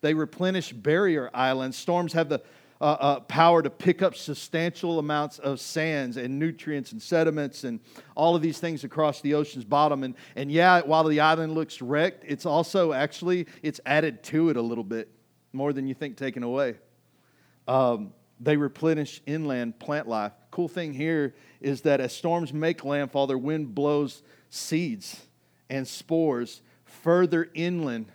They 0.00 0.14
replenish 0.14 0.72
barrier 0.72 1.30
islands. 1.32 1.76
Storms 1.76 2.12
have 2.14 2.28
the 2.28 2.42
uh, 2.82 2.96
uh, 2.98 3.20
power 3.20 3.62
to 3.62 3.70
pick 3.70 4.02
up 4.02 4.16
substantial 4.16 4.98
amounts 4.98 5.38
of 5.38 5.60
sands 5.60 6.16
and 6.16 6.36
nutrients 6.36 6.90
and 6.90 7.00
sediments 7.00 7.62
and 7.62 7.78
all 8.16 8.34
of 8.34 8.42
these 8.42 8.58
things 8.58 8.82
across 8.82 9.20
the 9.20 9.34
ocean's 9.34 9.64
bottom. 9.64 10.02
And, 10.02 10.16
and 10.34 10.50
yeah, 10.50 10.80
while 10.80 11.04
the 11.04 11.20
island 11.20 11.54
looks 11.54 11.80
wrecked, 11.80 12.24
it's 12.26 12.44
also 12.44 12.92
actually, 12.92 13.46
it's 13.62 13.80
added 13.86 14.24
to 14.24 14.48
it 14.48 14.56
a 14.56 14.62
little 14.62 14.82
bit, 14.82 15.08
more 15.52 15.72
than 15.72 15.86
you 15.86 15.94
think 15.94 16.16
taken 16.16 16.42
away. 16.42 16.74
Um, 17.68 18.12
they 18.40 18.56
replenish 18.56 19.22
inland 19.26 19.78
plant 19.78 20.08
life. 20.08 20.32
Cool 20.50 20.66
thing 20.66 20.92
here 20.92 21.36
is 21.60 21.82
that 21.82 22.00
as 22.00 22.12
storms 22.12 22.52
make 22.52 22.84
landfall, 22.84 23.28
their 23.28 23.38
wind 23.38 23.76
blows 23.76 24.24
seeds 24.50 25.24
and 25.70 25.86
spores 25.86 26.62
further 26.84 27.48
inland 27.54 28.06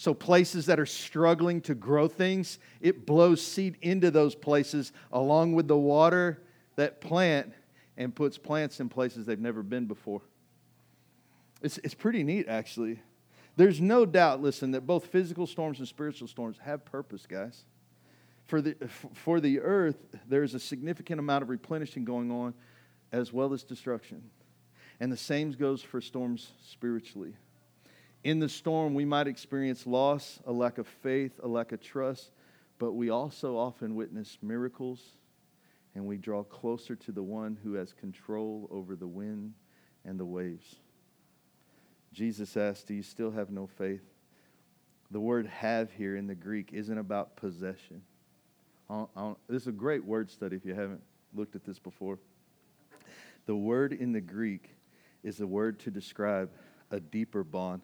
so, 0.00 0.14
places 0.14 0.66
that 0.66 0.78
are 0.78 0.86
struggling 0.86 1.60
to 1.62 1.74
grow 1.74 2.06
things, 2.06 2.60
it 2.80 3.04
blows 3.04 3.42
seed 3.42 3.76
into 3.82 4.12
those 4.12 4.36
places 4.36 4.92
along 5.10 5.54
with 5.54 5.66
the 5.66 5.76
water 5.76 6.40
that 6.76 7.00
plant 7.00 7.52
and 7.96 8.14
puts 8.14 8.38
plants 8.38 8.78
in 8.78 8.88
places 8.88 9.26
they've 9.26 9.40
never 9.40 9.60
been 9.60 9.86
before. 9.86 10.22
It's, 11.62 11.78
it's 11.78 11.94
pretty 11.94 12.22
neat, 12.22 12.46
actually. 12.46 13.00
There's 13.56 13.80
no 13.80 14.06
doubt, 14.06 14.40
listen, 14.40 14.70
that 14.70 14.86
both 14.86 15.06
physical 15.06 15.48
storms 15.48 15.80
and 15.80 15.88
spiritual 15.88 16.28
storms 16.28 16.58
have 16.62 16.84
purpose, 16.84 17.26
guys. 17.26 17.64
For 18.46 18.62
the, 18.62 18.76
for 19.14 19.40
the 19.40 19.58
earth, 19.58 19.98
there's 20.28 20.54
a 20.54 20.60
significant 20.60 21.18
amount 21.18 21.42
of 21.42 21.48
replenishing 21.48 22.04
going 22.04 22.30
on 22.30 22.54
as 23.10 23.32
well 23.32 23.52
as 23.52 23.64
destruction. 23.64 24.22
And 25.00 25.10
the 25.10 25.16
same 25.16 25.50
goes 25.50 25.82
for 25.82 26.00
storms 26.00 26.52
spiritually. 26.64 27.34
In 28.24 28.40
the 28.40 28.48
storm, 28.48 28.94
we 28.94 29.04
might 29.04 29.28
experience 29.28 29.86
loss, 29.86 30.40
a 30.44 30.52
lack 30.52 30.78
of 30.78 30.86
faith, 30.86 31.38
a 31.42 31.48
lack 31.48 31.72
of 31.72 31.80
trust, 31.80 32.32
but 32.78 32.92
we 32.92 33.10
also 33.10 33.56
often 33.56 33.94
witness 33.94 34.38
miracles 34.42 35.00
and 35.94 36.06
we 36.06 36.16
draw 36.16 36.42
closer 36.42 36.94
to 36.94 37.12
the 37.12 37.22
one 37.22 37.58
who 37.62 37.74
has 37.74 37.92
control 37.92 38.68
over 38.70 38.96
the 38.96 39.06
wind 39.06 39.54
and 40.04 40.18
the 40.18 40.24
waves. 40.24 40.76
Jesus 42.12 42.56
asked, 42.56 42.88
Do 42.88 42.94
you 42.94 43.02
still 43.02 43.30
have 43.30 43.50
no 43.50 43.66
faith? 43.66 44.02
The 45.10 45.20
word 45.20 45.46
have 45.46 45.90
here 45.92 46.16
in 46.16 46.26
the 46.26 46.34
Greek 46.34 46.70
isn't 46.72 46.98
about 46.98 47.36
possession. 47.36 48.02
this 49.48 49.62
is 49.62 49.66
a 49.68 49.72
great 49.72 50.04
word 50.04 50.30
study 50.30 50.56
if 50.56 50.64
you 50.64 50.74
haven't 50.74 51.02
looked 51.34 51.56
at 51.56 51.64
this 51.64 51.78
before. 51.78 52.18
The 53.46 53.56
word 53.56 53.92
in 53.92 54.12
the 54.12 54.20
Greek 54.20 54.74
is 55.22 55.40
a 55.40 55.46
word 55.46 55.78
to 55.80 55.90
describe 55.90 56.50
a 56.90 57.00
deeper 57.00 57.42
bond 57.42 57.82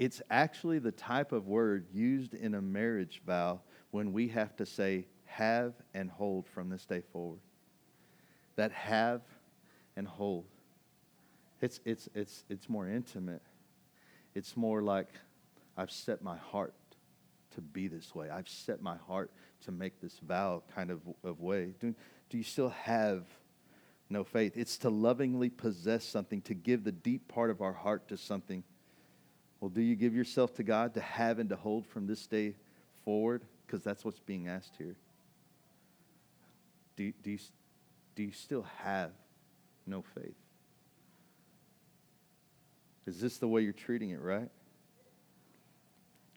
it's 0.00 0.22
actually 0.30 0.78
the 0.78 0.90
type 0.90 1.30
of 1.30 1.46
word 1.46 1.84
used 1.92 2.32
in 2.32 2.54
a 2.54 2.62
marriage 2.62 3.20
vow 3.26 3.60
when 3.90 4.14
we 4.14 4.28
have 4.28 4.56
to 4.56 4.64
say 4.64 5.04
have 5.26 5.74
and 5.92 6.10
hold 6.10 6.48
from 6.48 6.70
this 6.70 6.86
day 6.86 7.02
forward. 7.12 7.40
That 8.56 8.72
have 8.72 9.20
and 9.96 10.08
hold. 10.08 10.46
It's, 11.60 11.80
it's, 11.84 12.08
it's, 12.14 12.44
it's 12.48 12.66
more 12.66 12.88
intimate. 12.88 13.42
It's 14.34 14.56
more 14.56 14.80
like 14.80 15.08
I've 15.76 15.90
set 15.90 16.22
my 16.22 16.38
heart 16.38 16.72
to 17.54 17.60
be 17.60 17.86
this 17.86 18.14
way. 18.14 18.30
I've 18.30 18.48
set 18.48 18.80
my 18.80 18.96
heart 19.06 19.30
to 19.66 19.70
make 19.70 20.00
this 20.00 20.18
vow 20.20 20.62
kind 20.74 20.90
of, 20.90 21.02
of 21.22 21.40
way. 21.40 21.74
Do, 21.78 21.94
do 22.30 22.38
you 22.38 22.44
still 22.44 22.70
have 22.70 23.26
no 24.08 24.24
faith? 24.24 24.56
It's 24.56 24.78
to 24.78 24.88
lovingly 24.88 25.50
possess 25.50 26.04
something, 26.04 26.40
to 26.42 26.54
give 26.54 26.84
the 26.84 26.92
deep 26.92 27.28
part 27.28 27.50
of 27.50 27.60
our 27.60 27.74
heart 27.74 28.08
to 28.08 28.16
something 28.16 28.64
well, 29.60 29.68
do 29.68 29.82
you 29.82 29.94
give 29.94 30.14
yourself 30.14 30.54
to 30.54 30.62
God 30.62 30.94
to 30.94 31.00
have 31.00 31.38
and 31.38 31.48
to 31.50 31.56
hold 31.56 31.86
from 31.86 32.06
this 32.06 32.26
day 32.26 32.54
forward? 33.04 33.42
Because 33.66 33.84
that's 33.84 34.04
what's 34.04 34.20
being 34.20 34.48
asked 34.48 34.74
here. 34.78 34.96
Do, 36.96 37.12
do, 37.22 37.30
you, 37.32 37.38
do 38.16 38.22
you 38.22 38.32
still 38.32 38.66
have 38.78 39.10
no 39.86 40.02
faith? 40.14 40.34
Is 43.06 43.20
this 43.20 43.38
the 43.38 43.48
way 43.48 43.62
you're 43.62 43.72
treating 43.72 44.10
it, 44.10 44.20
right? 44.20 44.50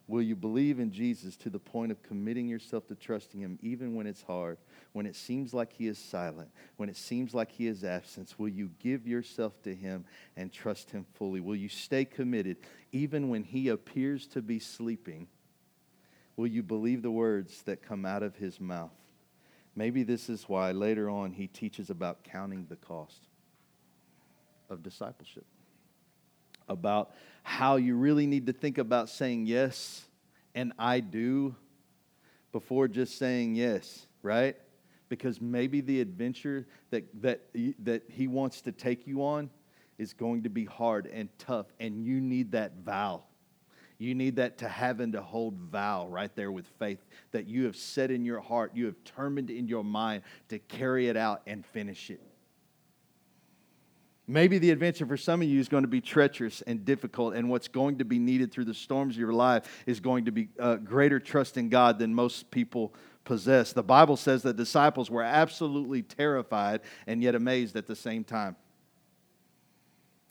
Will 0.07 0.21
you 0.21 0.35
believe 0.35 0.79
in 0.79 0.91
Jesus 0.91 1.37
to 1.37 1.49
the 1.49 1.59
point 1.59 1.91
of 1.91 2.03
committing 2.03 2.47
yourself 2.49 2.87
to 2.87 2.95
trusting 2.95 3.39
Him 3.39 3.57
even 3.61 3.95
when 3.95 4.05
it's 4.05 4.21
hard, 4.21 4.57
when 4.91 5.05
it 5.05 5.15
seems 5.15 5.53
like 5.53 5.71
He 5.71 5.87
is 5.87 5.97
silent, 5.97 6.49
when 6.75 6.89
it 6.89 6.97
seems 6.97 7.33
like 7.33 7.51
He 7.51 7.67
is 7.67 7.85
absent? 7.85 8.35
Will 8.37 8.49
you 8.49 8.69
give 8.79 9.07
yourself 9.07 9.61
to 9.63 9.73
Him 9.73 10.03
and 10.35 10.51
trust 10.51 10.91
Him 10.91 11.05
fully? 11.13 11.39
Will 11.39 11.55
you 11.55 11.69
stay 11.69 12.03
committed 12.03 12.57
even 12.91 13.29
when 13.29 13.43
He 13.43 13.69
appears 13.69 14.27
to 14.27 14.41
be 14.41 14.59
sleeping? 14.59 15.27
Will 16.35 16.47
you 16.47 16.63
believe 16.63 17.01
the 17.01 17.11
words 17.11 17.61
that 17.63 17.81
come 17.81 18.05
out 18.05 18.23
of 18.23 18.35
His 18.35 18.59
mouth? 18.59 18.91
Maybe 19.73 20.03
this 20.03 20.27
is 20.29 20.49
why 20.49 20.73
later 20.73 21.09
on 21.09 21.31
He 21.31 21.47
teaches 21.47 21.89
about 21.89 22.25
counting 22.25 22.65
the 22.69 22.75
cost 22.75 23.29
of 24.69 24.83
discipleship 24.83 25.45
about 26.67 27.13
how 27.43 27.75
you 27.75 27.95
really 27.95 28.25
need 28.25 28.47
to 28.47 28.53
think 28.53 28.77
about 28.77 29.09
saying 29.09 29.45
yes 29.45 30.05
and 30.55 30.73
I 30.77 30.99
do 30.99 31.55
before 32.51 32.87
just 32.87 33.17
saying 33.17 33.55
yes, 33.55 34.07
right? 34.21 34.55
Because 35.09 35.41
maybe 35.41 35.81
the 35.81 35.99
adventure 35.99 36.67
that, 36.91 37.03
that, 37.21 37.41
that 37.83 38.03
he 38.09 38.27
wants 38.27 38.61
to 38.61 38.71
take 38.71 39.05
you 39.05 39.23
on 39.23 39.49
is 39.97 40.13
going 40.13 40.43
to 40.43 40.49
be 40.49 40.65
hard 40.65 41.07
and 41.07 41.29
tough, 41.37 41.67
and 41.79 42.03
you 42.03 42.21
need 42.21 42.51
that 42.53 42.73
vow. 42.77 43.23
You 43.97 44.15
need 44.15 44.37
that 44.37 44.57
to 44.59 44.67
have 44.67 44.99
and 44.99 45.13
to 45.13 45.21
hold 45.21 45.55
vow 45.55 46.07
right 46.07 46.33
there 46.35 46.51
with 46.51 46.67
faith 46.79 47.05
that 47.31 47.47
you 47.47 47.65
have 47.65 47.75
set 47.75 48.11
in 48.11 48.25
your 48.25 48.39
heart, 48.39 48.71
you 48.73 48.85
have 48.85 49.01
determined 49.03 49.49
in 49.49 49.67
your 49.67 49.83
mind 49.83 50.23
to 50.49 50.59
carry 50.59 51.07
it 51.07 51.17
out 51.17 51.41
and 51.47 51.65
finish 51.65 52.09
it. 52.09 52.21
Maybe 54.25 54.57
the 54.57 54.71
adventure 54.71 55.05
for 55.05 55.17
some 55.17 55.41
of 55.41 55.49
you 55.49 55.59
is 55.59 55.67
going 55.67 55.83
to 55.83 55.89
be 55.89 55.99
treacherous 55.99 56.61
and 56.61 56.85
difficult, 56.85 57.33
and 57.33 57.49
what's 57.49 57.67
going 57.67 57.97
to 57.97 58.05
be 58.05 58.19
needed 58.19 58.51
through 58.51 58.65
the 58.65 58.73
storms 58.73 59.15
of 59.15 59.19
your 59.19 59.33
life 59.33 59.83
is 59.85 59.99
going 59.99 60.25
to 60.25 60.31
be 60.31 60.47
uh, 60.59 60.77
greater 60.77 61.19
trust 61.19 61.57
in 61.57 61.67
God 61.67 61.99
than 61.99 62.13
most 62.13 62.49
people 62.49 62.93
possess. 63.25 63.73
The 63.73 63.83
Bible 63.83 64.15
says 64.15 64.43
that 64.43 64.55
disciples 64.55 65.09
were 65.09 65.23
absolutely 65.23 66.03
terrified 66.03 66.81
and 67.05 67.21
yet 67.21 67.35
amazed 67.35 67.75
at 67.75 67.85
the 67.85 67.95
same 67.95 68.23
time. 68.23 68.55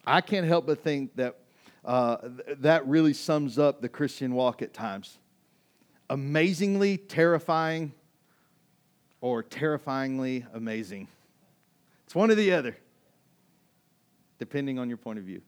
I 0.07 0.23
can't 0.23 0.47
help 0.47 0.67
but 0.67 0.83
think 0.83 1.15
that 1.17 1.39
uh, 1.85 2.17
that 2.59 2.87
really 2.87 3.13
sums 3.13 3.59
up 3.59 3.83
the 3.83 3.89
Christian 3.89 4.35
walk 4.35 4.63
at 4.63 4.73
times. 4.73 5.19
Amazingly 6.09 6.97
terrifying 6.97 7.93
or 9.21 9.43
terrifyingly 9.43 10.47
amazing. 10.55 11.09
It's 12.07 12.15
one 12.15 12.31
or 12.31 12.35
the 12.35 12.53
other 12.53 12.77
depending 14.43 14.77
on 14.77 14.89
your 14.89 14.97
point 14.97 15.21
of 15.21 15.25
view. 15.25 15.41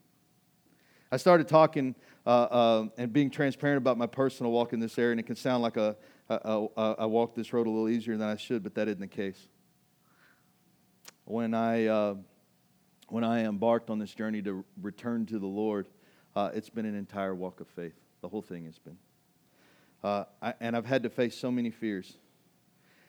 I 1.10 1.16
started 1.16 1.48
talking 1.48 1.96
uh, 2.24 2.28
uh, 2.28 2.86
and 2.96 3.12
being 3.12 3.28
transparent 3.28 3.78
about 3.78 3.98
my 3.98 4.06
personal 4.06 4.52
walk 4.52 4.72
in 4.72 4.78
this 4.78 4.96
area, 4.96 5.10
and 5.10 5.18
it 5.18 5.26
can 5.26 5.34
sound 5.34 5.64
like 5.64 5.76
a, 5.76 5.96
a, 6.28 6.68
a, 6.76 6.94
I 7.00 7.06
walked 7.06 7.34
this 7.34 7.52
road 7.52 7.66
a 7.66 7.70
little 7.70 7.88
easier 7.88 8.16
than 8.16 8.28
I 8.28 8.36
should, 8.36 8.62
but 8.62 8.76
that 8.76 8.86
isn't 8.86 9.00
the 9.00 9.08
case. 9.08 9.48
When 11.24 11.54
I, 11.54 11.86
uh, 11.86 12.14
when 13.08 13.24
I 13.24 13.46
embarked 13.46 13.90
on 13.90 13.98
this 13.98 14.14
journey 14.14 14.42
to 14.42 14.64
return 14.80 15.26
to 15.26 15.40
the 15.40 15.46
Lord, 15.46 15.88
uh, 16.36 16.50
it's 16.54 16.70
been 16.70 16.86
an 16.86 16.94
entire 16.94 17.34
walk 17.34 17.58
of 17.58 17.66
faith 17.66 17.94
The 18.20 18.28
whole 18.28 18.42
thing 18.42 18.66
has 18.66 18.78
been. 18.78 18.98
Uh, 20.04 20.26
I, 20.40 20.54
and 20.60 20.76
I've 20.76 20.86
had 20.86 21.02
to 21.02 21.10
face 21.10 21.36
so 21.36 21.50
many 21.50 21.72
fears. 21.72 22.16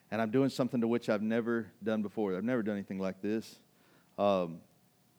And 0.09 0.19
I'm 0.19 0.31
doing 0.31 0.49
something 0.49 0.81
to 0.81 0.87
which 0.87 1.09
I've 1.09 1.21
never 1.21 1.67
done 1.83 2.01
before. 2.01 2.35
I've 2.35 2.43
never 2.43 2.63
done 2.63 2.73
anything 2.73 2.97
like 2.97 3.21
this. 3.21 3.59
Um, 4.17 4.61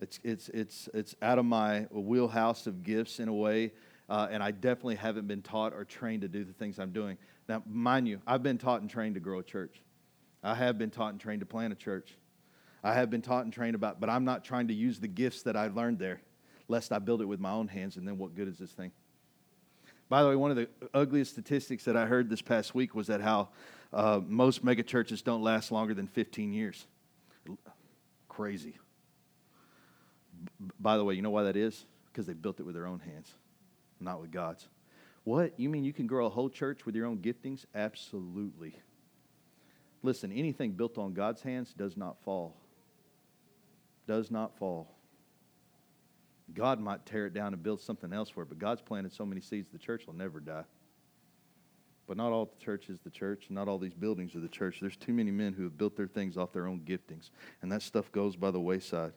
it's, 0.00 0.20
it's, 0.22 0.48
it's, 0.50 0.88
it's 0.92 1.14
out 1.22 1.38
of 1.38 1.44
my 1.44 1.86
wheelhouse 1.90 2.66
of 2.66 2.82
gifts 2.82 3.18
in 3.18 3.28
a 3.28 3.32
way, 3.32 3.72
uh, 4.08 4.28
and 4.30 4.42
I 4.42 4.50
definitely 4.50 4.96
haven't 4.96 5.26
been 5.26 5.42
taught 5.42 5.72
or 5.72 5.84
trained 5.84 6.22
to 6.22 6.28
do 6.28 6.44
the 6.44 6.52
things 6.52 6.78
I'm 6.78 6.92
doing. 6.92 7.16
Now, 7.48 7.62
mind 7.66 8.06
you, 8.08 8.20
I've 8.26 8.42
been 8.42 8.58
taught 8.58 8.80
and 8.82 8.90
trained 8.90 9.14
to 9.14 9.20
grow 9.20 9.38
a 9.38 9.42
church. 9.42 9.80
I 10.42 10.54
have 10.54 10.78
been 10.78 10.90
taught 10.90 11.12
and 11.12 11.20
trained 11.20 11.40
to 11.40 11.46
plant 11.46 11.72
a 11.72 11.76
church. 11.76 12.14
I 12.84 12.92
have 12.94 13.10
been 13.10 13.22
taught 13.22 13.44
and 13.44 13.52
trained 13.52 13.74
about, 13.74 14.00
but 14.00 14.10
I'm 14.10 14.24
not 14.24 14.44
trying 14.44 14.68
to 14.68 14.74
use 14.74 15.00
the 15.00 15.08
gifts 15.08 15.42
that 15.42 15.56
I 15.56 15.68
learned 15.68 15.98
there, 15.98 16.20
lest 16.68 16.92
I 16.92 16.98
build 16.98 17.22
it 17.22 17.24
with 17.24 17.40
my 17.40 17.50
own 17.50 17.68
hands, 17.68 17.96
and 17.96 18.06
then 18.06 18.18
what 18.18 18.34
good 18.34 18.48
is 18.48 18.58
this 18.58 18.70
thing? 18.70 18.92
By 20.08 20.22
the 20.22 20.28
way, 20.28 20.36
one 20.36 20.50
of 20.50 20.56
the 20.56 20.68
ugliest 20.94 21.32
statistics 21.32 21.84
that 21.84 21.96
I 21.96 22.06
heard 22.06 22.30
this 22.30 22.42
past 22.42 22.74
week 22.74 22.94
was 22.94 23.08
that 23.08 23.20
how 23.20 23.48
uh, 23.92 24.20
most 24.24 24.64
megachurches 24.64 25.24
don't 25.24 25.42
last 25.42 25.72
longer 25.72 25.94
than 25.94 26.06
15 26.06 26.52
years. 26.52 26.86
Crazy. 28.28 28.76
By 30.80 30.96
the 30.96 31.04
way, 31.04 31.14
you 31.14 31.22
know 31.22 31.30
why 31.30 31.44
that 31.44 31.56
is? 31.56 31.84
Because 32.12 32.26
they 32.26 32.32
built 32.32 32.60
it 32.60 32.64
with 32.64 32.74
their 32.74 32.86
own 32.86 33.00
hands, 33.00 33.34
not 34.00 34.20
with 34.20 34.30
God's. 34.30 34.68
What? 35.24 35.58
You 35.58 35.68
mean 35.68 35.84
you 35.84 35.92
can 35.92 36.06
grow 36.06 36.26
a 36.26 36.30
whole 36.30 36.48
church 36.48 36.86
with 36.86 36.94
your 36.94 37.06
own 37.06 37.18
giftings? 37.18 37.64
Absolutely. 37.74 38.78
Listen, 40.02 40.30
anything 40.30 40.72
built 40.72 40.98
on 40.98 41.14
God's 41.14 41.42
hands 41.42 41.74
does 41.76 41.96
not 41.96 42.16
fall. 42.22 42.54
Does 44.06 44.30
not 44.30 44.56
fall. 44.56 44.88
God 46.54 46.78
might 46.80 47.04
tear 47.06 47.26
it 47.26 47.34
down 47.34 47.52
and 47.54 47.62
build 47.62 47.80
something 47.80 48.12
elsewhere, 48.12 48.44
but 48.44 48.58
God's 48.58 48.80
planted 48.80 49.12
so 49.12 49.26
many 49.26 49.40
seeds 49.40 49.68
the 49.72 49.78
church 49.78 50.06
will 50.06 50.14
never 50.14 50.38
die. 50.38 50.64
But 52.06 52.16
not 52.16 52.30
all 52.30 52.46
the 52.46 52.64
church 52.64 52.88
is 52.88 53.00
the 53.00 53.10
church, 53.10 53.46
not 53.50 53.66
all 53.66 53.78
these 53.78 53.94
buildings 53.94 54.36
are 54.36 54.40
the 54.40 54.48
church. 54.48 54.78
There's 54.80 54.96
too 54.96 55.12
many 55.12 55.32
men 55.32 55.54
who 55.54 55.64
have 55.64 55.76
built 55.76 55.96
their 55.96 56.06
things 56.06 56.36
off 56.36 56.52
their 56.52 56.68
own 56.68 56.80
giftings, 56.80 57.30
and 57.62 57.72
that 57.72 57.82
stuff 57.82 58.12
goes 58.12 58.36
by 58.36 58.52
the 58.52 58.60
wayside. 58.60 59.12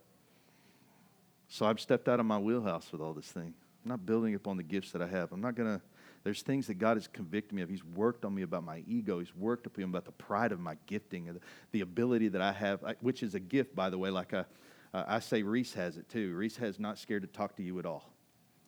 So 1.50 1.66
I've 1.66 1.80
stepped 1.80 2.08
out 2.08 2.20
of 2.20 2.26
my 2.26 2.38
wheelhouse 2.38 2.92
with 2.92 3.02
all 3.02 3.14
this 3.14 3.26
thing. 3.26 3.54
I'm 3.84 3.90
not 3.90 4.06
building 4.06 4.36
upon 4.36 4.58
the 4.58 4.64
gifts 4.64 4.92
that 4.92 5.02
I 5.02 5.08
have. 5.08 5.32
I'm 5.32 5.42
not 5.42 5.56
going 5.56 5.80
to, 5.80 5.82
there's 6.24 6.44
things 6.44 6.68
that 6.68 6.76
God 6.76 6.96
has 6.96 7.08
convicted 7.08 7.54
me 7.54 7.64
of. 7.64 7.70
He's 7.70 7.84
worked 7.84 8.24
on 8.24 8.36
me 8.36 8.44
about 8.44 8.64
my 8.64 8.84
ego. 8.88 9.20
He's 9.20 9.36
worked 9.36 9.66
upon 9.66 9.84
me 9.84 9.90
about 9.90 10.06
the 10.06 10.12
pride 10.12 10.52
of 10.52 10.60
my 10.60 10.78
gifting, 10.86 11.26
the, 11.26 11.40
the 11.72 11.82
ability 11.82 12.28
that 12.30 12.42
I 12.42 12.52
have, 12.52 12.84
which 13.02 13.24
is 13.24 13.36
a 13.36 13.40
gift, 13.40 13.76
by 13.76 13.90
the 13.90 13.98
way. 13.98 14.12
Like 14.12 14.34
I, 14.34 14.46
I 14.94 15.20
say 15.20 15.42
Reese 15.42 15.74
has 15.74 15.98
it 15.98 16.08
too. 16.08 16.36
Reese 16.36 16.58
has 16.58 16.80
not 16.80 17.00
scared 17.00 17.24
to 17.24 17.28
talk 17.28 17.56
to 17.56 17.64
you 17.64 17.80
at 17.80 17.86
all. 17.86 18.14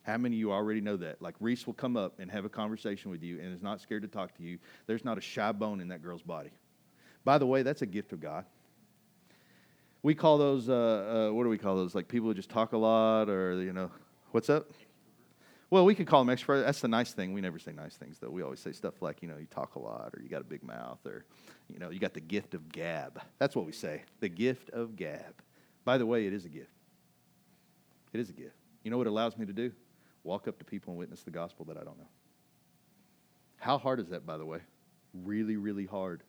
How 0.02 0.16
many 0.16 0.34
of 0.34 0.40
you 0.40 0.50
already 0.50 0.80
know 0.80 0.96
that? 0.96 1.22
Like 1.22 1.36
Reese 1.38 1.66
will 1.66 1.74
come 1.74 1.96
up 1.96 2.18
and 2.18 2.28
have 2.32 2.44
a 2.44 2.48
conversation 2.48 3.12
with 3.12 3.22
you 3.22 3.38
and 3.38 3.54
is 3.54 3.62
not 3.62 3.80
scared 3.80 4.02
to 4.02 4.08
talk 4.08 4.36
to 4.38 4.42
you. 4.42 4.58
There's 4.88 5.04
not 5.04 5.18
a 5.18 5.20
shy 5.20 5.52
bone 5.52 5.80
in 5.80 5.88
that 5.88 6.02
girl's 6.02 6.22
body. 6.22 6.50
By 7.24 7.38
the 7.38 7.46
way, 7.46 7.62
that's 7.62 7.82
a 7.82 7.86
gift 7.86 8.12
of 8.12 8.20
God. 8.20 8.44
We 10.02 10.14
call 10.14 10.38
those, 10.38 10.68
uh, 10.68 11.28
uh, 11.30 11.32
what 11.32 11.44
do 11.44 11.48
we 11.48 11.58
call 11.58 11.76
those? 11.76 11.94
Like 11.94 12.08
people 12.08 12.28
who 12.28 12.34
just 12.34 12.50
talk 12.50 12.72
a 12.72 12.78
lot 12.78 13.28
or, 13.28 13.62
you 13.62 13.72
know, 13.72 13.90
what's 14.32 14.50
up? 14.50 14.70
Well, 15.70 15.84
we 15.84 15.94
could 15.94 16.06
call 16.06 16.24
them 16.24 16.36
extroverted. 16.36 16.64
That's 16.64 16.80
the 16.80 16.88
nice 16.88 17.12
thing. 17.12 17.32
We 17.32 17.40
never 17.40 17.58
say 17.58 17.72
nice 17.72 17.96
things, 17.96 18.18
though. 18.18 18.28
We 18.28 18.42
always 18.42 18.60
say 18.60 18.72
stuff 18.72 19.00
like, 19.00 19.22
you 19.22 19.28
know, 19.28 19.38
you 19.38 19.46
talk 19.46 19.76
a 19.76 19.78
lot 19.78 20.12
or 20.14 20.20
you 20.22 20.28
got 20.28 20.42
a 20.42 20.44
big 20.44 20.62
mouth 20.62 20.98
or, 21.06 21.24
you 21.68 21.78
know, 21.78 21.90
you 21.90 21.98
got 21.98 22.14
the 22.14 22.20
gift 22.20 22.52
of 22.52 22.70
gab. 22.70 23.22
That's 23.38 23.56
what 23.56 23.64
we 23.64 23.72
say. 23.72 24.02
The 24.20 24.28
gift 24.28 24.70
of 24.70 24.96
gab. 24.96 25.34
By 25.84 25.98
the 25.98 26.04
way, 26.04 26.26
it 26.26 26.32
is 26.32 26.44
a 26.44 26.50
gift. 26.50 26.72
It 28.12 28.20
is 28.20 28.28
a 28.28 28.34
gift. 28.34 28.56
You 28.82 28.90
know 28.90 28.98
what 28.98 29.06
it 29.06 29.10
allows 29.10 29.38
me 29.38 29.46
to 29.46 29.52
do? 29.52 29.72
Walk 30.24 30.46
up 30.46 30.58
to 30.58 30.64
people 30.64 30.90
and 30.90 30.98
witness 30.98 31.22
the 31.22 31.30
gospel 31.30 31.64
that 31.66 31.76
I 31.76 31.84
don't 31.84 31.98
know. 31.98 32.08
How 33.56 33.78
hard 33.78 34.00
is 34.00 34.08
that, 34.08 34.26
by 34.26 34.36
the 34.36 34.44
way? 34.44 34.58
Really, 35.14 35.56
really 35.56 35.86
hard 35.86 36.22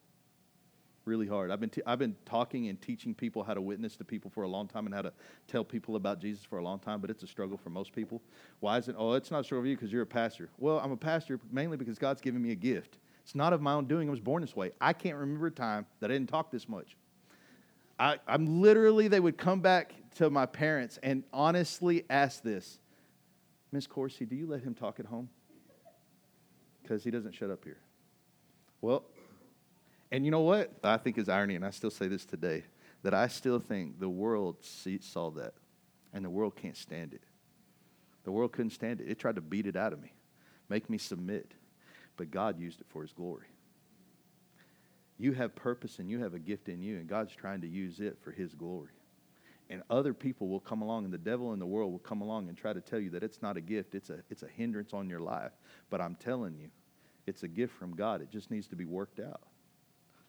really 1.06 1.28
hard. 1.28 1.52
I've 1.52 1.60
been, 1.60 1.70
t- 1.70 1.82
I've 1.86 2.00
been 2.00 2.16
talking 2.26 2.68
and 2.70 2.82
teaching 2.82 3.14
people 3.14 3.44
how 3.44 3.54
to 3.54 3.62
witness 3.62 3.96
to 3.98 4.04
people 4.04 4.32
for 4.32 4.44
a 4.44 4.48
long 4.48 4.68
time 4.68 4.86
and 4.86 4.96
how 4.96 5.02
to 5.02 5.12
tell 5.48 5.64
people 5.64 5.96
about 5.96 6.20
Jesus 6.20 6.44
for 6.44 6.58
a 6.58 6.64
long 6.64 6.80
time, 6.80 7.02
but 7.02 7.10
it's 7.10 7.24
a 7.24 7.28
struggle 7.28 7.58
for 7.58 7.70
most 7.70 7.94
people. 7.94 8.22
Why 8.60 8.78
is 8.78 8.88
it? 8.88 8.96
Oh, 8.98 9.14
it's 9.14 9.32
not 9.32 9.42
a 9.42 9.44
struggle 9.44 9.64
for 9.64 9.68
you 9.68 9.76
because 9.76 9.92
you're 9.92 10.04
a 10.04 10.08
pastor. 10.08 10.50
Well, 10.58 10.80
I'm 10.80 10.92
a 10.92 10.98
pastor 10.98 11.40
mainly 11.52 11.78
because 11.78 11.98
God's 11.98 12.22
given 12.22 12.42
me 12.42 12.52
a 12.52 12.56
gift. 12.56 12.98
It's 13.24 13.36
not 13.36 13.54
of 13.54 13.62
my 13.62 13.74
own 13.74 13.86
doing. 13.86 14.08
I 14.08 14.12
was 14.12 14.20
born 14.20 14.42
this 14.42 14.56
way. 14.56 14.72
I 14.82 14.94
can't 14.94 15.18
remember 15.18 15.48
a 15.48 15.52
time 15.52 15.86
that 16.00 16.12
I 16.12 16.14
didn't 16.14 16.30
talk 16.30 16.52
this 16.52 16.68
much. 16.68 16.96
I, 18.00 18.18
I'm 18.28 18.62
literally, 18.62 19.08
they 19.08 19.20
would 19.20 19.38
come 19.38 19.62
back 19.62 19.94
to 20.16 20.30
my 20.30 20.46
parents 20.46 21.00
and 21.04 21.24
honestly 21.32 22.06
ask 22.10 22.44
this 22.44 22.80
Miss 23.72 23.88
Corsi, 23.88 24.26
do 24.26 24.36
you 24.36 24.46
let 24.46 24.62
him 24.62 24.76
talk 24.76 25.00
at 25.00 25.06
home? 25.06 25.30
Because 26.82 27.04
he 27.04 27.12
doesn't 27.12 27.34
shut 27.34 27.50
up 27.50 27.64
here. 27.64 27.80
Well, 28.82 29.06
and 30.14 30.24
you 30.26 30.30
know 30.30 30.42
what? 30.42 30.72
I 30.84 30.98
think 30.98 31.18
is 31.18 31.28
irony, 31.28 31.56
and 31.56 31.66
I 31.66 31.72
still 31.72 31.90
say 31.90 32.08
this 32.08 32.24
today, 32.24 32.66
that 33.02 33.16
I 33.16 33.28
still 33.28 33.60
think 33.60 34.00
the 34.00 34.08
world 34.08 34.58
see, 34.62 35.00
saw 35.02 35.32
that, 35.32 35.56
and 36.14 36.24
the 36.24 36.30
world 36.30 36.56
can't 36.56 36.78
stand 36.78 37.16
it. 37.16 37.24
The 38.24 38.32
world 38.32 38.52
couldn't 38.52 38.70
stand 38.70 39.02
it. 39.02 39.10
It 39.10 39.18
tried 39.18 39.36
to 39.36 39.42
beat 39.42 39.66
it 39.66 39.76
out 39.76 39.92
of 39.92 40.00
me, 40.00 40.14
make 40.70 40.88
me 40.88 41.00
submit. 41.00 41.56
But 42.16 42.30
God 42.30 42.60
used 42.60 42.80
it 42.80 42.86
for 42.90 43.02
His 43.02 43.12
glory. 43.12 43.48
You 45.18 45.32
have 45.34 45.56
purpose 45.56 45.98
and 45.98 46.12
you 46.12 46.20
have 46.20 46.36
a 46.36 46.40
gift 46.40 46.70
in 46.70 46.84
you, 46.84 46.98
and 46.98 47.08
God's 47.08 47.34
trying 47.34 47.62
to 47.62 47.68
use 47.68 48.00
it 48.00 48.20
for 48.22 48.30
His 48.30 48.54
glory. 48.54 48.94
And 49.72 49.82
other 49.90 50.14
people 50.14 50.48
will 50.48 50.60
come 50.60 50.84
along, 50.84 51.06
and 51.06 51.14
the 51.14 51.18
devil 51.18 51.54
in 51.54 51.60
the 51.60 51.66
world 51.66 51.92
will 51.92 51.98
come 51.98 52.22
along 52.22 52.50
and 52.50 52.56
try 52.56 52.72
to 52.72 52.82
tell 52.82 53.00
you 53.00 53.10
that 53.10 53.24
it's 53.24 53.42
not 53.42 53.58
a 53.58 53.62
gift, 53.62 53.96
it's 53.96 54.12
a, 54.12 54.20
it's 54.30 54.44
a 54.44 54.48
hindrance 54.48 54.94
on 54.94 55.10
your 55.10 55.22
life. 55.22 55.54
But 55.90 56.02
I'm 56.02 56.14
telling 56.14 56.56
you, 56.56 56.70
it's 57.26 57.42
a 57.42 57.48
gift 57.48 57.74
from 57.74 57.96
God. 57.96 58.22
It 58.22 58.30
just 58.30 58.52
needs 58.52 58.68
to 58.68 58.76
be 58.76 58.86
worked 58.86 59.20
out. 59.20 59.42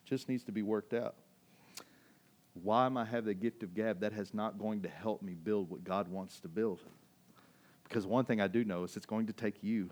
Just 0.05 0.29
needs 0.29 0.45
to 0.45 0.53
be 0.53 0.63
worked 0.63 0.93
out. 0.93 1.15
Why 2.63 2.87
am 2.87 2.97
I 2.97 3.05
have 3.05 3.25
the 3.25 3.35
gift 3.35 3.63
of 3.63 3.75
gab? 3.75 4.01
That 4.01 4.13
has 4.13 4.33
not 4.33 4.59
going 4.59 4.83
to 4.83 4.89
help 4.89 5.23
me 5.23 5.35
build 5.35 5.71
what 5.71 5.83
God 5.83 6.09
wants 6.09 6.39
to 6.41 6.49
build. 6.49 6.81
Because 7.85 8.07
one 8.07 8.25
thing 8.25 8.41
I 8.41 8.47
do 8.47 8.65
know 8.65 8.85
is 8.85 8.97
it's 8.97 9.07
going 9.07 9.27
to 9.27 9.33
take 9.33 9.63
you. 9.63 9.91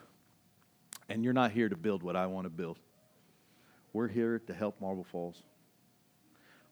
And 1.09 1.25
you're 1.25 1.33
not 1.33 1.51
here 1.51 1.69
to 1.69 1.77
build 1.77 2.03
what 2.03 2.17
I 2.17 2.27
want 2.27 2.45
to 2.47 2.51
build. 2.51 2.79
We're 3.93 4.09
here 4.09 4.41
to 4.47 4.55
help 4.55 4.81
Marble 4.81 5.05
Falls. 5.05 5.43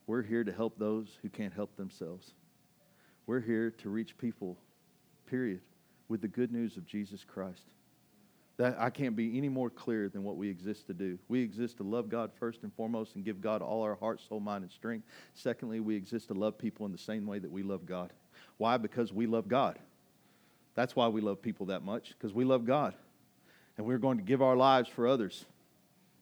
We're 0.06 0.22
here 0.22 0.44
to 0.44 0.52
help 0.52 0.78
those 0.78 1.18
who 1.22 1.28
can't 1.28 1.52
help 1.52 1.76
themselves. 1.76 2.32
We're 3.26 3.40
here 3.40 3.70
to 3.70 3.90
reach 3.90 4.16
people, 4.16 4.56
period, 5.26 5.60
with 6.08 6.20
the 6.20 6.28
good 6.28 6.52
news 6.52 6.76
of 6.76 6.86
Jesus 6.86 7.24
Christ. 7.24 7.62
That 8.60 8.76
I 8.78 8.90
can't 8.90 9.16
be 9.16 9.38
any 9.38 9.48
more 9.48 9.70
clear 9.70 10.10
than 10.10 10.22
what 10.22 10.36
we 10.36 10.50
exist 10.50 10.86
to 10.88 10.92
do. 10.92 11.18
We 11.28 11.40
exist 11.40 11.78
to 11.78 11.82
love 11.82 12.10
God 12.10 12.30
first 12.38 12.62
and 12.62 12.70
foremost 12.74 13.14
and 13.14 13.24
give 13.24 13.40
God 13.40 13.62
all 13.62 13.80
our 13.80 13.94
heart, 13.94 14.20
soul, 14.20 14.38
mind, 14.38 14.64
and 14.64 14.70
strength. 14.70 15.06
Secondly, 15.32 15.80
we 15.80 15.96
exist 15.96 16.28
to 16.28 16.34
love 16.34 16.58
people 16.58 16.84
in 16.84 16.92
the 16.92 16.98
same 16.98 17.24
way 17.24 17.38
that 17.38 17.50
we 17.50 17.62
love 17.62 17.86
God. 17.86 18.12
Why? 18.58 18.76
Because 18.76 19.14
we 19.14 19.26
love 19.26 19.48
God. 19.48 19.78
That's 20.74 20.94
why 20.94 21.08
we 21.08 21.22
love 21.22 21.40
people 21.40 21.64
that 21.66 21.82
much, 21.82 22.10
because 22.10 22.34
we 22.34 22.44
love 22.44 22.66
God. 22.66 22.94
And 23.78 23.86
we're 23.86 23.96
going 23.96 24.18
to 24.18 24.22
give 24.22 24.42
our 24.42 24.56
lives 24.56 24.90
for 24.90 25.08
others. 25.08 25.46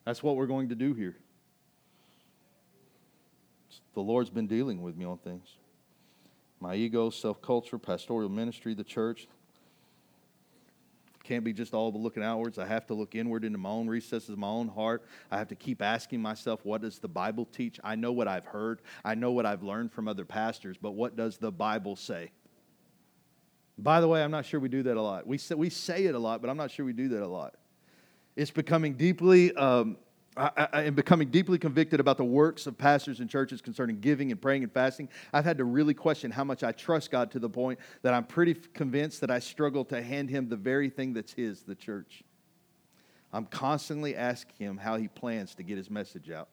That's 0.05 0.22
what 0.22 0.36
we're 0.36 0.47
going 0.47 0.68
to 0.68 0.76
do 0.76 0.95
here. 0.95 1.16
The 3.95 4.01
Lord's 4.01 4.30
been 4.30 4.47
dealing 4.47 4.80
with 4.80 4.97
me 4.97 5.05
on 5.05 5.18
things 5.18 5.57
my 6.61 6.76
ego, 6.76 7.11
self 7.11 7.43
culture, 7.43 7.78
pastoral 7.78 8.28
ministry, 8.28 8.74
the 8.74 8.84
church, 8.84 9.26
can't 11.28 11.44
be 11.44 11.52
just 11.52 11.74
all 11.74 11.92
looking 11.92 12.22
outwards. 12.22 12.58
I 12.58 12.66
have 12.66 12.86
to 12.86 12.94
look 12.94 13.14
inward 13.14 13.44
into 13.44 13.58
my 13.58 13.68
own 13.68 13.86
recesses 13.86 14.34
my 14.34 14.48
own 14.48 14.66
heart. 14.66 15.04
I 15.30 15.36
have 15.36 15.48
to 15.48 15.54
keep 15.54 15.82
asking 15.82 16.22
myself, 16.22 16.64
what 16.64 16.80
does 16.80 16.98
the 16.98 17.08
Bible 17.08 17.44
teach? 17.44 17.78
I 17.84 17.96
know 17.96 18.12
what 18.12 18.26
I've 18.26 18.46
heard, 18.46 18.80
I 19.04 19.14
know 19.14 19.32
what 19.32 19.44
I've 19.44 19.62
learned 19.62 19.92
from 19.92 20.08
other 20.08 20.24
pastors, 20.24 20.78
but 20.80 20.92
what 20.92 21.16
does 21.16 21.36
the 21.36 21.52
Bible 21.52 21.96
say? 21.96 22.30
By 23.76 24.00
the 24.00 24.08
way, 24.08 24.24
I'm 24.24 24.30
not 24.30 24.46
sure 24.46 24.58
we 24.58 24.70
do 24.70 24.82
that 24.84 24.96
a 24.96 25.02
lot. 25.02 25.26
We 25.26 25.36
say, 25.36 25.54
we 25.54 25.68
say 25.68 26.06
it 26.06 26.14
a 26.14 26.18
lot, 26.18 26.40
but 26.40 26.48
I'm 26.48 26.56
not 26.56 26.70
sure 26.70 26.86
we 26.86 26.94
do 26.94 27.08
that 27.08 27.22
a 27.22 27.28
lot. 27.28 27.56
It's 28.34 28.50
becoming 28.50 28.94
deeply 28.94 29.54
um, 29.54 29.98
I, 30.39 30.68
I, 30.72 30.82
am 30.84 30.95
becoming 30.95 31.30
deeply 31.30 31.59
convicted 31.59 31.99
about 31.99 32.16
the 32.16 32.24
works 32.24 32.66
of 32.68 32.78
pastors 32.78 33.18
and 33.18 33.28
churches 33.28 33.61
concerning 33.61 33.99
giving 34.01 34.30
and 34.30 34.41
praying 34.41 34.62
and 34.62 34.72
fasting. 34.72 35.09
I've 35.32 35.45
had 35.45 35.59
to 35.59 35.64
really 35.64 35.95
question 35.95 36.30
how 36.30 36.45
much 36.45 36.62
I 36.62 36.70
trust 36.70 37.11
God 37.11 37.32
to 37.32 37.41
the 37.41 37.51
point 37.51 37.80
that 38.03 38.14
I'm 38.14 38.24
pretty 38.24 38.55
convinced 38.55 39.20
that 39.22 39.30
I 39.30 39.41
struggle 39.41 39.84
to 39.86 40.01
hand 40.01 40.30
Him 40.30 40.49
the 40.49 40.57
very 40.57 40.91
thing 40.91 41.12
that's 41.12 41.32
His, 41.32 41.62
the 41.62 41.74
church. 41.74 42.22
I'm 43.32 43.47
constantly 43.47 44.14
asking 44.14 44.64
Him 44.64 44.76
how 44.76 44.97
He 44.97 45.09
plans 45.09 45.57
to 45.57 45.64
get 45.64 45.76
His 45.76 45.91
message 45.91 46.30
out. 46.30 46.49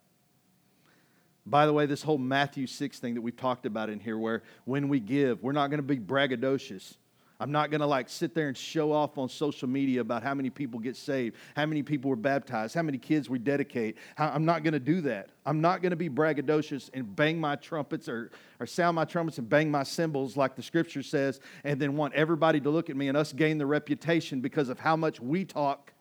By 1.45 1.67
the 1.67 1.73
way, 1.73 1.85
this 1.85 2.01
whole 2.01 2.17
Matthew 2.17 2.65
6 2.65 2.97
thing 2.99 3.13
that 3.13 3.21
we've 3.21 3.37
talked 3.37 3.67
about 3.67 3.91
in 3.91 3.99
here, 3.99 4.17
where 4.17 4.41
when 4.65 4.89
we 4.89 4.99
give, 4.99 5.43
we're 5.43 5.51
not 5.51 5.69
going 5.69 5.77
to 5.77 5.83
be 5.83 5.97
braggadocious. 5.97 6.95
I'm 7.39 7.51
not 7.51 7.69
going 7.69 7.81
to 7.81 7.87
like 7.87 8.09
sit 8.09 8.33
there 8.33 8.47
and 8.47 8.55
show 8.55 8.91
off 8.91 9.17
on 9.17 9.27
social 9.27 9.67
media 9.67 10.01
about 10.01 10.23
how 10.23 10.33
many 10.33 10.49
people 10.49 10.79
get 10.79 10.95
saved, 10.95 11.35
how 11.55 11.65
many 11.65 11.83
people 11.83 12.09
were 12.09 12.15
baptized, 12.15 12.75
how 12.75 12.81
many 12.81 12.97
kids 12.97 13.29
we 13.29 13.39
dedicate. 13.39 13.97
I'm 14.17 14.45
not 14.45 14.63
going 14.63 14.73
to 14.73 14.79
do 14.79 15.01
that. 15.01 15.29
I'm 15.45 15.59
not 15.59 15.81
going 15.81 15.89
to 15.89 15.97
be 15.97 16.09
braggadocious 16.09 16.89
and 16.93 17.15
bang 17.15 17.39
my 17.39 17.55
trumpets 17.57 18.07
or, 18.07 18.31
or 18.59 18.65
sound 18.65 18.95
my 18.95 19.05
trumpets 19.05 19.37
and 19.37 19.49
bang 19.49 19.69
my 19.69 19.83
cymbals 19.83 20.37
like 20.37 20.55
the 20.55 20.63
scripture 20.63 21.03
says, 21.03 21.39
and 21.63 21.79
then 21.79 21.97
want 21.97 22.13
everybody 22.13 22.59
to 22.61 22.69
look 22.69 22.89
at 22.89 22.95
me 22.95 23.09
and 23.09 23.17
us 23.17 23.33
gain 23.33 23.57
the 23.57 23.65
reputation 23.65 24.39
because 24.39 24.69
of 24.69 24.79
how 24.79 24.95
much 24.95 25.19
we 25.19 25.43
talk 25.43 25.91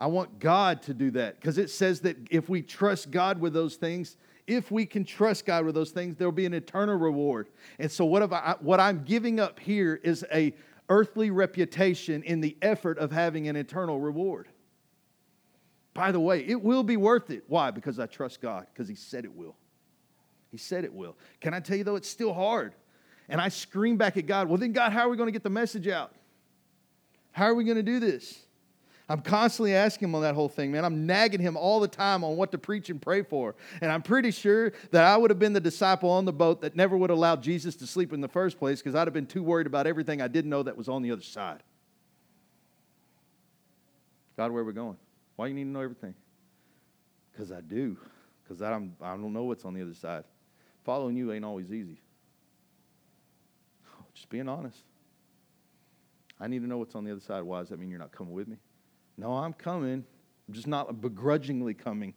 I 0.00 0.06
want 0.06 0.38
God 0.38 0.80
to 0.84 0.94
do 0.94 1.10
that 1.10 1.38
because 1.38 1.58
it 1.58 1.68
says 1.68 2.00
that 2.00 2.16
if 2.30 2.48
we 2.48 2.62
trust 2.62 3.10
God 3.10 3.38
with 3.38 3.52
those 3.52 3.76
things, 3.76 4.16
if 4.50 4.72
we 4.72 4.84
can 4.84 5.04
trust 5.04 5.46
God 5.46 5.64
with 5.64 5.76
those 5.76 5.92
things, 5.92 6.16
there'll 6.16 6.32
be 6.32 6.44
an 6.44 6.54
eternal 6.54 6.96
reward. 6.96 7.48
And 7.78 7.90
so, 7.90 8.04
what, 8.04 8.32
I, 8.32 8.56
what 8.60 8.80
I'm 8.80 9.04
giving 9.04 9.38
up 9.38 9.60
here 9.60 10.00
is 10.02 10.24
a 10.32 10.52
earthly 10.88 11.30
reputation 11.30 12.24
in 12.24 12.40
the 12.40 12.56
effort 12.60 12.98
of 12.98 13.12
having 13.12 13.46
an 13.46 13.54
eternal 13.54 14.00
reward. 14.00 14.48
By 15.94 16.10
the 16.10 16.18
way, 16.18 16.44
it 16.44 16.60
will 16.60 16.82
be 16.82 16.96
worth 16.96 17.30
it. 17.30 17.44
Why? 17.46 17.70
Because 17.70 18.00
I 18.00 18.06
trust 18.06 18.40
God, 18.40 18.66
because 18.72 18.88
He 18.88 18.96
said 18.96 19.24
it 19.24 19.32
will. 19.32 19.54
He 20.50 20.56
said 20.56 20.82
it 20.82 20.92
will. 20.92 21.16
Can 21.40 21.54
I 21.54 21.60
tell 21.60 21.76
you, 21.76 21.84
though, 21.84 21.94
it's 21.94 22.08
still 22.08 22.34
hard. 22.34 22.74
And 23.28 23.40
I 23.40 23.50
scream 23.50 23.96
back 23.96 24.16
at 24.16 24.26
God, 24.26 24.48
well, 24.48 24.58
then, 24.58 24.72
God, 24.72 24.90
how 24.90 25.06
are 25.06 25.08
we 25.08 25.16
going 25.16 25.28
to 25.28 25.32
get 25.32 25.44
the 25.44 25.50
message 25.50 25.86
out? 25.86 26.12
How 27.30 27.44
are 27.44 27.54
we 27.54 27.62
going 27.62 27.76
to 27.76 27.84
do 27.84 28.00
this? 28.00 28.40
I'm 29.10 29.22
constantly 29.22 29.74
asking 29.74 30.08
him 30.08 30.14
on 30.14 30.22
that 30.22 30.36
whole 30.36 30.48
thing, 30.48 30.70
man. 30.70 30.84
I'm 30.84 31.04
nagging 31.04 31.40
him 31.40 31.56
all 31.56 31.80
the 31.80 31.88
time 31.88 32.22
on 32.22 32.36
what 32.36 32.52
to 32.52 32.58
preach 32.58 32.90
and 32.90 33.02
pray 33.02 33.24
for. 33.24 33.56
And 33.80 33.90
I'm 33.90 34.02
pretty 34.02 34.30
sure 34.30 34.72
that 34.92 35.02
I 35.02 35.16
would 35.16 35.32
have 35.32 35.38
been 35.40 35.52
the 35.52 35.60
disciple 35.60 36.08
on 36.10 36.26
the 36.26 36.32
boat 36.32 36.60
that 36.60 36.76
never 36.76 36.96
would 36.96 37.10
have 37.10 37.18
allowed 37.18 37.42
Jesus 37.42 37.74
to 37.76 37.88
sleep 37.88 38.12
in 38.12 38.20
the 38.20 38.28
first 38.28 38.56
place 38.56 38.78
because 38.80 38.94
I'd 38.94 39.08
have 39.08 39.12
been 39.12 39.26
too 39.26 39.42
worried 39.42 39.66
about 39.66 39.88
everything 39.88 40.22
I 40.22 40.28
didn't 40.28 40.48
know 40.48 40.62
that 40.62 40.76
was 40.76 40.88
on 40.88 41.02
the 41.02 41.10
other 41.10 41.22
side. 41.22 41.64
God, 44.36 44.52
where 44.52 44.62
are 44.62 44.64
we 44.64 44.72
going? 44.72 44.96
Why 45.34 45.46
do 45.46 45.48
you 45.48 45.56
need 45.56 45.64
to 45.64 45.70
know 45.70 45.80
everything? 45.80 46.14
Because 47.32 47.50
I 47.50 47.62
do. 47.62 47.96
Because 48.44 48.62
I 48.62 48.70
don't, 48.70 48.94
I 49.02 49.16
don't 49.16 49.32
know 49.32 49.42
what's 49.42 49.64
on 49.64 49.74
the 49.74 49.82
other 49.82 49.94
side. 49.94 50.22
Following 50.84 51.16
you 51.16 51.32
ain't 51.32 51.44
always 51.44 51.72
easy. 51.72 52.00
Just 54.14 54.28
being 54.28 54.48
honest. 54.48 54.78
I 56.38 56.46
need 56.46 56.62
to 56.62 56.68
know 56.68 56.78
what's 56.78 56.94
on 56.94 57.02
the 57.02 57.10
other 57.10 57.20
side. 57.20 57.42
Why 57.42 57.58
does 57.58 57.70
that 57.70 57.80
mean 57.80 57.90
you're 57.90 57.98
not 57.98 58.12
coming 58.12 58.34
with 58.34 58.46
me? 58.46 58.56
No, 59.20 59.32
I'm 59.34 59.52
coming. 59.52 60.02
I'm 60.48 60.54
just 60.54 60.66
not 60.66 61.02
begrudgingly 61.02 61.74
coming. 61.74 62.14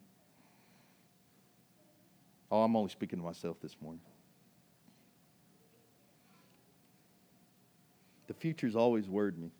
Oh, 2.50 2.64
I'm 2.64 2.78
only 2.78 2.92
speaking 2.92 3.20
to 3.20 3.26
myself 3.26 3.58
this 3.62 3.76
morning. 3.82 4.00
The 8.28 8.34
future's 8.34 8.78
always 8.78 9.10
worried 9.10 9.38
me. 9.38 9.52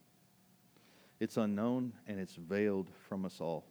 It's 1.20 1.36
unknown 1.36 1.92
and 2.08 2.18
it's 2.18 2.36
veiled 2.36 2.90
from 3.10 3.26
us 3.26 3.42
all. 3.42 3.66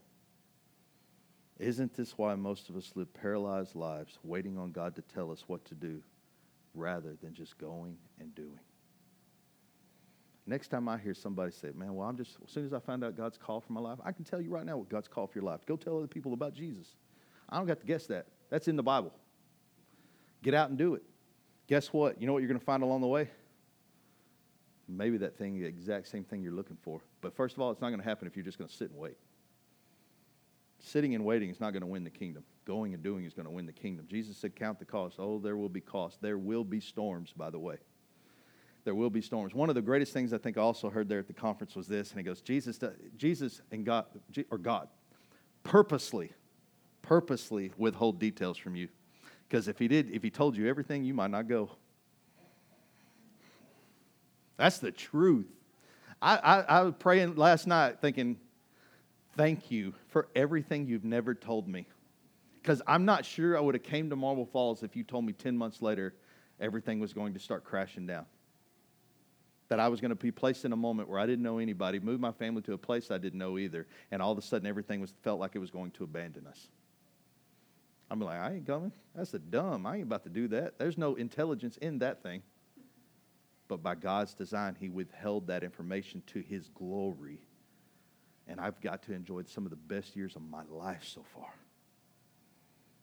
Isn't 1.59 1.95
this 1.95 2.19
why 2.19 2.35
most 2.35 2.69
of 2.69 2.77
us 2.77 2.93
live 2.95 3.15
paralyzed 3.15 3.75
lives, 3.75 4.19
waiting 4.23 4.59
on 4.59 4.73
God 4.73 4.95
to 4.97 5.03
tell 5.03 5.33
us 5.33 5.45
what 5.47 5.65
to 5.65 5.75
do 5.75 6.03
rather 6.75 7.15
than 7.23 7.33
just 7.33 7.57
going 7.57 7.97
and 8.21 8.35
doing? 8.35 8.61
Next 10.47 10.69
time 10.69 10.89
I 10.89 10.99
hear 10.99 11.15
somebody 11.15 11.53
say, 11.53 11.71
man, 11.75 11.95
well, 11.95 12.09
I'm 12.09 12.17
just, 12.17 12.37
as 12.45 12.51
soon 12.51 12.67
as 12.67 12.73
I 12.73 12.81
find 12.81 13.05
out 13.05 13.17
God's 13.17 13.39
call 13.39 13.61
for 13.61 13.73
my 13.73 13.81
life, 13.81 13.99
I 14.05 14.11
can 14.11 14.25
tell 14.25 14.41
you 14.41 14.51
right 14.51 14.67
now 14.67 14.77
what 14.77 14.89
God's 14.89 15.07
call 15.07 15.27
for 15.27 15.39
your 15.39 15.45
life. 15.45 15.61
Go 15.67 15.77
tell 15.77 15.97
other 15.97 16.09
people 16.09 16.33
about 16.33 16.53
Jesus. 16.53 16.97
I 17.49 17.59
don't 17.59 17.67
got 17.67 17.81
to 17.81 17.87
guess 17.87 18.07
that. 18.09 18.27
That's 18.51 18.67
in 18.67 18.75
the 18.75 18.83
Bible. 18.83 19.13
Get 20.43 20.55
out 20.55 20.69
and 20.69 20.77
do 20.77 20.95
it. 20.95 21.03
Guess 21.69 21.93
what? 21.93 22.21
You 22.21 22.27
know 22.27 22.33
what 22.33 22.41
you're 22.41 22.49
going 22.49 22.59
to 22.59 22.65
find 22.65 22.83
along 22.83 23.03
the 23.03 23.07
way? 23.07 23.31
Maybe 24.89 25.17
that 25.19 25.39
thing, 25.39 25.61
the 25.61 25.67
exact 25.67 26.09
same 26.09 26.25
thing 26.25 26.43
you're 26.43 26.53
looking 26.53 26.77
for. 26.83 27.01
But 27.21 27.37
first 27.37 27.55
of 27.55 27.63
all, 27.63 27.71
it's 27.71 27.81
not 27.81 27.91
going 27.91 28.01
to 28.01 28.05
happen 28.05 28.27
if 28.27 28.37
you're 28.37 28.45
just 28.45 28.59
going 28.59 28.69
to 28.69 28.75
sit 28.75 28.91
and 28.91 28.99
wait. 28.99 29.17
Sitting 30.81 31.15
and 31.15 31.25
waiting 31.25 31.51
is 31.51 31.61
not 31.61 31.73
going 31.73 31.83
to 31.83 31.87
win 31.87 32.03
the 32.03 32.11
kingdom. 32.11 32.43
Going 32.65 32.95
and 32.95 33.03
doing 33.03 33.25
is 33.25 33.33
going 33.33 33.47
to 33.47 33.53
win 33.53 33.67
the 33.67 33.73
kingdom. 33.73 34.07
Jesus 34.11 34.37
said, 34.37 34.57
Count 34.57 34.81
the 34.81 34.85
cost. 34.85 35.17
Oh, 35.21 35.39
there 35.39 35.57
will 35.57 35.69
be 35.69 35.81
cost. 35.81 36.21
There 36.21 36.37
will 36.37 36.65
be 36.65 36.81
storms, 36.81 37.33
by 37.37 37.51
the 37.51 37.61
way 37.61 37.77
there 38.85 38.95
will 38.95 39.11
be 39.11 39.21
storms. 39.21 39.55
One 39.55 39.69
of 39.69 39.75
the 39.75 39.83
greatest 39.83 40.13
things 40.13 40.33
I 40.33 40.39
think 40.39 40.59
I 40.59 40.61
also 40.61 40.91
heard 40.91 41.09
there 41.09 41.21
at 41.21 41.27
the 41.27 41.33
conference 41.33 41.77
was 41.77 41.87
this, 41.87 42.11
and 42.11 42.19
he 42.19 42.25
goes, 42.25 42.41
Jesus, 42.41 42.81
Jesus 43.17 43.61
and 43.71 43.85
God, 43.85 44.07
or 44.51 44.59
God, 44.59 44.89
purposely, 45.63 46.33
purposely 47.01 47.73
withhold 47.77 48.19
details 48.19 48.59
from 48.59 48.75
you. 48.75 48.89
Because 49.49 49.69
if 49.69 49.79
he 49.79 49.87
did, 49.87 50.11
if 50.11 50.23
he 50.23 50.31
told 50.31 50.57
you 50.57 50.69
everything, 50.69 51.05
you 51.05 51.15
might 51.15 51.31
not 51.31 51.49
go. 51.49 51.71
That's 54.57 54.79
the 54.79 54.91
truth. 54.91 55.47
I, 56.21 56.37
I, 56.37 56.61
I 56.61 56.83
was 56.83 56.95
praying 56.99 57.37
last 57.37 57.67
night 57.67 58.01
thinking, 58.01 58.39
thank 59.37 59.71
you 59.71 59.95
for 60.09 60.29
everything 60.35 60.87
you've 60.87 61.05
never 61.05 61.35
told 61.35 61.69
me. 61.69 61.87
Because 62.61 62.81
I'm 62.87 63.05
not 63.05 63.25
sure 63.25 63.57
I 63.57 63.61
would 63.61 63.75
have 63.75 63.83
came 63.83 64.09
to 64.11 64.17
Marble 64.17 64.47
Falls 64.47 64.83
if 64.83 64.95
you 64.95 65.03
told 65.03 65.25
me 65.25 65.33
10 65.33 65.57
months 65.57 65.83
later 65.83 66.15
everything 66.61 67.01
was 67.01 67.13
going 67.13 67.35
to 67.35 67.41
start 67.41 67.65
crashing 67.65 68.07
down 68.07 68.25
that 69.73 69.81
I 69.81 69.89
was 69.89 70.03
going 70.03 70.11
to 70.11 70.15
be 70.15 70.31
placed 70.31 70.67
in 70.67 70.73
a 70.75 70.77
moment 70.77 71.09
where 71.09 71.19
I 71.19 71.25
didn't 71.25 71.43
know 71.43 71.57
anybody, 71.57 71.99
move 71.99 72.21
my 72.21 72.31
family 72.31 72.61
to 72.61 72.75
a 72.75 72.79
place 72.79 73.11
I 73.11 73.17
didn't 73.17 73.39
know 73.39 73.57
either, 73.57 73.87
and 74.11 74.21
all 74.21 74.31
of 74.31 74.37
a 74.37 74.43
sudden 74.43 74.67
everything 74.67 75.01
was 75.01 75.15
felt 75.23 75.41
like 75.41 75.53
it 75.55 75.61
was 75.61 75.71
going 75.71 75.93
to 75.93 76.05
abandon 76.05 76.47
us. 76.47 76.69
I'm 78.11 78.21
like, 78.21 78.39
I 78.39 78.53
ain't 78.53 78.67
coming. 78.67 78.93
That's 79.15 79.33
a 79.33 79.39
dumb. 79.39 79.87
I 79.87 79.95
ain't 79.95 80.03
about 80.03 80.25
to 80.25 80.29
do 80.29 80.47
that. 80.49 80.79
There's 80.79 80.99
no 80.99 81.15
intelligence 81.15 81.79
in 81.79 82.01
that 82.01 82.23
thing. 82.23 82.43
But 83.67 83.83
by 83.83 83.95
God's 83.95 84.35
design, 84.35 84.77
He 84.79 84.91
withheld 84.91 85.47
that 85.47 85.65
information 85.65 86.23
to 86.27 86.43
His 86.43 86.69
glory. 86.69 87.41
And 88.47 88.61
I've 88.61 88.79
got 88.83 89.03
to 89.05 89.15
enjoy 89.15 89.45
some 89.45 89.65
of 89.65 89.71
the 89.71 89.77
best 89.77 90.15
years 90.15 90.37
of 90.37 90.43
my 90.43 90.65
life 90.69 91.05
so 91.05 91.25
far. 91.35 91.49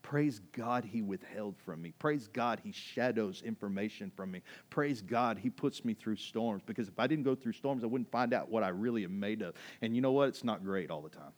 Praise 0.09 0.41
God, 0.53 0.85
He 0.85 1.03
withheld 1.03 1.55
from 1.55 1.83
me. 1.83 1.91
Praise 1.99 2.27
God, 2.33 2.59
He 2.63 2.71
shadows 2.71 3.43
information 3.45 4.11
from 4.15 4.31
me. 4.31 4.41
Praise 4.71 5.03
God, 5.03 5.37
He 5.37 5.51
puts 5.51 5.85
me 5.85 5.93
through 5.93 6.15
storms 6.15 6.63
because 6.65 6.87
if 6.87 6.97
I 6.97 7.05
didn't 7.05 7.25
go 7.25 7.35
through 7.35 7.51
storms, 7.51 7.83
I 7.83 7.85
wouldn't 7.85 8.09
find 8.09 8.33
out 8.33 8.49
what 8.49 8.63
I 8.63 8.69
really 8.69 9.03
am 9.03 9.19
made 9.19 9.43
of. 9.43 9.53
And 9.83 9.93
you 9.93 10.01
know 10.01 10.11
what? 10.11 10.29
It's 10.29 10.43
not 10.43 10.63
great 10.63 10.89
all 10.89 11.01
the 11.01 11.09
time. 11.09 11.31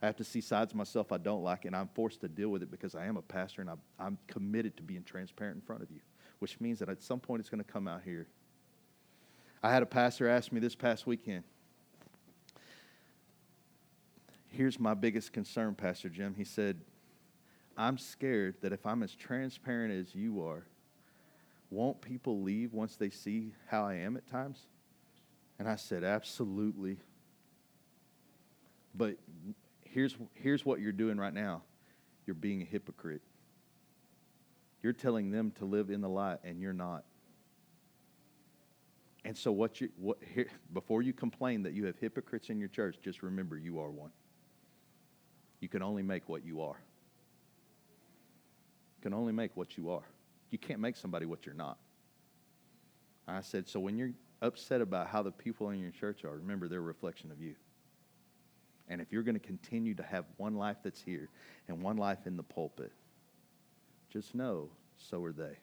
I 0.00 0.06
have 0.06 0.14
to 0.18 0.24
see 0.24 0.40
sides 0.40 0.70
of 0.70 0.76
myself 0.76 1.10
I 1.10 1.18
don't 1.18 1.42
like, 1.42 1.64
and 1.64 1.74
I'm 1.74 1.88
forced 1.94 2.20
to 2.20 2.28
deal 2.28 2.48
with 2.48 2.62
it 2.62 2.70
because 2.70 2.94
I 2.94 3.06
am 3.06 3.16
a 3.16 3.22
pastor 3.22 3.60
and 3.60 3.70
I'm, 3.70 3.80
I'm 3.98 4.18
committed 4.28 4.76
to 4.76 4.84
being 4.84 5.02
transparent 5.02 5.56
in 5.56 5.62
front 5.62 5.82
of 5.82 5.90
you, 5.90 5.98
which 6.38 6.60
means 6.60 6.78
that 6.78 6.88
at 6.88 7.02
some 7.02 7.18
point 7.18 7.40
it's 7.40 7.50
going 7.50 7.64
to 7.64 7.68
come 7.72 7.88
out 7.88 8.02
here. 8.04 8.28
I 9.64 9.72
had 9.72 9.82
a 9.82 9.86
pastor 9.86 10.28
ask 10.28 10.52
me 10.52 10.60
this 10.60 10.76
past 10.76 11.08
weekend. 11.08 11.42
Here's 14.46 14.78
my 14.78 14.94
biggest 14.94 15.32
concern, 15.32 15.74
Pastor 15.74 16.08
Jim. 16.08 16.36
He 16.36 16.44
said, 16.44 16.82
I'm 17.76 17.98
scared 17.98 18.56
that 18.62 18.72
if 18.72 18.86
I'm 18.86 19.02
as 19.02 19.14
transparent 19.14 19.92
as 19.92 20.14
you 20.14 20.42
are, 20.42 20.66
won't 21.70 22.00
people 22.02 22.42
leave 22.42 22.72
once 22.72 22.96
they 22.96 23.10
see 23.10 23.54
how 23.68 23.86
I 23.86 23.94
am 23.94 24.16
at 24.16 24.26
times? 24.26 24.66
And 25.58 25.68
I 25.68 25.76
said, 25.76 26.04
Absolutely. 26.04 26.98
But 28.94 29.16
here's, 29.80 30.16
here's 30.34 30.66
what 30.66 30.80
you're 30.80 30.92
doing 30.92 31.16
right 31.16 31.32
now 31.32 31.62
you're 32.26 32.34
being 32.34 32.62
a 32.62 32.64
hypocrite. 32.64 33.22
You're 34.82 34.92
telling 34.92 35.30
them 35.30 35.52
to 35.58 35.64
live 35.64 35.90
in 35.90 36.00
the 36.00 36.08
light, 36.08 36.38
and 36.44 36.60
you're 36.60 36.72
not. 36.72 37.04
And 39.24 39.36
so, 39.36 39.52
what 39.52 39.80
you 39.80 39.88
what 39.96 40.18
here, 40.34 40.48
before 40.72 41.02
you 41.02 41.12
complain 41.12 41.62
that 41.62 41.72
you 41.72 41.86
have 41.86 41.96
hypocrites 41.96 42.50
in 42.50 42.58
your 42.58 42.68
church, 42.68 42.96
just 43.02 43.22
remember 43.22 43.56
you 43.56 43.78
are 43.80 43.90
one. 43.90 44.10
You 45.60 45.68
can 45.68 45.82
only 45.82 46.02
make 46.02 46.28
what 46.28 46.44
you 46.44 46.60
are 46.62 46.78
can 49.02 49.12
only 49.12 49.32
make 49.32 49.50
what 49.56 49.76
you 49.76 49.90
are. 49.90 50.04
You 50.50 50.58
can't 50.58 50.80
make 50.80 50.96
somebody 50.96 51.26
what 51.26 51.44
you're 51.44 51.54
not. 51.54 51.78
I 53.26 53.40
said, 53.40 53.68
so 53.68 53.80
when 53.80 53.96
you're 53.96 54.12
upset 54.40 54.80
about 54.80 55.06
how 55.06 55.22
the 55.22 55.30
people 55.30 55.70
in 55.70 55.80
your 55.80 55.90
church 55.90 56.24
are, 56.24 56.36
remember 56.36 56.68
they're 56.68 56.78
a 56.78 56.82
reflection 56.82 57.30
of 57.30 57.40
you. 57.40 57.54
And 58.88 59.00
if 59.00 59.12
you're 59.12 59.22
going 59.22 59.38
to 59.38 59.46
continue 59.46 59.94
to 59.94 60.02
have 60.02 60.24
one 60.36 60.56
life 60.56 60.76
that's 60.82 61.00
here 61.00 61.28
and 61.68 61.80
one 61.82 61.96
life 61.96 62.26
in 62.26 62.36
the 62.36 62.42
pulpit, 62.42 62.92
just 64.10 64.34
know 64.34 64.68
so 64.96 65.22
are 65.24 65.32
they. 65.32 65.56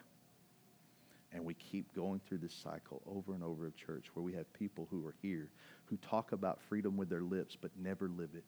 And 1.31 1.45
we 1.45 1.53
keep 1.53 1.93
going 1.93 2.21
through 2.27 2.39
this 2.39 2.53
cycle 2.53 3.01
over 3.05 3.33
and 3.33 3.43
over 3.43 3.67
of 3.67 3.75
church 3.75 4.05
where 4.13 4.23
we 4.23 4.33
have 4.33 4.51
people 4.53 4.87
who 4.89 5.05
are 5.05 5.13
here 5.21 5.49
who 5.85 5.97
talk 5.97 6.31
about 6.31 6.59
freedom 6.69 6.97
with 6.97 7.09
their 7.09 7.21
lips 7.21 7.55
but 7.59 7.69
never 7.77 8.09
live 8.09 8.29
it 8.33 8.43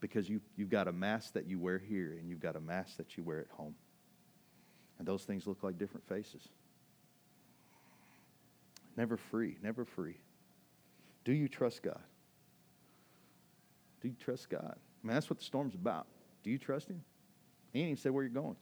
because 0.00 0.28
you, 0.28 0.40
you've 0.56 0.70
got 0.70 0.88
a 0.88 0.92
mask 0.92 1.34
that 1.34 1.46
you 1.46 1.58
wear 1.58 1.78
here 1.78 2.16
and 2.18 2.28
you've 2.28 2.40
got 2.40 2.56
a 2.56 2.60
mask 2.60 2.96
that 2.96 3.16
you 3.16 3.22
wear 3.22 3.40
at 3.40 3.50
home. 3.50 3.74
And 4.98 5.06
those 5.06 5.24
things 5.24 5.46
look 5.46 5.62
like 5.62 5.78
different 5.78 6.06
faces. 6.08 6.48
Never 8.96 9.16
free, 9.16 9.56
never 9.62 9.84
free. 9.84 10.16
Do 11.24 11.32
you 11.32 11.48
trust 11.48 11.82
God? 11.82 12.00
Do 14.02 14.08
you 14.08 14.14
trust 14.18 14.48
God? 14.50 14.76
I 14.76 15.06
mean, 15.06 15.14
that's 15.14 15.30
what 15.30 15.38
the 15.38 15.44
storm's 15.44 15.74
about. 15.74 16.06
Do 16.42 16.50
you 16.50 16.58
trust 16.58 16.88
Him? 16.88 17.02
He 17.72 17.80
ain't 17.80 17.88
even 17.88 17.96
said 17.96 18.12
where 18.12 18.24
you're 18.24 18.30
going. 18.30 18.56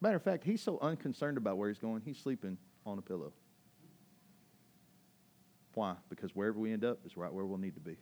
Matter 0.00 0.16
of 0.16 0.22
fact, 0.22 0.44
he's 0.44 0.62
so 0.62 0.78
unconcerned 0.80 1.38
about 1.38 1.56
where 1.56 1.68
he's 1.68 1.78
going, 1.78 2.02
he's 2.04 2.18
sleeping 2.18 2.56
on 2.86 2.98
a 2.98 3.02
pillow. 3.02 3.32
Why? 5.74 5.94
Because 6.08 6.34
wherever 6.34 6.58
we 6.58 6.72
end 6.72 6.84
up 6.84 6.98
is 7.04 7.16
right 7.16 7.32
where 7.32 7.44
we'll 7.44 7.58
need 7.58 7.74
to 7.74 7.80
be. 7.80 7.96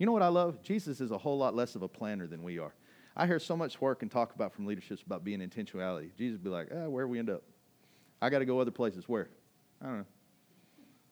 You 0.00 0.06
know 0.06 0.12
what 0.12 0.22
I 0.22 0.28
love? 0.28 0.62
Jesus 0.62 1.02
is 1.02 1.10
a 1.10 1.18
whole 1.18 1.36
lot 1.36 1.54
less 1.54 1.74
of 1.74 1.82
a 1.82 1.88
planner 1.88 2.26
than 2.26 2.42
we 2.42 2.58
are. 2.58 2.72
I 3.14 3.26
hear 3.26 3.38
so 3.38 3.54
much 3.54 3.82
work 3.82 4.00
and 4.00 4.10
talk 4.10 4.34
about 4.34 4.54
from 4.54 4.64
leaderships 4.64 5.02
about 5.02 5.24
being 5.24 5.40
intentionality. 5.40 6.16
Jesus 6.16 6.38
would 6.38 6.44
be 6.44 6.48
like, 6.48 6.68
ah, 6.74 6.88
where 6.88 7.06
we 7.06 7.18
end 7.18 7.28
up? 7.28 7.42
I 8.22 8.30
got 8.30 8.38
to 8.38 8.46
go 8.46 8.58
other 8.58 8.70
places. 8.70 9.10
Where? 9.10 9.28
I 9.82 9.84
don't 9.84 9.98
know. 9.98 10.06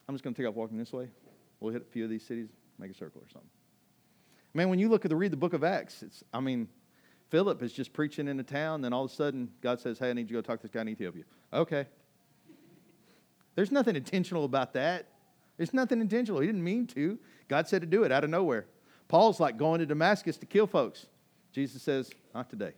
I'm 0.08 0.14
just 0.14 0.24
going 0.24 0.32
to 0.32 0.40
take 0.40 0.48
off 0.48 0.54
walking 0.54 0.78
this 0.78 0.90
way. 0.90 1.10
We'll 1.60 1.70
hit 1.70 1.82
a 1.82 1.84
few 1.84 2.02
of 2.02 2.08
these 2.08 2.24
cities, 2.24 2.48
make 2.78 2.90
a 2.90 2.94
circle 2.94 3.20
or 3.20 3.28
something. 3.30 3.50
Man, 4.54 4.70
when 4.70 4.78
you 4.78 4.88
look 4.88 5.04
at 5.04 5.10
the 5.10 5.16
read 5.16 5.32
the 5.32 5.36
book 5.36 5.52
of 5.52 5.62
Acts, 5.64 6.02
it's 6.02 6.24
I 6.32 6.40
mean, 6.40 6.66
Philip 7.28 7.62
is 7.62 7.74
just 7.74 7.92
preaching 7.92 8.26
in 8.26 8.40
a 8.40 8.42
town, 8.42 8.80
then 8.80 8.94
all 8.94 9.04
of 9.04 9.10
a 9.10 9.14
sudden 9.14 9.50
God 9.60 9.80
says, 9.80 9.98
Hey, 9.98 10.08
I 10.08 10.12
need 10.14 10.30
you 10.30 10.36
to 10.36 10.40
go 10.40 10.40
talk 10.40 10.60
to 10.60 10.66
this 10.66 10.72
guy 10.72 10.80
in 10.80 10.88
Ethiopia. 10.88 11.24
Okay. 11.52 11.84
There's 13.54 13.70
nothing 13.70 13.96
intentional 13.96 14.46
about 14.46 14.72
that. 14.72 15.08
There's 15.58 15.74
nothing 15.74 16.00
intentional. 16.00 16.40
He 16.40 16.46
didn't 16.46 16.64
mean 16.64 16.86
to. 16.88 17.18
God 17.48 17.68
said 17.68 17.82
to 17.82 17.86
do 17.86 18.04
it 18.04 18.12
out 18.12 18.24
of 18.24 18.30
nowhere. 18.30 18.66
Paul's 19.08 19.40
like 19.40 19.56
going 19.56 19.80
to 19.80 19.86
Damascus 19.86 20.36
to 20.38 20.46
kill 20.46 20.66
folks. 20.66 21.06
Jesus 21.52 21.82
says, 21.82 22.10
Not 22.34 22.50
today. 22.50 22.72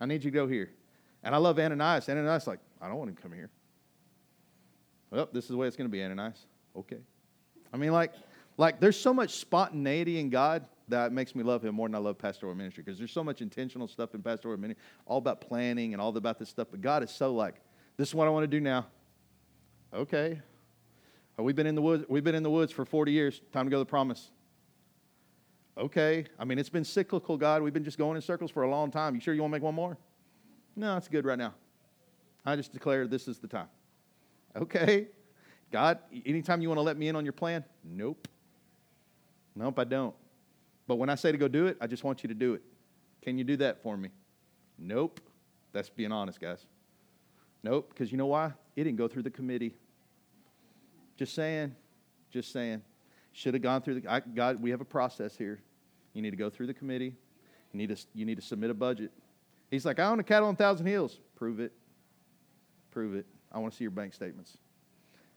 I 0.00 0.06
need 0.06 0.24
you 0.24 0.30
to 0.30 0.34
go 0.34 0.46
here. 0.46 0.70
And 1.22 1.34
I 1.34 1.38
love 1.38 1.58
Ananias. 1.58 2.08
Ananias 2.08 2.46
like, 2.46 2.58
I 2.80 2.88
don't 2.88 2.96
want 2.96 3.14
to 3.14 3.22
come 3.22 3.32
here. 3.32 3.50
Well, 5.10 5.28
this 5.32 5.44
is 5.44 5.50
the 5.50 5.56
way 5.56 5.66
it's 5.66 5.76
going 5.76 5.88
to 5.88 5.92
be, 5.92 6.02
Ananias. 6.02 6.46
Okay. 6.76 6.98
I 7.72 7.76
mean, 7.76 7.92
like, 7.92 8.12
like 8.56 8.80
there's 8.80 8.98
so 8.98 9.14
much 9.14 9.34
spontaneity 9.34 10.18
in 10.18 10.30
God 10.30 10.66
that 10.88 11.12
makes 11.12 11.34
me 11.34 11.42
love 11.42 11.64
him 11.64 11.74
more 11.74 11.88
than 11.88 11.94
I 11.94 11.98
love 11.98 12.18
pastoral 12.18 12.54
ministry 12.54 12.82
because 12.82 12.98
there's 12.98 13.12
so 13.12 13.24
much 13.24 13.40
intentional 13.40 13.88
stuff 13.88 14.14
in 14.14 14.22
pastoral 14.22 14.56
ministry, 14.56 14.82
all 15.06 15.18
about 15.18 15.40
planning 15.40 15.92
and 15.92 16.02
all 16.02 16.14
about 16.16 16.38
this 16.38 16.48
stuff. 16.48 16.68
But 16.70 16.80
God 16.80 17.02
is 17.02 17.10
so 17.10 17.32
like, 17.34 17.54
this 17.96 18.08
is 18.08 18.14
what 18.14 18.26
I 18.26 18.30
want 18.30 18.44
to 18.44 18.48
do 18.48 18.60
now. 18.60 18.86
Okay. 19.94 20.40
We've 21.38 21.56
been 21.56 21.66
in 21.66 21.74
the 21.74 21.82
woods. 21.82 22.04
We've 22.08 22.24
been 22.24 22.34
in 22.34 22.42
the 22.42 22.50
woods 22.50 22.72
for 22.72 22.84
40 22.84 23.12
years. 23.12 23.40
Time 23.52 23.66
to 23.66 23.70
go 23.70 23.76
to 23.76 23.80
the 23.80 23.86
promise. 23.86 24.30
Okay. 25.76 26.24
I 26.38 26.44
mean, 26.44 26.58
it's 26.58 26.68
been 26.68 26.84
cyclical, 26.84 27.36
God. 27.36 27.62
We've 27.62 27.72
been 27.72 27.84
just 27.84 27.98
going 27.98 28.16
in 28.16 28.22
circles 28.22 28.50
for 28.50 28.62
a 28.62 28.70
long 28.70 28.90
time. 28.90 29.14
You 29.14 29.20
sure 29.20 29.34
you 29.34 29.40
want 29.40 29.52
to 29.52 29.56
make 29.56 29.62
one 29.62 29.74
more? 29.74 29.96
No, 30.76 30.96
it's 30.96 31.08
good 31.08 31.24
right 31.24 31.38
now. 31.38 31.54
I 32.44 32.56
just 32.56 32.72
declare 32.72 33.06
this 33.06 33.28
is 33.28 33.38
the 33.38 33.48
time. 33.48 33.68
Okay. 34.56 35.08
God, 35.70 35.98
anytime 36.26 36.60
you 36.60 36.68
want 36.68 36.78
to 36.78 36.82
let 36.82 36.98
me 36.98 37.08
in 37.08 37.16
on 37.16 37.24
your 37.24 37.32
plan? 37.32 37.64
Nope. 37.84 38.28
Nope, 39.54 39.78
I 39.78 39.84
don't. 39.84 40.14
But 40.86 40.96
when 40.96 41.08
I 41.08 41.14
say 41.14 41.32
to 41.32 41.38
go 41.38 41.48
do 41.48 41.66
it, 41.66 41.76
I 41.80 41.86
just 41.86 42.04
want 42.04 42.22
you 42.22 42.28
to 42.28 42.34
do 42.34 42.54
it. 42.54 42.62
Can 43.22 43.38
you 43.38 43.44
do 43.44 43.56
that 43.58 43.82
for 43.82 43.96
me? 43.96 44.10
Nope. 44.78 45.20
That's 45.72 45.88
being 45.88 46.12
honest, 46.12 46.40
guys. 46.40 46.66
Nope, 47.62 47.90
because 47.90 48.12
you 48.12 48.18
know 48.18 48.26
why? 48.26 48.52
It 48.76 48.84
didn't 48.84 48.98
go 48.98 49.08
through 49.08 49.22
the 49.22 49.30
committee. 49.30 49.74
Just 51.16 51.34
saying. 51.34 51.74
Just 52.30 52.52
saying. 52.52 52.82
Should 53.32 53.54
have 53.54 53.62
gone 53.62 53.82
through 53.82 54.00
the 54.00 54.12
I, 54.12 54.20
God. 54.20 54.60
We 54.60 54.70
have 54.70 54.80
a 54.80 54.86
process 54.86 55.36
here. 55.36 55.60
You 56.12 56.22
need 56.22 56.30
to 56.30 56.36
go 56.36 56.50
through 56.50 56.66
the 56.66 56.74
committee. 56.74 57.14
You 57.72 57.78
need 57.78 57.88
to 57.88 57.96
you 58.14 58.24
need 58.26 58.36
to 58.36 58.42
submit 58.42 58.70
a 58.70 58.74
budget. 58.74 59.10
He's 59.70 59.86
like, 59.86 59.98
I 59.98 60.04
own 60.04 60.20
a 60.20 60.22
cattle 60.22 60.48
on 60.48 60.56
Thousand 60.56 60.86
Hills. 60.86 61.18
Prove 61.34 61.60
it. 61.60 61.72
Prove 62.90 63.14
it. 63.14 63.26
I 63.50 63.58
want 63.58 63.72
to 63.72 63.76
see 63.76 63.84
your 63.84 63.90
bank 63.90 64.12
statements. 64.12 64.58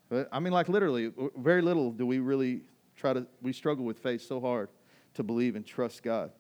But 0.10 0.28
I 0.32 0.40
mean, 0.40 0.52
like 0.52 0.68
literally, 0.68 1.12
very 1.38 1.62
little 1.62 1.92
do 1.92 2.06
we 2.06 2.20
really 2.20 2.62
try 2.96 3.14
to. 3.14 3.26
We 3.42 3.54
struggle 3.54 3.86
with 3.86 4.00
faith 4.00 4.22
so 4.22 4.40
hard 4.42 4.70
to 5.14 5.24
believe 5.24 5.56
and 5.56 5.66
trust 5.66 6.04
God. 6.04 6.32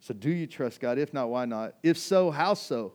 So, 0.00 0.14
do 0.14 0.30
you 0.30 0.46
trust 0.46 0.80
God? 0.80 0.98
If 0.98 1.12
not, 1.12 1.28
why 1.28 1.44
not? 1.44 1.74
If 1.82 1.98
so, 1.98 2.30
how 2.30 2.54
so? 2.54 2.94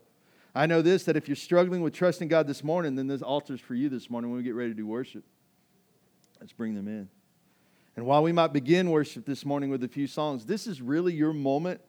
I 0.54 0.66
know 0.66 0.82
this 0.82 1.04
that 1.06 1.16
if 1.16 1.30
you're 1.30 1.36
struggling 1.36 1.82
with 1.82 1.94
trusting 1.94 2.28
God 2.28 2.48
this 2.48 2.64
morning, 2.64 2.96
then 2.96 3.08
this 3.08 3.22
altar's 3.22 3.62
for 3.62 3.74
you 3.74 3.90
this 3.90 4.10
morning 4.10 4.32
when 4.32 4.38
we 4.38 4.44
get 4.44 4.56
ready 4.56 4.72
to 4.72 4.76
do 4.76 4.86
worship. 4.86 5.24
Let's 6.40 6.54
bring 6.54 6.76
them 6.76 6.88
in. 6.88 7.10
And 7.98 8.06
while 8.06 8.24
we 8.24 8.32
might 8.32 8.54
begin 8.54 8.90
worship 8.90 9.26
this 9.26 9.46
morning 9.46 9.70
with 9.70 9.84
a 9.84 9.88
few 9.88 10.08
songs, 10.08 10.46
this 10.46 10.66
is 10.66 10.82
really 10.82 11.14
your 11.14 11.34
moment 11.34 11.82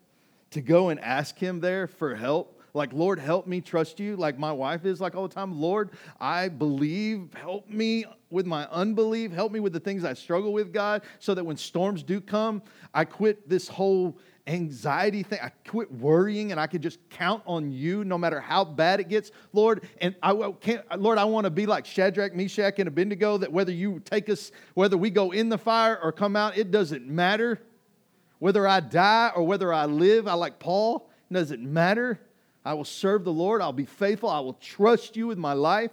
to 0.51 0.61
go 0.61 0.89
and 0.89 0.99
ask 1.01 1.39
Him 1.39 1.61
there 1.61 1.87
for 1.87 2.15
help. 2.15 2.61
Like, 2.75 2.93
Lord, 2.93 3.19
help 3.19 3.47
me 3.47 3.61
trust 3.61 4.01
you, 4.01 4.17
like 4.17 4.39
my 4.39 4.51
wife 4.51 4.85
is 4.85 5.01
like 5.01 5.15
all 5.15 5.29
the 5.29 5.35
time. 5.35 5.61
Lord, 5.61 5.91
I 6.19 6.49
believe. 6.49 7.29
Help 7.35 7.69
me 7.69 8.07
with 8.31 8.47
my 8.47 8.67
unbelief. 8.71 9.31
Help 9.31 9.53
me 9.53 9.61
with 9.61 9.75
the 9.75 9.81
things 9.81 10.05
I 10.05 10.15
struggle 10.15 10.53
with, 10.53 10.73
God, 10.73 11.03
so 11.19 11.35
that 11.35 11.45
when 11.45 11.57
storms 11.57 12.03
do 12.03 12.21
come, 12.21 12.63
I 12.95 13.05
quit 13.05 13.49
this 13.49 13.69
whole 13.69 14.19
anxiety 14.47 15.23
thing. 15.23 15.39
I 15.43 15.51
quit 15.69 15.93
worrying 15.93 16.51
and 16.51 16.61
I 16.61 16.67
can 16.67 16.83
just 16.83 16.99
count 17.11 17.43
on 17.47 17.71
you 17.71 18.05
no 18.05 18.19
matter 18.19 18.41
how 18.41 18.65
bad 18.65 19.01
it 19.01 19.09
gets, 19.09 19.31
Lord. 19.53 19.89
And 20.01 20.15
I 20.23 20.53
can't, 20.61 21.01
Lord, 21.01 21.19
I 21.19 21.25
want 21.25 21.45
to 21.45 21.51
be 21.51 21.67
like 21.67 21.87
Shadrach, 21.87 22.35
Meshach, 22.35 22.79
and 22.79 22.89
Abednego 22.89 23.39
that 23.39 23.53
whether 23.53 23.73
you 23.73 24.01
take 24.01 24.29
us, 24.29 24.51
whether 24.75 24.97
we 24.97 25.11
go 25.11 25.31
in 25.31 25.49
the 25.49 25.59
fire 25.59 25.99
or 26.03 26.13
come 26.13 26.37
out, 26.37 26.57
it 26.57 26.71
doesn't 26.71 27.07
matter. 27.07 27.61
Whether 28.39 28.67
I 28.67 28.81
die 28.81 29.31
or 29.37 29.45
whether 29.45 29.73
I 29.73 29.87
live, 29.87 30.27
I 30.27 30.35
like 30.35 30.59
Paul, 30.59 31.09
it 31.31 31.35
doesn't 31.35 31.63
matter. 31.63 32.21
I 32.65 32.75
will 32.75 32.85
serve 32.85 33.25
the 33.25 33.33
Lord. 33.33 33.63
I'll 33.63 33.73
be 33.73 33.85
faithful. 33.85 34.29
I 34.29 34.41
will 34.41 34.55
trust 34.55 35.17
you 35.17 35.27
with 35.27 35.39
my 35.39 35.53
life. 35.53 35.91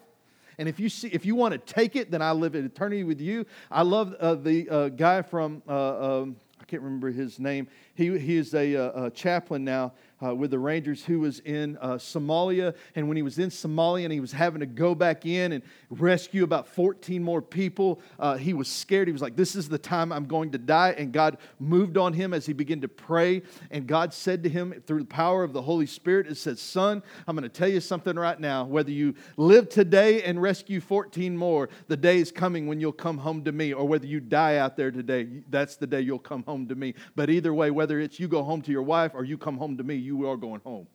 And 0.58 0.68
if 0.68 0.80
you 0.80 0.90
see, 0.90 1.08
if 1.08 1.26
you 1.26 1.36
want 1.36 1.54
to 1.54 1.58
take 1.58 1.96
it, 1.96 2.12
then 2.12 2.22
I 2.22 2.32
live 2.34 2.54
in 2.54 2.66
eternity 2.66 3.04
with 3.04 3.22
you. 3.22 3.46
I 3.72 3.84
love 3.84 4.14
uh, 4.20 4.36
the 4.36 4.70
uh, 4.70 4.90
guy 4.90 5.22
from 5.22 5.64
uh, 5.68 6.22
um, 6.22 6.36
can't 6.70 6.84
remember 6.84 7.12
his 7.12 7.40
name. 7.40 7.68
He, 7.96 8.18
he 8.20 8.38
is 8.38 8.54
a, 8.54 8.76
uh, 8.76 9.06
a 9.06 9.10
chaplain 9.10 9.64
now 9.64 9.94
uh, 10.24 10.36
with 10.36 10.52
the 10.52 10.60
Rangers 10.60 11.04
who 11.04 11.22
was 11.22 11.40
in 11.40 11.78
uh, 11.82 11.94
Somalia. 11.94 12.76
And 12.96 13.08
when 13.08 13.18
he 13.18 13.24
was 13.24 13.40
in 13.40 13.50
Somalia 13.50 14.04
and 14.04 14.14
he 14.14 14.20
was 14.20 14.32
having 14.32 14.60
to 14.60 14.66
go 14.66 14.94
back 14.94 15.26
in 15.26 15.54
and 15.54 15.64
rescue 15.90 16.44
about 16.44 16.68
14 16.68 17.24
more 17.24 17.42
people, 17.42 18.02
uh, 18.20 18.36
he 18.36 18.54
was 18.54 18.68
scared. 18.68 19.08
He 19.08 19.12
was 19.12 19.22
like, 19.22 19.36
This 19.36 19.56
is 19.56 19.70
the 19.70 19.78
time 19.78 20.12
I'm 20.12 20.26
going 20.26 20.52
to 20.52 20.58
die. 20.58 20.96
And 20.98 21.12
God 21.12 21.38
moved 21.60 21.98
on 21.98 22.14
him 22.14 22.34
as 22.34 22.46
he 22.46 22.54
began 22.54 22.82
to 22.82 22.88
pray. 22.88 23.42
And 23.72 23.88
God 23.88 24.14
said 24.14 24.44
to 24.44 24.50
him 24.50 24.84
through 24.86 25.00
the 25.00 25.06
power 25.06 25.44
of 25.44 25.54
the 25.54 25.62
Holy 25.62 25.86
Spirit, 25.86 26.28
It 26.28 26.36
says, 26.36 26.60
Son, 26.60 27.02
I'm 27.28 27.36
going 27.36 27.44
to 27.44 27.50
tell 27.50 27.70
you 27.70 27.80
something 27.80 28.16
right 28.16 28.40
now. 28.40 28.66
Whether 28.66 28.92
you 28.92 29.16
live 29.38 29.70
today 29.70 30.24
and 30.24 30.42
rescue 30.42 30.82
14 30.82 31.36
more, 31.38 31.70
the 31.88 31.98
day 31.98 32.20
is 32.20 32.32
coming 32.32 32.68
when 32.68 32.80
you'll 32.80 32.92
come 32.92 33.18
home 33.18 33.44
to 33.46 33.52
me. 33.52 33.74
Or 33.74 33.88
whether 33.88 34.08
you 34.08 34.20
die 34.20 34.58
out 34.58 34.76
there 34.76 34.92
today, 34.92 35.28
that's 35.50 35.76
the 35.76 35.88
day 35.88 36.02
you'll 36.02 36.20
come 36.20 36.44
home 36.44 36.68
to 36.68 36.76
me. 36.76 36.94
But 37.16 37.30
either 37.30 37.54
way, 37.54 37.72
whether 37.72 38.00
it's 38.00 38.20
you 38.20 38.28
go 38.28 38.44
home 38.44 38.62
to 38.64 38.72
your 38.72 38.84
wife 38.84 39.12
or 39.14 39.24
you 39.24 39.38
come 39.38 39.58
home 39.58 39.78
to 39.78 39.84
me, 39.84 40.09
you 40.10 40.28
are 40.28 40.38
going 40.38 40.62
home. 40.62 40.88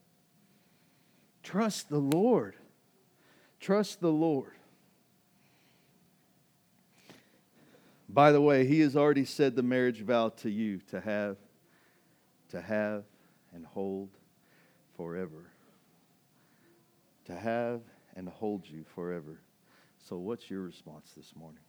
Trust 1.45 1.89
the 1.89 1.99
Lord. 1.99 2.57
Trust 3.61 4.01
the 4.01 4.11
Lord. 4.11 4.51
By 8.09 8.33
the 8.33 8.41
way, 8.41 8.67
he 8.67 8.81
has 8.81 8.97
already 8.97 9.25
said 9.25 9.55
the 9.55 9.63
marriage 9.63 10.01
vow 10.01 10.31
to 10.39 10.51
you 10.51 10.81
to 10.91 11.01
have, 11.01 11.37
to 12.51 12.61
have 12.61 13.05
and 13.55 13.65
hold 13.65 14.11
forever. 14.97 15.51
To 17.27 17.37
have 17.37 17.83
and 18.17 18.29
hold 18.29 18.69
you 18.69 18.85
forever. 18.97 19.41
So, 20.09 20.17
what's 20.17 20.51
your 20.51 20.63
response 20.63 21.13
this 21.17 21.33
morning? 21.37 21.61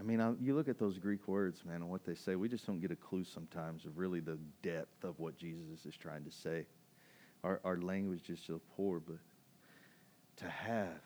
I 0.00 0.02
mean, 0.02 0.18
I, 0.18 0.32
you 0.40 0.54
look 0.54 0.68
at 0.68 0.78
those 0.78 0.96
Greek 0.96 1.28
words, 1.28 1.62
man, 1.62 1.76
and 1.76 1.90
what 1.90 2.06
they 2.06 2.14
say, 2.14 2.34
we 2.34 2.48
just 2.48 2.66
don't 2.66 2.80
get 2.80 2.90
a 2.90 2.96
clue 2.96 3.22
sometimes 3.22 3.84
of 3.84 3.98
really 3.98 4.20
the 4.20 4.38
depth 4.62 5.04
of 5.04 5.18
what 5.18 5.36
Jesus 5.36 5.84
is 5.84 5.94
trying 5.94 6.24
to 6.24 6.30
say. 6.30 6.64
Our, 7.44 7.60
our 7.64 7.76
language 7.76 8.30
is 8.30 8.40
so 8.46 8.62
poor, 8.76 8.98
but 8.98 9.18
to 10.38 10.48
have 10.48 11.02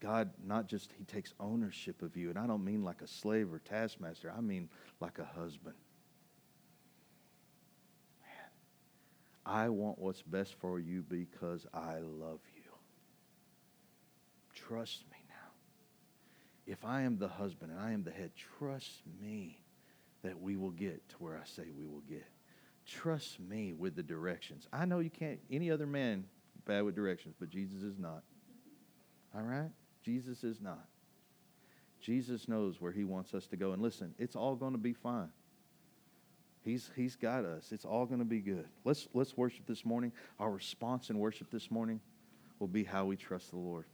God 0.00 0.30
not 0.46 0.66
just, 0.66 0.92
He 0.96 1.04
takes 1.04 1.34
ownership 1.38 2.00
of 2.00 2.16
you, 2.16 2.30
and 2.30 2.38
I 2.38 2.46
don't 2.46 2.64
mean 2.64 2.82
like 2.82 3.02
a 3.02 3.06
slave 3.06 3.52
or 3.52 3.58
taskmaster, 3.58 4.32
I 4.34 4.40
mean 4.40 4.70
like 4.98 5.18
a 5.18 5.24
husband. 5.24 5.76
Man, 8.22 8.50
I 9.44 9.68
want 9.68 9.98
what's 9.98 10.22
best 10.22 10.54
for 10.58 10.80
you 10.80 11.04
because 11.06 11.66
I 11.74 11.98
love 11.98 12.40
you. 12.56 12.62
Trust 14.54 15.02
me 15.12 15.17
if 16.68 16.84
I 16.84 17.02
am 17.02 17.18
the 17.18 17.28
husband 17.28 17.72
and 17.72 17.80
I 17.80 17.92
am 17.92 18.04
the 18.04 18.10
head, 18.10 18.30
trust 18.58 19.00
me 19.20 19.58
that 20.22 20.40
we 20.40 20.56
will 20.56 20.70
get 20.70 21.08
to 21.08 21.16
where 21.16 21.34
I 21.34 21.46
say 21.46 21.62
we 21.76 21.86
will 21.86 22.02
get. 22.08 22.26
Trust 22.86 23.40
me 23.40 23.72
with 23.72 23.96
the 23.96 24.02
directions. 24.02 24.68
I 24.70 24.84
know 24.84 24.98
you 24.98 25.10
can't, 25.10 25.40
any 25.50 25.70
other 25.70 25.86
man 25.86 26.24
bad 26.66 26.82
with 26.82 26.94
directions, 26.94 27.34
but 27.40 27.48
Jesus 27.48 27.82
is 27.82 27.98
not. 27.98 28.22
All 29.34 29.42
right? 29.42 29.70
Jesus 30.04 30.44
is 30.44 30.60
not. 30.60 30.84
Jesus 32.00 32.48
knows 32.48 32.80
where 32.80 32.92
he 32.92 33.04
wants 33.04 33.32
us 33.32 33.46
to 33.46 33.56
go. 33.56 33.72
And 33.72 33.80
listen, 33.80 34.14
it's 34.18 34.36
all 34.36 34.54
going 34.54 34.72
to 34.72 34.78
be 34.78 34.92
fine. 34.92 35.30
He's, 36.62 36.90
he's 36.94 37.16
got 37.16 37.46
us. 37.46 37.72
It's 37.72 37.86
all 37.86 38.04
going 38.04 38.18
to 38.18 38.26
be 38.26 38.40
good. 38.40 38.66
Let's, 38.84 39.08
let's 39.14 39.36
worship 39.36 39.66
this 39.66 39.86
morning. 39.86 40.12
Our 40.38 40.50
response 40.50 41.08
in 41.08 41.18
worship 41.18 41.50
this 41.50 41.70
morning 41.70 42.00
will 42.58 42.68
be 42.68 42.84
how 42.84 43.06
we 43.06 43.16
trust 43.16 43.50
the 43.50 43.56
Lord. 43.56 43.86